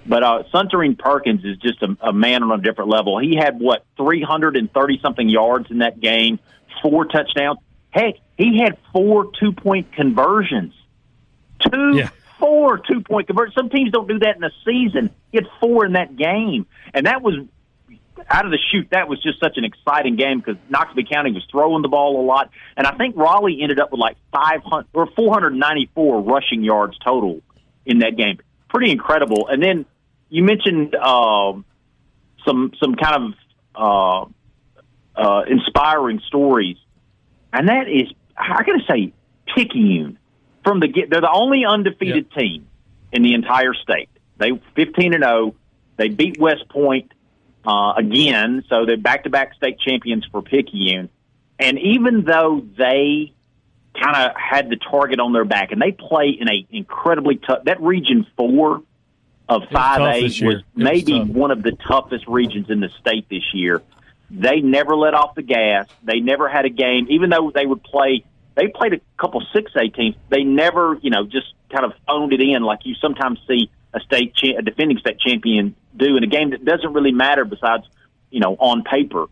But 0.09 0.23
uh, 0.23 0.43
Suntarine 0.53 0.99
Perkins 0.99 1.45
is 1.45 1.59
just 1.59 1.83
a, 1.83 1.97
a 2.01 2.13
man 2.15 2.43
on 2.43 2.59
a 2.59 2.63
different 2.63 2.91
level. 2.91 3.19
He 3.19 3.37
had 3.37 3.61
what 3.61 3.85
330 3.99 5.01
something 5.03 5.29
yards 5.29 5.71
in 5.71 5.79
that 5.79 6.01
game, 6.01 6.39
four 6.83 7.05
touchdowns. 7.05 7.59
Heck, 7.91 8.15
he 8.39 8.61
had 8.63 8.79
four 8.93 9.31
two 9.39 9.53
point 9.53 9.93
conversions. 9.93 10.73
Two, 11.61 11.97
yeah. 11.97 12.11
four 12.39 12.79
two 12.79 13.03
point 13.03 13.27
conversions. 13.27 13.55
Some 13.55 13.69
teams 13.69 13.93
don't 13.93 14.09
do 14.09 14.19
that 14.21 14.37
in 14.37 14.45
a 14.45 14.51
season. 14.65 15.11
He 15.31 15.39
had 15.39 15.47
four 15.61 15.85
in 15.85 15.93
that 15.93 16.17
game, 16.17 16.67
and 16.95 17.07
that 17.07 17.21
was 17.21 17.35
out 18.31 18.47
of 18.47 18.51
the 18.51 18.59
chute. 18.71 18.89
That 18.91 19.09
was 19.09 19.23
just 19.23 19.39
such 19.41 19.59
an 19.59 19.65
exciting 19.65 20.17
game 20.17 20.39
because 20.39 20.57
Noxubee 20.71 21.09
County 21.11 21.33
was 21.33 21.45
throwing 21.51 21.83
the 21.83 21.89
ball 21.89 22.21
a 22.21 22.25
lot, 22.25 22.51
and 22.79 22.87
I 22.87 22.97
think 22.97 23.15
Raleigh 23.15 23.61
ended 23.61 23.79
up 23.79 23.93
with 23.93 24.01
like 24.01 24.17
500 24.33 24.87
or 24.95 25.07
494 25.07 26.23
rushing 26.23 26.63
yards 26.65 26.97
total 26.99 27.43
in 27.85 27.99
that 27.99 28.17
game. 28.17 28.39
Pretty 28.69 28.91
incredible. 28.91 29.49
And 29.49 29.63
then 29.63 29.87
you 30.29 30.43
mentioned 30.43 30.95
uh, 30.95 31.53
some 32.47 32.73
some 32.81 32.95
kind 32.95 33.35
of 33.75 34.31
uh, 35.17 35.21
uh, 35.21 35.43
inspiring 35.49 36.21
stories, 36.27 36.77
and 37.53 37.69
that 37.69 37.89
is 37.89 38.09
I 38.37 38.63
got 38.65 38.79
to 38.79 38.85
say 38.89 39.13
Picayune 39.55 40.19
from 40.65 40.81
the 40.81 40.89
they're 41.09 41.21
the 41.21 41.31
only 41.33 41.65
undefeated 41.65 42.27
yep. 42.31 42.39
team 42.39 42.67
in 43.13 43.23
the 43.23 43.35
entire 43.35 43.75
state. 43.75 44.09
They 44.37 44.51
fifteen 44.75 45.15
and 45.15 45.23
zero. 45.23 45.55
They 45.97 46.09
beat 46.09 46.39
West 46.39 46.69
Point 46.69 47.13
uh, 47.67 47.95
again, 47.97 48.65
so 48.69 48.87
they're 48.87 48.97
back 48.97 49.25
to 49.25 49.31
back 49.31 49.55
state 49.55 49.81
champions 49.81 50.25
for 50.31 50.43
Picayune. 50.43 51.09
And 51.59 51.79
even 51.79 52.25
though 52.25 52.65
they 52.77 53.33
kind 54.01 54.17
of 54.17 54.37
had 54.37 54.71
the 54.71 54.77
target 54.77 55.19
on 55.19 55.33
their 55.33 55.45
back, 55.45 55.73
and 55.73 55.83
they 55.83 55.91
play 55.91 56.29
in 56.29 56.49
a 56.49 56.67
incredibly 56.71 57.37
tough 57.37 57.65
that 57.65 57.81
Region 57.81 58.27
Four 58.37 58.83
of 59.49 59.63
five 59.71 60.01
A 60.01 60.23
was 60.23 60.63
maybe 60.75 61.19
was 61.21 61.29
one 61.29 61.51
of 61.51 61.63
the 61.63 61.73
toughest 61.73 62.27
regions 62.27 62.71
in 62.71 62.81
the 62.81 62.91
state 63.01 63.29
this 63.29 63.55
year. 63.55 63.83
They 64.31 64.61
never 64.61 64.95
let 64.95 65.15
off 65.15 65.35
the 65.35 65.43
gas. 65.43 65.87
They 66.03 66.21
never 66.21 66.49
had 66.49 66.67
a 66.67 66.71
game, 66.71 67.07
even 67.09 67.31
though 67.31 67.51
they 67.51 67.65
would 67.65 67.83
play. 67.83 68.25
They 68.55 68.69
played 68.69 68.93
a 68.93 69.01
couple 69.19 69.43
six 69.53 69.73
A 69.77 69.89
teams. 69.89 70.17
They 70.29 70.43
never, 70.43 70.99
you 71.01 71.11
know, 71.11 71.25
just 71.25 71.47
kind 71.73 71.85
of 71.85 71.93
owned 72.07 72.33
it 72.33 72.41
in 72.41 72.63
like 72.63 72.81
you 72.85 72.95
sometimes 72.97 73.39
see 73.49 73.71
a 73.95 74.01
state 74.01 74.35
cha- 74.35 74.59
a 74.59 74.63
defending 74.63 74.99
state 74.99 75.19
champion 75.19 75.75
do 75.97 76.17
in 76.17 76.25
a 76.25 76.27
game 76.27 76.51
that 76.51 76.65
doesn't 76.65 76.93
really 76.93 77.13
matter 77.13 77.45
besides, 77.45 77.85
you 78.31 78.41
know, 78.41 78.55
on 78.59 78.83
paper. 78.83 79.27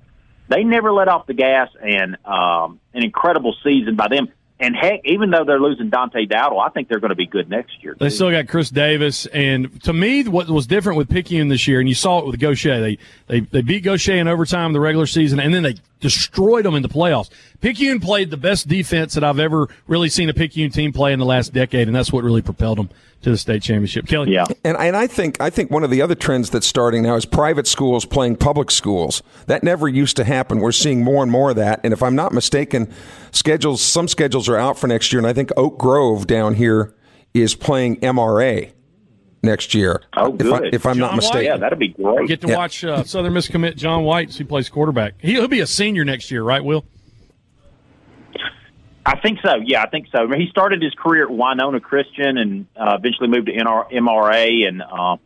They 0.49 0.65
never 0.65 0.93
let 0.93 1.09
off 1.09 1.27
the 1.27 1.35
gas, 1.35 1.69
and 1.83 2.17
um, 2.25 2.81
an 2.95 3.03
incredible 3.03 3.55
season 3.65 3.97
by 3.97 4.09
them. 4.09 4.29
And 4.59 4.75
heck, 4.75 5.03
even 5.05 5.31
though 5.31 5.45
they're 5.45 5.61
losing 5.61 5.91
Dante 5.91 6.25
Dowdle, 6.25 6.65
I 6.65 6.71
think 6.71 6.89
they're 6.89 7.01
going 7.01 7.11
to 7.11 7.17
be 7.17 7.27
good 7.27 7.51
next 7.51 7.83
year. 7.85 7.93
Too. 7.93 7.99
They 8.01 8.09
still 8.09 8.31
got 8.31 8.49
Chris 8.49 8.71
Davis, 8.71 9.27
and 9.27 9.83
to 9.83 9.93
me, 9.93 10.25
what 10.25 10.49
was 10.49 10.67
different 10.67 10.97
with 10.97 11.11
Picayune 11.11 11.49
this 11.49 11.69
year, 11.69 11.79
and 11.79 11.89
you 11.89 11.95
saw 11.95 12.21
it 12.21 12.27
with 12.27 12.41
Gautier, 12.41 12.81
they 12.81 12.99
they 13.27 13.41
they 13.41 13.61
beat 13.61 13.85
Gautier 13.85 14.17
in 14.17 14.29
overtime 14.29 14.69
in 14.69 14.73
the 14.73 14.81
regular 14.81 15.07
season, 15.07 15.41
and 15.41 15.53
then 15.53 15.63
they 15.63 15.75
destroyed 16.01 16.65
them 16.65 16.75
in 16.75 16.83
the 16.83 16.89
playoffs. 16.89 17.29
Picayune 17.67 18.01
played 18.01 18.31
the 18.31 18.37
best 18.37 18.69
defense 18.69 19.15
that 19.15 19.25
I've 19.25 19.41
ever 19.41 19.69
really 19.89 20.09
seen 20.09 20.29
a 20.29 20.35
Picayune 20.35 20.71
team 20.71 20.93
play 20.93 21.13
in 21.13 21.19
the 21.19 21.25
last 21.25 21.53
decade, 21.53 21.89
and 21.89 21.97
that's 21.97 22.13
what 22.13 22.23
really 22.23 22.43
propelled 22.43 22.79
them 22.79 22.91
to 23.23 23.31
the 23.31 23.37
state 23.37 23.63
championship. 23.63 24.07
Kelly, 24.07 24.33
yeah, 24.33 24.45
and 24.63 24.77
and 24.77 24.97
I 24.97 25.07
think 25.09 25.41
I 25.41 25.51
think 25.51 25.71
one 25.71 25.83
of 25.83 25.91
the 25.91 26.01
other 26.01 26.15
trends 26.15 26.51
that's 26.51 26.67
starting 26.67 27.03
now 27.03 27.17
is 27.17 27.25
private 27.25 27.67
schools 27.67 28.05
playing 28.05 28.37
public 28.37 28.71
schools. 28.71 29.23
That 29.47 29.65
never 29.65 29.89
used 29.89 30.17
to 30.17 30.25
happen. 30.25 30.61
We're 30.61 30.71
seeing 30.71 31.03
more 31.03 31.25
and 31.25 31.33
more 31.33 31.51
of 31.51 31.57
that, 31.57 31.81
and 31.83 31.93
if 31.93 32.03
I'm 32.03 32.15
not 32.15 32.33
mistaken 32.33 32.93
schedules 33.37 33.83
some 33.83 34.09
schedules 34.09 34.49
are 34.49 34.57
out 34.57 34.79
for 34.79 34.87
next 34.87 35.13
year 35.13 35.21
and 35.21 35.27
i 35.27 35.33
think 35.33 35.51
oak 35.57 35.79
grove 35.79 36.27
down 36.27 36.55
here 36.55 36.95
is 37.35 37.55
playing 37.55 37.97
mra 38.01 38.73
next 39.43 39.75
year 39.75 40.03
oh 40.17 40.33
good. 40.33 40.75
if, 40.75 40.87
I, 40.87 40.91
am 40.91 40.99
not 40.99 41.15
mistaken 41.15 41.45
yeah 41.45 41.57
that'd 41.57 41.79
be 41.79 41.89
great 41.89 42.27
get 42.29 42.41
to 42.41 42.49
yeah. 42.49 42.57
watch 42.57 42.83
uh, 42.83 43.05
southern 43.05 43.35
miss 43.35 43.47
commit 43.49 43.77
john 43.77 44.05
white 44.05 44.35
who 44.35 44.45
plays 44.45 44.69
quarterback 44.69 45.15
he'll 45.21 45.49
be 45.49 45.61
a 45.61 45.67
senior 45.67 46.05
next 46.05 46.31
year 46.31 46.43
right 46.43 46.65
will 46.65 46.87
I 49.07 49.21
think 49.21 49.39
so. 49.41 49.55
Yeah, 49.65 49.83
I 49.83 49.89
think 49.89 50.09
so. 50.11 50.19
I 50.19 50.27
mean, 50.27 50.41
he 50.41 50.49
started 50.49 50.83
his 50.83 50.93
career 50.95 51.25
at 51.25 51.31
Winona 51.31 51.79
Christian 51.79 52.39
and 52.39 52.67
uh, 52.77 52.97
eventually 52.99 53.29
moved 53.29 53.47
to 53.47 53.53
NR- 53.53 53.93
MRA. 53.93 54.67
And 54.67 54.83
uh, 54.83 55.17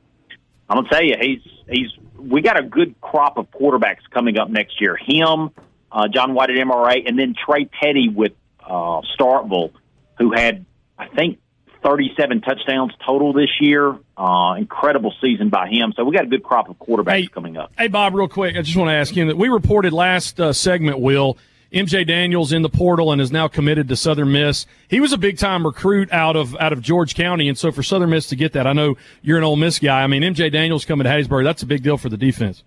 I'm 0.68 0.76
gonna 0.76 0.88
tell 0.90 1.02
you, 1.02 1.14
he's 1.18 1.40
he's 1.66 1.88
we 2.18 2.42
got 2.42 2.58
a 2.58 2.62
good 2.62 3.00
crop 3.00 3.38
of 3.38 3.50
quarterbacks 3.50 4.02
coming 4.12 4.38
up 4.38 4.50
next 4.50 4.82
year. 4.82 4.96
Him, 4.96 5.50
uh, 5.90 6.08
John 6.08 6.34
White 6.34 6.50
at 6.50 6.56
MRA, 6.56 7.08
and 7.08 7.18
then 7.18 7.34
Trey 7.34 7.64
Petty 7.64 8.10
with 8.10 8.32
uh, 8.62 9.00
Starkville, 9.18 9.72
who 10.18 10.32
had, 10.34 10.66
I 10.98 11.08
think, 11.08 11.38
37 11.82 12.42
touchdowns 12.42 12.92
total 13.06 13.32
this 13.32 13.48
year. 13.60 13.96
Uh, 14.14 14.56
incredible 14.58 15.14
season 15.22 15.48
by 15.48 15.68
him. 15.68 15.94
So 15.96 16.04
we 16.04 16.14
got 16.14 16.24
a 16.24 16.28
good 16.28 16.42
crop 16.42 16.68
of 16.68 16.78
quarterbacks 16.78 17.22
hey, 17.22 17.26
coming 17.28 17.56
up. 17.56 17.72
Hey, 17.78 17.88
Bob, 17.88 18.14
real 18.14 18.28
quick, 18.28 18.56
I 18.56 18.62
just 18.62 18.76
want 18.76 18.90
to 18.90 18.94
ask 18.94 19.16
you 19.16 19.24
that 19.28 19.38
we 19.38 19.48
reported 19.48 19.94
last 19.94 20.38
uh, 20.38 20.52
segment, 20.52 20.98
Will. 20.98 21.38
MJ 21.72 22.06
Daniels 22.06 22.52
in 22.52 22.62
the 22.62 22.68
portal 22.68 23.12
and 23.12 23.20
is 23.20 23.30
now 23.30 23.46
committed 23.46 23.88
to 23.88 23.96
Southern 23.96 24.32
Miss. 24.32 24.66
He 24.88 24.98
was 24.98 25.12
a 25.12 25.18
big 25.18 25.38
time 25.38 25.64
recruit 25.64 26.12
out 26.12 26.34
of 26.34 26.56
out 26.56 26.72
of 26.72 26.82
George 26.82 27.14
County, 27.14 27.48
and 27.48 27.56
so 27.56 27.70
for 27.70 27.82
Southern 27.82 28.10
Miss 28.10 28.28
to 28.28 28.36
get 28.36 28.52
that, 28.54 28.66
I 28.66 28.72
know 28.72 28.96
you're 29.22 29.38
an 29.38 29.44
Ole 29.44 29.56
Miss 29.56 29.78
guy. 29.78 30.02
I 30.02 30.06
mean, 30.06 30.22
MJ 30.22 30.50
Daniels 30.50 30.84
coming 30.84 31.04
to 31.04 31.10
Hattiesburg, 31.10 31.44
that's 31.44 31.62
a 31.62 31.66
big 31.66 31.82
deal 31.82 31.96
for 31.96 32.08
the 32.08 32.16
defense. 32.16 32.64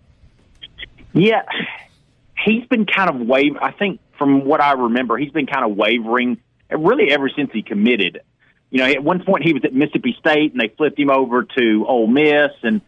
Yeah, 1.13 1.43
he's 2.43 2.65
been 2.67 2.85
kind 2.85 3.09
of 3.09 3.27
waver. 3.27 3.61
I 3.61 3.71
think 3.71 3.99
from 4.17 4.45
what 4.45 4.61
I 4.61 4.73
remember, 4.73 5.17
he's 5.17 5.31
been 5.31 5.47
kind 5.47 5.69
of 5.69 5.75
wavering 5.75 6.39
really 6.69 7.11
ever 7.11 7.29
since 7.29 7.51
he 7.51 7.61
committed. 7.61 8.21
You 8.69 8.79
know, 8.79 8.85
at 8.85 9.03
one 9.03 9.23
point 9.23 9.43
he 9.43 9.53
was 9.53 9.63
at 9.65 9.73
Mississippi 9.73 10.15
State 10.19 10.53
and 10.53 10.61
they 10.61 10.69
flipped 10.69 10.97
him 10.97 11.11
over 11.11 11.43
to 11.43 11.85
Ole 11.87 12.07
Miss, 12.07 12.51
and 12.63 12.81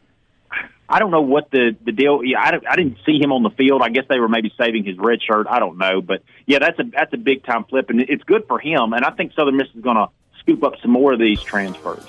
I 0.88 1.00
don't 1.00 1.12
know 1.12 1.22
what 1.22 1.50
the 1.52 1.76
the 1.84 1.92
deal. 1.92 2.24
Yeah, 2.24 2.40
I, 2.40 2.60
I 2.70 2.76
didn't 2.76 2.98
see 3.06 3.20
him 3.20 3.32
on 3.32 3.44
the 3.44 3.50
field. 3.50 3.82
I 3.82 3.90
guess 3.90 4.06
they 4.08 4.20
were 4.20 4.30
maybe 4.30 4.54
saving 4.58 4.86
his 4.86 4.98
red 4.98 5.20
shirt. 5.22 5.48
I 5.50 5.60
don't 5.60 5.78
know, 5.78 6.02
but 6.02 6.24
yeah, 6.46 6.60
that's 6.60 6.78
a 6.80 6.84
that's 6.84 7.14
a 7.14 7.18
big 7.18 7.44
time 7.44 7.66
flip, 7.66 7.90
and 7.90 8.02
it's 8.02 8.24
good 8.24 8.46
for 8.48 8.60
him. 8.60 8.94
And 8.94 9.04
I 9.04 9.12
think 9.12 9.34
Southern 9.34 9.58
Miss 9.58 9.68
is 9.76 9.82
going 9.82 9.98
to 9.98 10.08
scoop 10.40 10.64
up 10.64 10.74
some 10.82 10.92
more 10.92 11.14
of 11.14 11.20
these 11.20 11.42
transfers. 11.42 12.06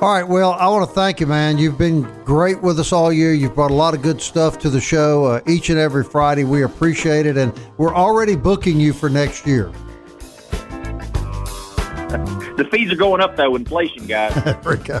All 0.00 0.12
right, 0.12 0.28
well, 0.28 0.52
I 0.52 0.66
want 0.68 0.86
to 0.86 0.94
thank 0.94 1.20
you, 1.20 1.26
man. 1.26 1.56
You've 1.56 1.78
been 1.78 2.02
great 2.24 2.60
with 2.60 2.78
us 2.78 2.92
all 2.92 3.10
year. 3.10 3.32
You've 3.32 3.54
brought 3.54 3.70
a 3.70 3.74
lot 3.74 3.94
of 3.94 4.02
good 4.02 4.20
stuff 4.20 4.58
to 4.58 4.68
the 4.68 4.80
show 4.80 5.24
uh, 5.24 5.40
each 5.46 5.70
and 5.70 5.78
every 5.78 6.04
Friday. 6.04 6.44
We 6.44 6.64
appreciate 6.64 7.24
it, 7.24 7.38
and 7.38 7.58
we're 7.78 7.94
already 7.94 8.36
booking 8.36 8.78
you 8.78 8.92
for 8.92 9.08
next 9.08 9.46
year. 9.46 9.72
the 12.10 12.68
fees 12.70 12.92
are 12.92 12.96
going 12.96 13.22
up, 13.22 13.36
though, 13.36 13.56
inflation, 13.56 14.06
guys. 14.06 14.34
there 14.44 14.60
we 14.66 14.76
go. 14.76 15.00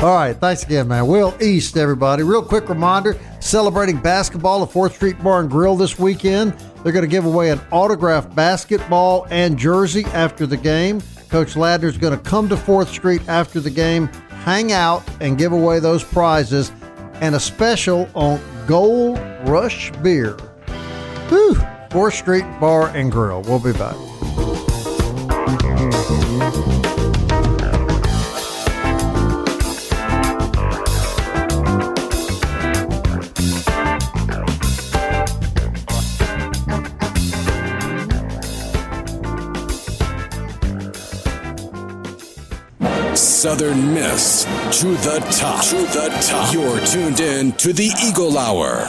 All 0.00 0.14
right, 0.14 0.32
thanks 0.32 0.62
again, 0.62 0.86
man. 0.86 1.08
Will 1.08 1.36
East, 1.42 1.76
everybody. 1.76 2.22
Real 2.22 2.42
quick 2.42 2.68
reminder 2.68 3.18
celebrating 3.40 3.98
basketball 3.98 4.62
at 4.62 4.70
4th 4.70 4.94
Street 4.94 5.20
Bar 5.24 5.40
and 5.40 5.50
Grill 5.50 5.74
this 5.74 5.98
weekend. 5.98 6.52
They're 6.84 6.92
going 6.92 7.04
to 7.04 7.10
give 7.10 7.24
away 7.24 7.50
an 7.50 7.60
autographed 7.72 8.32
basketball 8.32 9.26
and 9.30 9.58
jersey 9.58 10.04
after 10.06 10.46
the 10.46 10.56
game. 10.56 11.00
Coach 11.30 11.54
Ladner's 11.54 11.98
going 11.98 12.16
to 12.16 12.22
come 12.22 12.48
to 12.48 12.54
4th 12.54 12.86
Street 12.86 13.28
after 13.28 13.58
the 13.58 13.70
game, 13.70 14.06
hang 14.44 14.70
out, 14.70 15.02
and 15.20 15.36
give 15.36 15.50
away 15.50 15.80
those 15.80 16.04
prizes, 16.04 16.70
and 17.14 17.34
a 17.34 17.40
special 17.40 18.08
on 18.14 18.40
Gold 18.68 19.18
Rush 19.48 19.90
beer. 20.00 20.34
Whew. 21.28 21.54
4th 21.90 22.12
Street 22.12 22.44
Bar 22.60 22.90
and 22.90 23.10
Grill. 23.10 23.42
We'll 23.42 23.58
be 23.58 23.72
back. 23.72 23.96
Southern 43.38 43.94
Miss 43.94 44.42
to 44.80 44.88
the 44.88 45.24
top. 45.30 45.64
To 45.66 45.76
the 45.76 46.08
top. 46.28 46.52
You're 46.52 46.84
tuned 46.84 47.20
in 47.20 47.52
to 47.52 47.72
the 47.72 47.88
Eagle 48.04 48.36
Hour. 48.36 48.80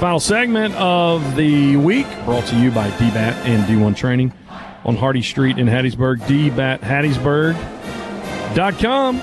Final 0.00 0.18
segment 0.18 0.74
of 0.74 1.36
the 1.36 1.76
week 1.76 2.08
brought 2.24 2.44
to 2.46 2.58
you 2.58 2.72
by 2.72 2.90
DBAT 2.90 3.44
and 3.44 3.62
D1 3.62 3.94
Training 3.94 4.32
on 4.84 4.96
Hardy 4.96 5.22
Street 5.22 5.56
in 5.56 5.68
Hattiesburg. 5.68 6.18
DBATHattiesburg.com. 6.22 9.22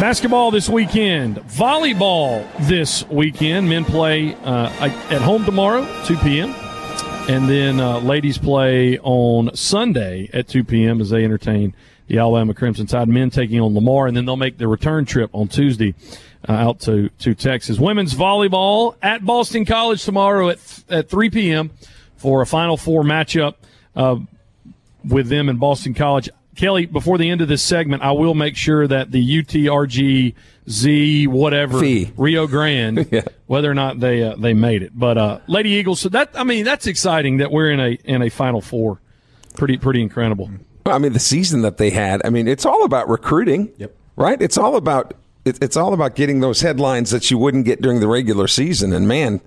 Basketball 0.00 0.52
this 0.52 0.68
weekend. 0.68 1.38
Volleyball 1.38 2.46
this 2.68 3.04
weekend. 3.08 3.68
Men 3.68 3.86
play 3.86 4.36
uh, 4.44 4.68
at 5.10 5.20
home 5.20 5.44
tomorrow, 5.44 5.84
2 6.04 6.16
p.m. 6.18 6.54
And 7.28 7.48
then 7.48 7.80
uh, 7.80 7.98
ladies 7.98 8.38
play 8.38 9.00
on 9.00 9.50
Sunday 9.56 10.30
at 10.32 10.46
2 10.46 10.62
p.m. 10.62 11.00
as 11.00 11.10
they 11.10 11.24
entertain 11.24 11.74
the 12.08 12.18
Alabama 12.18 12.52
Crimson 12.54 12.86
Tide 12.86 13.08
men 13.08 13.30
taking 13.30 13.60
on 13.60 13.74
Lamar, 13.74 14.06
and 14.06 14.16
then 14.16 14.24
they'll 14.24 14.36
make 14.36 14.58
their 14.58 14.68
return 14.68 15.04
trip 15.04 15.30
on 15.32 15.48
Tuesday 15.48 15.94
uh, 16.48 16.52
out 16.52 16.80
to, 16.80 17.08
to 17.20 17.34
Texas. 17.34 17.78
Women's 17.78 18.14
volleyball 18.14 18.96
at 19.02 19.24
Boston 19.24 19.64
College 19.64 20.04
tomorrow 20.04 20.48
at, 20.48 20.58
at 20.88 21.08
3 21.08 21.30
p.m. 21.30 21.70
for 22.16 22.42
a 22.42 22.46
Final 22.46 22.76
Four 22.76 23.02
matchup 23.02 23.54
uh, 23.94 24.16
with 25.06 25.28
them 25.28 25.48
in 25.48 25.56
Boston 25.58 25.94
College. 25.94 26.28
Kelly, 26.56 26.86
before 26.86 27.18
the 27.18 27.30
end 27.30 27.40
of 27.40 27.46
this 27.46 27.62
segment, 27.62 28.02
I 28.02 28.10
will 28.10 28.34
make 28.34 28.56
sure 28.56 28.86
that 28.88 29.12
the 29.12 29.42
UTRGZ 29.42 31.28
whatever 31.28 31.78
Fee. 31.80 32.12
Rio 32.16 32.46
Grande, 32.46 33.06
Yeah. 33.12 33.22
whether 33.46 33.70
or 33.70 33.74
not 33.74 34.00
they 34.00 34.22
uh, 34.24 34.34
they 34.36 34.54
made 34.54 34.82
it, 34.82 34.90
but 34.98 35.16
uh, 35.18 35.38
Lady 35.46 35.70
Eagles. 35.70 36.00
So 36.00 36.08
that 36.10 36.30
I 36.34 36.42
mean, 36.44 36.64
that's 36.64 36.86
exciting 36.88 37.36
that 37.38 37.52
we're 37.52 37.70
in 37.70 37.78
a 37.80 37.90
in 38.04 38.22
a 38.22 38.28
Final 38.28 38.60
Four. 38.60 39.00
Pretty 39.56 39.76
pretty 39.76 40.02
incredible. 40.02 40.50
I 40.90 40.98
mean, 40.98 41.12
the 41.12 41.18
season 41.20 41.62
that 41.62 41.76
they 41.76 41.90
had. 41.90 42.20
I 42.24 42.30
mean, 42.30 42.46
it's 42.48 42.64
all 42.66 42.84
about 42.84 43.08
recruiting. 43.08 43.72
Yep. 43.78 43.94
Right. 44.16 44.40
It's 44.42 44.58
all 44.58 44.76
about 44.76 45.14
it, 45.44 45.62
it's 45.62 45.76
all 45.76 45.94
about 45.94 46.14
getting 46.16 46.40
those 46.40 46.60
headlines 46.60 47.10
that 47.10 47.30
you 47.30 47.38
wouldn't 47.38 47.64
get 47.64 47.80
during 47.80 48.00
the 48.00 48.08
regular 48.08 48.48
season. 48.48 48.92
And 48.92 49.06
man, 49.06 49.40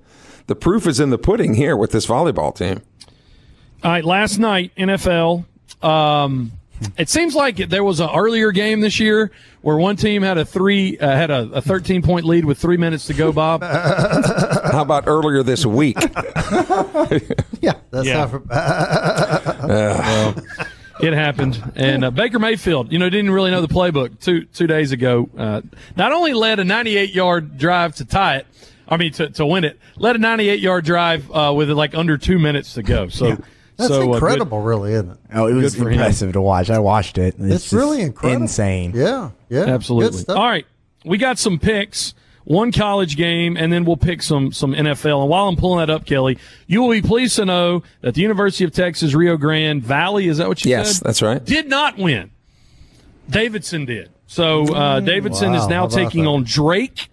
the 0.46 0.54
proof 0.56 0.86
is 0.86 0.98
in 1.00 1.10
the 1.10 1.18
pudding 1.18 1.54
here 1.54 1.76
with 1.76 1.92
this 1.92 2.06
volleyball 2.06 2.54
team. 2.56 2.80
All 3.84 3.90
right, 3.90 4.04
last 4.04 4.38
night 4.38 4.72
NFL. 4.76 5.44
Um, 5.82 6.52
it 6.96 7.08
seems 7.08 7.34
like 7.36 7.56
there 7.56 7.84
was 7.84 8.00
an 8.00 8.08
earlier 8.12 8.50
game 8.50 8.80
this 8.80 8.98
year 8.98 9.30
where 9.60 9.76
one 9.76 9.94
team 9.96 10.22
had 10.22 10.36
a 10.38 10.44
three 10.44 10.98
uh, 10.98 11.08
had 11.08 11.30
a, 11.30 11.42
a 11.52 11.60
thirteen 11.60 12.02
point 12.02 12.24
lead 12.24 12.44
with 12.44 12.58
three 12.58 12.76
minutes 12.76 13.06
to 13.06 13.14
go. 13.14 13.30
Bob, 13.32 13.62
How 13.62 14.82
about 14.82 15.04
earlier 15.06 15.42
this 15.42 15.64
week? 15.66 15.96
Yeah, 17.60 17.74
that's 17.92 18.06
Yeah. 18.08 18.24
not 18.24 18.30
for. 18.30 18.42
it 21.02 21.12
happened, 21.12 21.60
and 21.76 22.04
uh, 22.04 22.10
Baker 22.10 22.38
Mayfield, 22.38 22.92
you 22.92 22.98
know, 22.98 23.10
didn't 23.10 23.30
really 23.30 23.50
know 23.50 23.60
the 23.60 23.68
playbook 23.68 24.20
two 24.20 24.44
two 24.46 24.66
days 24.66 24.92
ago. 24.92 25.28
Uh, 25.36 25.60
not 25.96 26.12
only 26.12 26.32
led 26.32 26.60
a 26.60 26.64
ninety 26.64 26.96
eight 26.96 27.12
yard 27.14 27.58
drive 27.58 27.96
to 27.96 28.04
tie 28.04 28.36
it, 28.36 28.46
I 28.88 28.96
mean 28.96 29.12
to, 29.14 29.28
to 29.30 29.44
win 29.44 29.64
it, 29.64 29.78
led 29.96 30.16
a 30.16 30.18
ninety 30.18 30.48
eight 30.48 30.60
yard 30.60 30.84
drive 30.84 31.30
uh, 31.30 31.52
with 31.54 31.70
like 31.70 31.94
under 31.94 32.16
two 32.16 32.38
minutes 32.38 32.74
to 32.74 32.82
go. 32.82 33.08
So 33.08 33.36
That's 33.76 33.88
so 33.92 34.02
uh, 34.02 34.04
good- 34.06 34.14
incredible, 34.14 34.60
really, 34.60 34.92
isn't 34.92 35.10
it? 35.10 35.18
Oh, 35.34 35.46
it 35.46 35.54
was 35.54 35.74
Good 35.74 35.82
for 35.82 35.88
him. 35.90 35.94
impressive 35.98 36.32
to 36.34 36.40
watch. 36.40 36.70
I 36.70 36.78
watched 36.78 37.18
it. 37.18 37.34
It's, 37.38 37.64
just 37.64 37.72
really 37.72 38.00
incredible. 38.00 38.42
Insane. 38.42 38.92
Yeah, 38.94 39.30
yeah. 39.48 39.64
Absolutely. 39.64 40.24
Good. 40.24 40.36
All 40.36 40.46
right, 40.46 40.66
we 41.04 41.18
got 41.18 41.38
some 41.38 41.58
picks. 41.58 42.14
One 42.44 42.72
college 42.72 43.16
game, 43.16 43.56
and 43.56 43.72
then 43.72 43.84
we'll 43.84 43.96
pick 43.96 44.22
some 44.22 44.52
some 44.52 44.72
NFL. 44.72 45.20
And 45.22 45.30
while 45.30 45.46
I'm 45.48 45.56
pulling 45.56 45.78
that 45.86 45.90
up, 45.92 46.04
Kelly, 46.06 46.38
you 46.66 46.82
will 46.82 46.90
be 46.90 47.00
pleased 47.02 47.36
to 47.36 47.44
know 47.44 47.82
that 48.00 48.14
the 48.14 48.20
University 48.20 48.64
of 48.64 48.72
Texas 48.72 49.14
Rio 49.14 49.36
Grande 49.36 49.82
Valley 49.82 50.26
is 50.28 50.38
that 50.38 50.48
what 50.48 50.64
you 50.64 50.70
Yes, 50.70 50.96
said? 50.98 51.06
that's 51.06 51.22
right. 51.22 51.44
Did 51.44 51.68
not 51.68 51.98
win. 51.98 52.30
Davidson 53.28 53.84
did. 53.84 54.10
So 54.26 54.74
uh, 54.74 55.00
Davidson 55.00 55.52
Wow, 55.52 55.62
is 55.62 55.68
now 55.68 55.86
taking 55.86 56.24
that? 56.24 56.30
on 56.30 56.44
Drake 56.44 57.08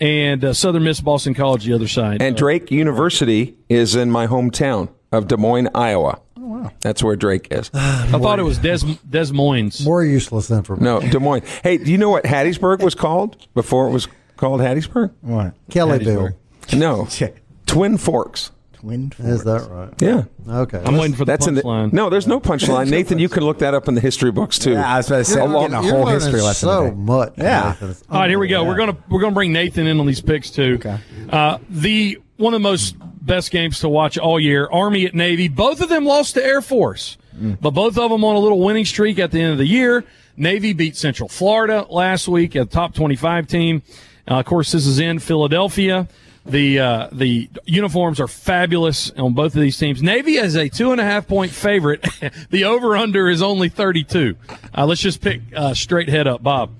and 0.00 0.44
uh, 0.44 0.52
Southern 0.52 0.84
Miss 0.84 1.00
Boston 1.00 1.34
College 1.34 1.64
the 1.64 1.72
other 1.74 1.88
side. 1.88 2.20
And 2.22 2.34
Uh, 2.34 2.38
Drake 2.38 2.70
University 2.70 3.56
is 3.68 3.94
in 3.94 4.10
my 4.10 4.26
hometown 4.26 4.88
of 5.12 5.28
Des 5.28 5.36
Moines, 5.36 5.68
Iowa. 5.74 6.20
Oh, 6.36 6.40
wow. 6.46 6.72
That's 6.80 7.02
where 7.02 7.16
Drake 7.16 7.48
is. 7.50 7.70
I 7.72 8.18
thought 8.18 8.38
it 8.38 8.42
was 8.44 8.58
Des 8.58 8.78
Des 9.08 9.32
Moines. 9.32 9.84
More 9.84 10.04
useless 10.04 10.50
information. 10.50 10.84
No, 10.84 11.00
Des 11.00 11.18
Moines. 11.20 11.42
Hey, 11.62 11.76
do 11.78 11.90
you 11.92 11.98
know 11.98 12.10
what 12.10 12.24
Hattiesburg 12.24 12.82
was 12.82 12.94
called 12.94 13.46
before 13.54 13.86
it 13.88 13.92
was 13.92 14.08
called 14.44 14.60
Hattiesburg? 14.60 15.10
What? 15.22 15.54
Kellyville. 15.70 16.34
No, 16.74 17.08
Twin 17.66 17.96
Forks. 17.96 18.50
Twin 18.74 19.10
Forks. 19.10 19.30
Is 19.32 19.44
that 19.44 19.66
right? 19.70 19.88
Yeah. 20.02 20.24
Okay. 20.46 20.82
I'm 20.84 20.96
waiting 20.98 21.14
for 21.14 21.24
the 21.24 21.32
That's 21.32 21.46
in 21.46 21.54
the 21.54 21.62
punchline. 21.62 21.92
no. 21.94 22.10
There's 22.10 22.26
no 22.26 22.38
punchline, 22.40 22.90
Nathan. 22.90 23.18
You 23.18 23.30
can 23.30 23.42
look 23.44 23.60
that 23.60 23.72
up 23.72 23.88
in 23.88 23.94
the 23.94 24.02
history 24.02 24.30
books 24.30 24.58
too. 24.58 24.72
Yeah, 24.72 24.92
I 24.92 24.98
was 24.98 25.06
about 25.06 25.16
to 25.18 25.24
say, 25.24 25.40
I'm 25.40 25.50
You're 25.52 25.60
getting 25.62 25.74
a 25.76 25.82
whole 25.82 26.00
you're 26.00 26.10
history 26.10 26.32
learning 26.32 26.46
lesson. 26.46 26.68
So 26.68 26.84
today. 26.84 26.96
much. 26.96 27.32
Yeah. 27.38 27.68
Nathan. 27.70 27.90
It's 27.90 28.02
All 28.10 28.20
right, 28.20 28.28
here 28.30 28.38
we 28.38 28.48
go. 28.48 28.60
unbelievable. 28.60 28.84
We're 28.86 28.92
gonna 28.92 29.04
we're 29.08 29.20
gonna 29.22 29.34
bring 29.34 29.52
Nathan 29.54 29.86
in 29.86 29.98
on 30.00 30.04
these 30.06 30.20
picks 30.20 30.50
too. 30.50 30.74
Okay. 30.74 30.98
Uh, 31.30 31.58
the 31.70 32.18
one 32.36 32.52
of 32.52 32.60
the 32.60 32.68
most 32.68 32.96
best 33.24 33.50
games 33.50 33.80
to 33.80 33.88
watch 33.88 34.18
all 34.18 34.38
year, 34.38 34.68
Army 34.70 35.06
at 35.06 35.14
Navy. 35.14 35.48
Both 35.48 35.80
of 35.80 35.88
them 35.88 36.04
lost 36.04 36.34
to 36.34 36.44
Air 36.44 36.60
Force, 36.60 37.16
but 37.62 37.70
both 37.70 37.96
of 37.96 38.10
them 38.10 38.22
on 38.22 38.36
a 38.36 38.38
little 38.38 38.60
winning 38.60 38.84
streak 38.84 39.18
at 39.18 39.30
the 39.30 39.40
end 39.40 39.52
of 39.52 39.58
the 39.58 39.66
year. 39.66 40.04
Navy 40.36 40.72
beat 40.74 40.96
Central 40.96 41.28
Florida 41.28 41.86
last 41.88 42.28
week 42.28 42.54
at 42.56 42.70
top 42.70 42.92
twenty-five 42.94 43.46
team. 43.46 43.82
Uh, 44.28 44.38
of 44.38 44.46
course, 44.46 44.72
this 44.72 44.86
is 44.86 44.98
in 44.98 45.18
Philadelphia. 45.18 46.08
The 46.46 46.78
uh, 46.78 47.08
the 47.10 47.48
uniforms 47.64 48.20
are 48.20 48.28
fabulous 48.28 49.10
on 49.12 49.32
both 49.32 49.54
of 49.54 49.60
these 49.62 49.78
teams. 49.78 50.02
Navy 50.02 50.36
is 50.36 50.56
a 50.56 50.68
two 50.68 50.92
and 50.92 51.00
a 51.00 51.04
half 51.04 51.26
point 51.26 51.50
favorite. 51.50 52.06
the 52.50 52.64
over 52.64 52.96
under 52.96 53.28
is 53.30 53.40
only 53.40 53.70
thirty 53.70 54.04
two. 54.04 54.36
Uh, 54.76 54.84
let's 54.84 55.00
just 55.00 55.22
pick 55.22 55.40
uh, 55.56 55.72
straight 55.72 56.10
head 56.10 56.26
up, 56.26 56.42
Bob. 56.42 56.70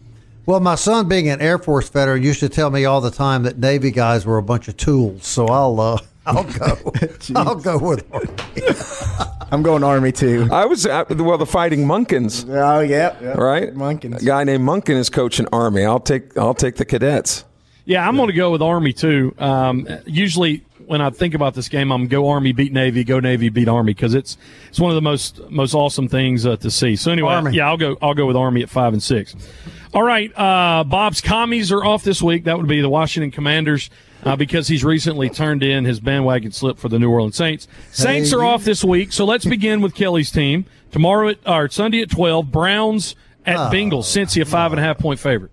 Well, 0.47 0.61
my 0.61 0.74
son, 0.74 1.09
being 1.09 1.30
an 1.30 1.40
Air 1.40 1.57
Force 1.57 1.88
veteran, 1.88 2.22
used 2.22 2.40
to 2.40 2.51
tell 2.51 2.68
me 2.68 2.84
all 2.84 3.01
the 3.01 3.11
time 3.11 3.45
that 3.45 3.59
Navy 3.59 3.90
guys 3.90 4.26
were 4.26 4.36
a 4.36 4.42
bunch 4.42 4.68
of 4.68 4.76
tools. 4.76 5.26
So 5.26 5.47
I'll, 5.47 5.80
uh, 5.80 5.99
I'll 6.26 6.44
go. 6.44 6.92
I'll 7.36 7.54
go 7.56 7.78
with. 7.78 8.04
Army. 8.12 8.28
I'm 9.50 9.62
going 9.62 9.84
Army 9.84 10.10
too. 10.12 10.48
I 10.50 10.64
was 10.64 10.86
uh, 10.86 11.04
well, 11.10 11.38
the 11.38 11.46
Fighting 11.46 11.84
Monkens, 11.86 12.48
Oh, 12.48 12.80
yeah. 12.80 13.16
yeah. 13.22 13.32
right? 13.32 13.74
Monkens. 13.74 14.22
A 14.22 14.24
guy 14.24 14.42
named 14.44 14.66
Monken 14.66 14.96
is 14.96 15.10
coaching 15.10 15.46
Army. 15.52 15.84
I'll 15.84 16.00
take 16.00 16.36
I'll 16.36 16.54
take 16.54 16.76
the 16.76 16.84
cadets. 16.84 17.44
Yeah, 17.84 18.08
I'm 18.08 18.16
going 18.16 18.28
to 18.28 18.34
go 18.34 18.50
with 18.50 18.62
Army 18.62 18.94
too. 18.94 19.34
Um, 19.38 19.86
usually, 20.06 20.64
when 20.86 21.02
I 21.02 21.10
think 21.10 21.34
about 21.34 21.52
this 21.54 21.68
game, 21.68 21.92
I'm 21.92 22.08
go 22.08 22.28
Army 22.30 22.52
beat 22.52 22.72
Navy, 22.72 23.04
go 23.04 23.20
Navy 23.20 23.50
beat 23.50 23.68
Army 23.68 23.92
because 23.92 24.14
it's 24.14 24.38
it's 24.70 24.80
one 24.80 24.90
of 24.90 24.94
the 24.94 25.02
most 25.02 25.38
most 25.50 25.74
awesome 25.74 26.08
things 26.08 26.46
uh, 26.46 26.56
to 26.56 26.70
see. 26.70 26.96
So 26.96 27.12
anyway, 27.12 27.34
Army. 27.34 27.54
yeah, 27.54 27.68
I'll 27.68 27.76
go 27.76 27.96
I'll 28.00 28.14
go 28.14 28.26
with 28.26 28.36
Army 28.36 28.62
at 28.62 28.70
five 28.70 28.94
and 28.94 29.02
six. 29.02 29.36
All 29.92 30.02
right, 30.02 30.32
uh, 30.36 30.82
Bob's 30.84 31.20
commies 31.20 31.70
are 31.70 31.84
off 31.84 32.02
this 32.02 32.20
week. 32.22 32.44
That 32.44 32.56
would 32.56 32.66
be 32.66 32.80
the 32.80 32.88
Washington 32.88 33.30
Commanders. 33.30 33.90
Uh, 34.24 34.36
because 34.36 34.68
he's 34.68 34.82
recently 34.82 35.28
turned 35.28 35.62
in 35.62 35.84
his 35.84 36.00
bandwagon 36.00 36.50
slip 36.50 36.78
for 36.78 36.88
the 36.88 36.98
New 36.98 37.10
Orleans 37.10 37.36
Saints. 37.36 37.68
Saints 37.92 38.30
Hey. 38.30 38.36
are 38.36 38.44
off 38.44 38.64
this 38.64 38.82
week, 38.82 39.12
so 39.12 39.24
let's 39.24 39.44
begin 39.44 39.80
with 39.82 39.94
Kelly's 39.94 40.30
team 40.30 40.64
tomorrow 40.92 41.28
at 41.28 41.38
or 41.46 41.68
Sunday 41.68 42.00
at 42.00 42.10
twelve. 42.10 42.50
Browns 42.50 43.14
at 43.44 43.56
Oh, 43.56 43.70
Bengals. 43.72 44.04
Cincy 44.04 44.40
a 44.40 44.44
five 44.46 44.72
and 44.72 44.80
a 44.80 44.82
half 44.82 44.98
point 44.98 45.20
favorite. 45.20 45.50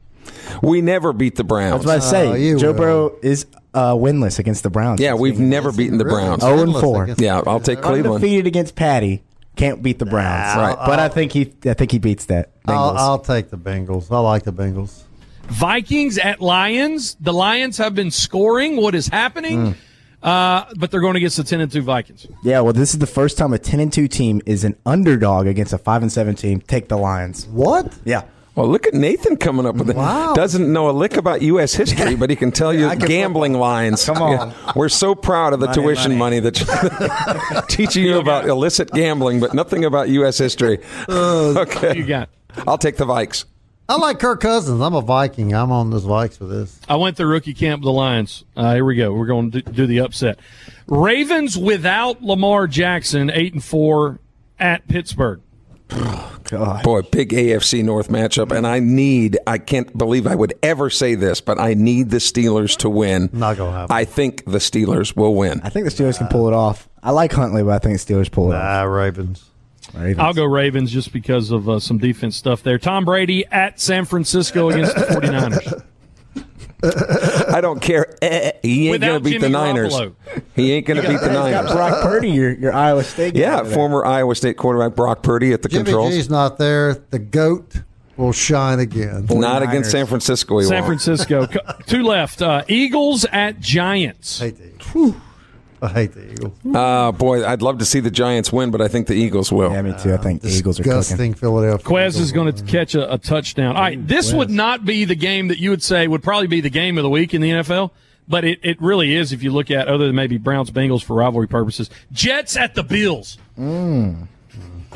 We 0.62 0.82
never 0.82 1.12
beat 1.14 1.36
the 1.36 1.44
Browns. 1.44 1.82
I 1.82 1.84
Browns. 1.84 2.04
was 2.04 2.14
about 2.14 2.30
to 2.30 2.36
say, 2.38 2.54
Oh, 2.54 2.58
Joe 2.58 2.68
will. 2.72 2.78
Burrow 2.78 3.16
is 3.22 3.46
uh, 3.74 3.94
winless 3.94 4.40
against 4.40 4.64
the 4.64 4.70
Browns. 4.70 5.00
yeah, 5.02 5.14
we've 5.16 5.40
never 5.40 5.72
beaten 5.72 5.98
the 5.98 6.06
Browns. 6.06 6.44
Oh, 6.44 6.62
and 6.64 6.74
four. 6.76 7.10
Yeah, 7.18 7.42
I'll 7.46 7.60
take 7.60 7.82
Cleveland. 7.82 8.16
Undefeated 8.16 8.48
against 8.48 8.76
Patty. 8.76 9.24
Can't 9.58 9.84
beat 9.84 10.00
the 10.00 10.06
Browns. 10.06 10.56
Nah, 10.56 10.62
right. 10.68 10.78
But 10.86 11.00
I 11.00 11.10
think 11.10 11.34
he 11.34 11.54
I 11.66 11.74
think 11.74 11.92
he 11.92 12.00
beats 12.00 12.26
that. 12.28 12.52
I'll, 12.66 12.96
I'll 12.98 13.20
take 13.20 13.50
the 13.50 13.58
Bengals. 13.58 14.10
I 14.10 14.20
like 14.20 14.44
the 14.44 14.54
Bengals. 14.54 15.04
Vikings 15.52 16.18
at 16.18 16.42
Lions. 16.42 17.16
The 17.20 17.34
Lions 17.34 17.78
have 17.78 17.94
been 17.94 18.12
scoring. 18.12 18.78
What 18.78 18.96
is 18.96 19.08
happening? 19.08 19.76
Uh, 20.24 20.66
but 20.78 20.92
they're 20.92 21.02
going 21.02 21.16
against 21.16 21.38
the 21.38 21.44
ten 21.44 21.62
and 21.62 21.72
two 21.72 21.82
Vikings. 21.82 22.28
yeah, 22.44 22.60
well 22.62 22.74
this 22.74 22.94
is 22.94 23.00
the 23.00 23.08
first 23.08 23.38
time 23.40 23.54
a 23.54 23.58
ten 23.58 23.80
and 23.80 23.92
two 23.92 24.08
team 24.08 24.40
is 24.46 24.64
an 24.64 24.76
underdog 24.86 25.48
against 25.48 25.74
a 25.74 25.78
five 25.80 26.02
and 26.04 26.12
seven 26.12 26.36
team. 26.36 26.62
Take 26.62 26.90
the 26.90 26.98
Lions. 26.98 27.48
What? 27.48 27.92
Yeah. 28.06 28.24
Well, 28.54 28.68
look 28.68 28.86
at 28.86 28.94
Nathan 28.94 29.38
coming 29.38 29.66
up 29.66 29.76
with 29.76 29.90
it. 29.90 29.96
Wow. 29.96 30.34
Doesn't 30.34 30.72
know 30.72 30.90
a 30.90 30.92
lick 30.92 31.16
about 31.16 31.42
U.S. 31.42 31.74
history, 31.74 32.16
but 32.16 32.30
he 32.30 32.36
can 32.36 32.52
tell 32.52 32.74
you 32.74 32.88
I 32.88 32.98
can 32.98 33.08
gambling 33.08 33.54
lines. 33.54 34.06
Come 34.06 34.22
on. 34.22 34.54
We're 34.76 34.90
so 34.90 35.16
proud 35.16 35.54
of 35.54 35.62
the 35.62 35.68
Money, 35.68 35.82
tuition 35.82 36.18
money. 36.18 36.42
money, 36.42 36.52
that 36.52 37.66
teaching 37.70 38.04
you 38.04 38.20
about 38.20 38.46
illicit 38.48 38.92
gambling, 38.92 39.40
but 39.40 39.54
nothing 39.54 39.86
about 39.86 40.10
U.S. 40.10 40.38
history. 40.38 40.80
okay. 41.10 41.96
You 41.98 42.06
got. 42.06 42.30
I'll 42.68 42.78
take 42.78 42.98
the 42.98 43.06
Vikes. 43.06 43.46
I 43.92 43.96
like 43.98 44.20
Kirk 44.20 44.40
Cousins. 44.40 44.80
I'm 44.80 44.96
a 44.96 45.02
Viking. 45.02 45.54
I'm 45.54 45.70
on 45.70 45.90
this 45.90 46.04
Vikes 46.04 46.38
for 46.38 46.46
this. 46.46 46.80
I 46.88 46.96
went 46.96 47.18
through 47.18 47.28
rookie 47.28 47.54
camp 47.54 47.82
with 47.82 47.88
the 47.88 47.92
Lions. 47.92 48.46
Uh, 48.56 48.74
here 48.76 48.86
we 48.86 48.96
go. 48.96 49.12
We're 49.12 49.26
going 49.26 49.52
to 49.52 49.62
do, 49.62 49.70
do 49.70 49.86
the 49.86 50.00
upset. 50.00 50.40
Ravens 50.88 51.58
without 51.58 52.24
Lamar 52.24 52.68
Jackson, 52.68 53.30
eight 53.30 53.52
and 53.52 53.62
four 53.62 54.20
at 54.58 54.88
Pittsburgh. 54.88 55.42
Oh, 55.90 56.40
God. 56.46 56.84
Boy, 56.84 57.02
big 57.02 57.32
AFC 57.32 57.84
North 57.84 58.08
matchup, 58.08 58.56
and 58.56 58.66
I 58.66 58.80
need, 58.80 59.38
I 59.46 59.58
can't 59.58 59.98
believe 59.98 60.26
I 60.26 60.36
would 60.36 60.54
ever 60.64 60.90
say 60.90 61.16
this, 61.16 61.42
but 61.42 61.60
I 61.60 61.74
need 61.74 62.12
the 62.12 62.20
Steelers 62.20 62.78
to 62.78 62.90
win. 62.90 63.30
Not 63.34 63.58
gonna 63.58 63.76
happen. 63.76 63.94
I 63.94 64.06
think 64.06 64.46
the 64.46 64.60
Steelers 64.60 65.18
will 65.18 65.36
win. 65.36 65.60
I 65.66 65.70
think 65.70 65.84
the 65.84 65.92
Steelers 65.92 66.18
can 66.18 66.28
pull 66.28 66.48
it 66.48 66.54
off. 66.54 66.88
I 67.04 67.12
like 67.12 67.34
Huntley, 67.34 67.62
but 67.62 67.72
I 67.72 67.80
think 67.80 68.00
the 68.00 68.14
Steelers 68.14 68.32
pull 68.32 68.54
it 68.54 68.56
off. 68.56 68.64
Ah, 68.64 68.84
Ravens. 68.84 69.51
Ravens. 69.94 70.20
I'll 70.20 70.34
go 70.34 70.46
Ravens 70.46 70.92
just 70.92 71.14
because 71.14 71.52
of 71.52 71.70
uh, 71.70 71.80
some 71.80 71.98
defense 71.98 72.36
stuff 72.36 72.64
there. 72.64 72.78
Tom 72.78 73.06
Brady 73.06 73.46
at 73.48 73.80
San 73.80 74.06
Francisco 74.06 74.70
against 74.70 74.96
the 74.96 75.02
49ers. 75.02 75.84
I 77.54 77.62
don't 77.62 77.80
care. 77.82 78.16
Eh, 78.22 78.54
he 78.64 78.90
ain't 78.90 79.02
going 79.02 79.14
to 79.14 79.20
beat 79.20 79.34
the 79.34 79.40
Jimmy 79.48 79.54
Niners. 79.54 79.94
Garoppolo. 79.94 80.16
He 80.56 80.72
ain't 80.72 80.88
going 80.88 81.02
to 81.02 81.08
beat 81.08 81.20
the 81.20 81.28
He's 81.30 81.36
got 81.38 81.52
Niners. 81.52 81.72
Brock 81.72 82.02
Purdy, 82.04 82.30
your, 82.32 82.52
your 82.54 82.74
Iowa 82.74 83.04
State 83.04 83.36
guy. 83.36 83.40
Yeah, 83.42 83.62
there. 83.62 83.74
former 83.74 84.04
Iowa 84.04 84.34
State 84.36 84.58
quarterback 84.58 84.96
Brock 84.96 85.22
Purdy 85.22 85.54
at 85.54 85.62
the 85.62 85.70
Jimmy 85.70 85.86
controls. 85.86 86.14
G's 86.14 86.30
not 86.30 86.58
there. 86.58 86.96
The 86.96 87.20
goat 87.20 87.82
will 88.18 88.32
shine 88.32 88.80
again. 88.80 89.28
Not 89.30 89.62
49ers. 89.62 89.70
against 89.70 89.92
San 89.92 90.06
Francisco. 90.08 90.58
He 90.60 90.66
San 90.66 90.76
won't. 90.76 90.86
Francisco. 90.88 91.48
Two 91.86 92.04
left. 92.04 92.42
Uh, 92.42 92.64
Eagles 92.68 93.26
at 93.26 93.60
Giants. 93.60 94.40
hate 94.40 94.58
the 94.58 94.74
Eagles. 94.74 95.16
I 95.84 95.88
hate 95.88 96.12
the 96.14 96.32
Eagles. 96.32 96.54
Uh, 96.76 97.12
boy, 97.12 97.46
I'd 97.46 97.64
love 97.64 97.80
to 97.80 97.86
see 97.86 98.00
the 98.02 98.12
Giants 98.12 98.54
win, 98.54 98.70
but 98.70 98.82
I 98.82 98.88
think 98.88 99.08
the 99.08 99.16
Eagles 99.16 99.52
will. 99.52 99.72
Yeah, 99.72 99.82
me 99.82 99.96
too. 100.00 100.14
I 100.14 100.18
think 100.18 100.42
the 100.42 100.50
Eagles 100.50 100.80
are 100.80 100.84
cooking. 100.84 101.00
Disgusting 101.00 101.34
Philadelphia. 101.34 101.84
Quez 101.84 102.10
Eagles. 102.10 102.18
is 102.18 102.32
going 102.32 102.54
to 102.54 102.64
catch 102.64 102.94
a, 102.94 103.12
a 103.12 103.18
touchdown. 103.18 103.76
All 103.76 103.82
right, 103.82 104.00
mm, 104.00 104.08
this 104.08 104.32
would 104.32 104.52
not 104.52 104.86
be 104.86 105.06
the 105.06 105.16
game 105.16 105.48
that 105.48 105.58
you 105.58 105.72
would 105.72 105.82
say 105.82 106.08
would 106.08 106.22
probably 106.22 106.48
be 106.48 106.62
the 106.62 106.70
game 106.70 107.00
of 107.00 107.04
the 107.04 107.10
week 107.10 107.34
in 107.34 107.42
the 107.42 107.50
NFL, 107.50 107.92
but 108.28 108.46
it, 108.46 108.60
it 108.62 108.80
really 108.80 109.16
is 109.16 109.34
if 109.34 109.42
you 109.42 109.52
look 109.52 109.72
at 109.72 109.88
other 109.88 110.06
than 110.06 110.16
maybe 110.16 110.38
Browns 110.38 110.70
Bengals 110.70 111.04
for 111.04 111.16
rivalry 111.16 111.48
purposes. 111.48 111.90
Jets 112.12 112.56
at 112.56 112.76
the 112.76 112.84
Bills. 112.84 113.40
Mm. 113.58 114.28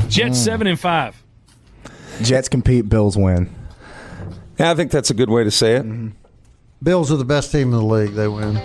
Jets 0.07 0.37
mm. 0.37 0.43
seven 0.43 0.67
and 0.67 0.79
five. 0.79 1.19
Jets 2.21 2.47
compete, 2.47 2.87
Bills 2.87 3.17
win. 3.17 3.53
Yeah, 4.59 4.71
I 4.71 4.75
think 4.75 4.91
that's 4.91 5.09
a 5.09 5.15
good 5.15 5.31
way 5.31 5.43
to 5.43 5.51
say 5.51 5.77
it. 5.77 5.83
Mm-hmm. 5.83 6.09
Bills 6.83 7.11
are 7.11 7.17
the 7.17 7.25
best 7.25 7.51
team 7.51 7.73
in 7.73 7.79
the 7.79 7.83
league. 7.83 8.13
They 8.13 8.27
win. 8.27 8.61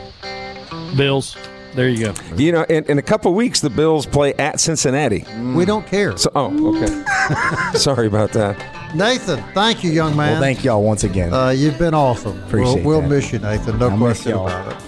Bills. 0.97 1.37
There 1.75 1.89
you 1.89 2.07
go. 2.07 2.15
You 2.37 2.53
know, 2.53 2.63
in, 2.65 2.85
in 2.87 2.99
a 2.99 3.03
couple 3.03 3.33
weeks, 3.35 3.61
the 3.61 3.71
Bills 3.71 4.07
play 4.07 4.35
at 4.35 4.61
Cincinnati. 4.61 5.25
We 5.55 5.65
don't 5.65 5.87
care. 5.87 6.17
So, 6.17 6.31
oh, 6.35 6.77
okay. 6.77 7.73
Sorry 7.79 8.07
about 8.07 8.33
that. 8.33 8.59
Nathan, 8.95 9.43
thank 9.55 9.85
you, 9.85 9.91
young 9.91 10.17
man. 10.17 10.33
Well, 10.33 10.41
thank 10.41 10.65
y'all 10.65 10.83
once 10.83 11.05
again. 11.05 11.33
Uh, 11.33 11.51
you've 11.51 11.79
been 11.79 11.95
awesome. 11.95 12.43
Appreciate 12.45 12.85
we'll, 12.85 12.85
we'll 12.85 13.01
that. 13.03 13.09
miss 13.09 13.33
you, 13.33 13.39
Nathan. 13.39 13.79
No 13.79 13.89
I 13.89 13.91
miss 13.91 14.01
question 14.01 14.33
y'all. 14.33 14.49
about 14.49 14.73
it. 14.73 14.79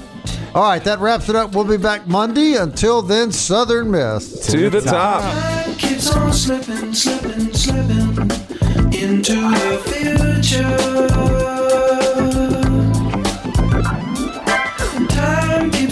All 0.55 0.65
right, 0.65 0.85
that 0.85 0.99
wraps 0.99 1.29
it 1.29 1.37
up. 1.37 1.55
We'll 1.55 1.65
be 1.65 1.79
back 1.79 2.07
Monday. 2.07 2.57
Until 2.57 3.01
then, 3.01 3.33
Southern 3.33 3.91
Miss. 3.91 4.47
To 4.49 4.69
the 4.69 4.83
top. 4.83 5.23
Time 5.23 5.75
keeps 5.77 6.15
on 6.15 6.33
slipping, 6.33 6.93
slipping, 6.93 7.53
slipping 7.55 8.31
into 8.93 9.35
the 9.35 9.83
future. 9.87 12.02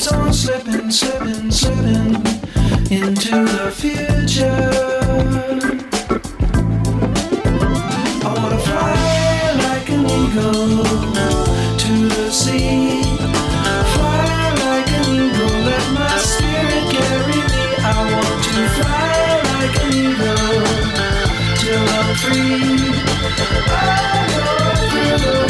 Keeps 0.01 0.12
on 0.12 0.32
slipping, 0.32 0.90
slipping, 0.90 1.51
slipping 1.51 2.14
into 2.90 3.44
the 3.44 3.70
future. 3.70 4.70
I 8.22 8.34
wanna 8.34 8.59
fly 8.59 9.53
like 9.66 9.88
an 9.90 10.05
eagle 10.07 10.84
to 11.82 11.92
the 12.09 12.30
sea. 12.30 13.03
Fly 13.92 14.55
like 14.64 14.90
an 14.98 15.05
eagle, 15.20 15.57
let 15.68 15.86
my 15.92 16.16
spirit 16.30 16.84
carry 16.94 17.40
me. 17.53 17.64
I 17.84 17.96
want 18.14 18.38
to 18.46 18.55
fly 18.76 19.16
like 19.53 19.76
an 19.84 19.92
eagle 20.05 20.64
till 21.61 21.86
I'm 21.98 22.11
free. 22.22 22.90
I 23.68 24.22
go 24.32 25.16
through 25.18 25.49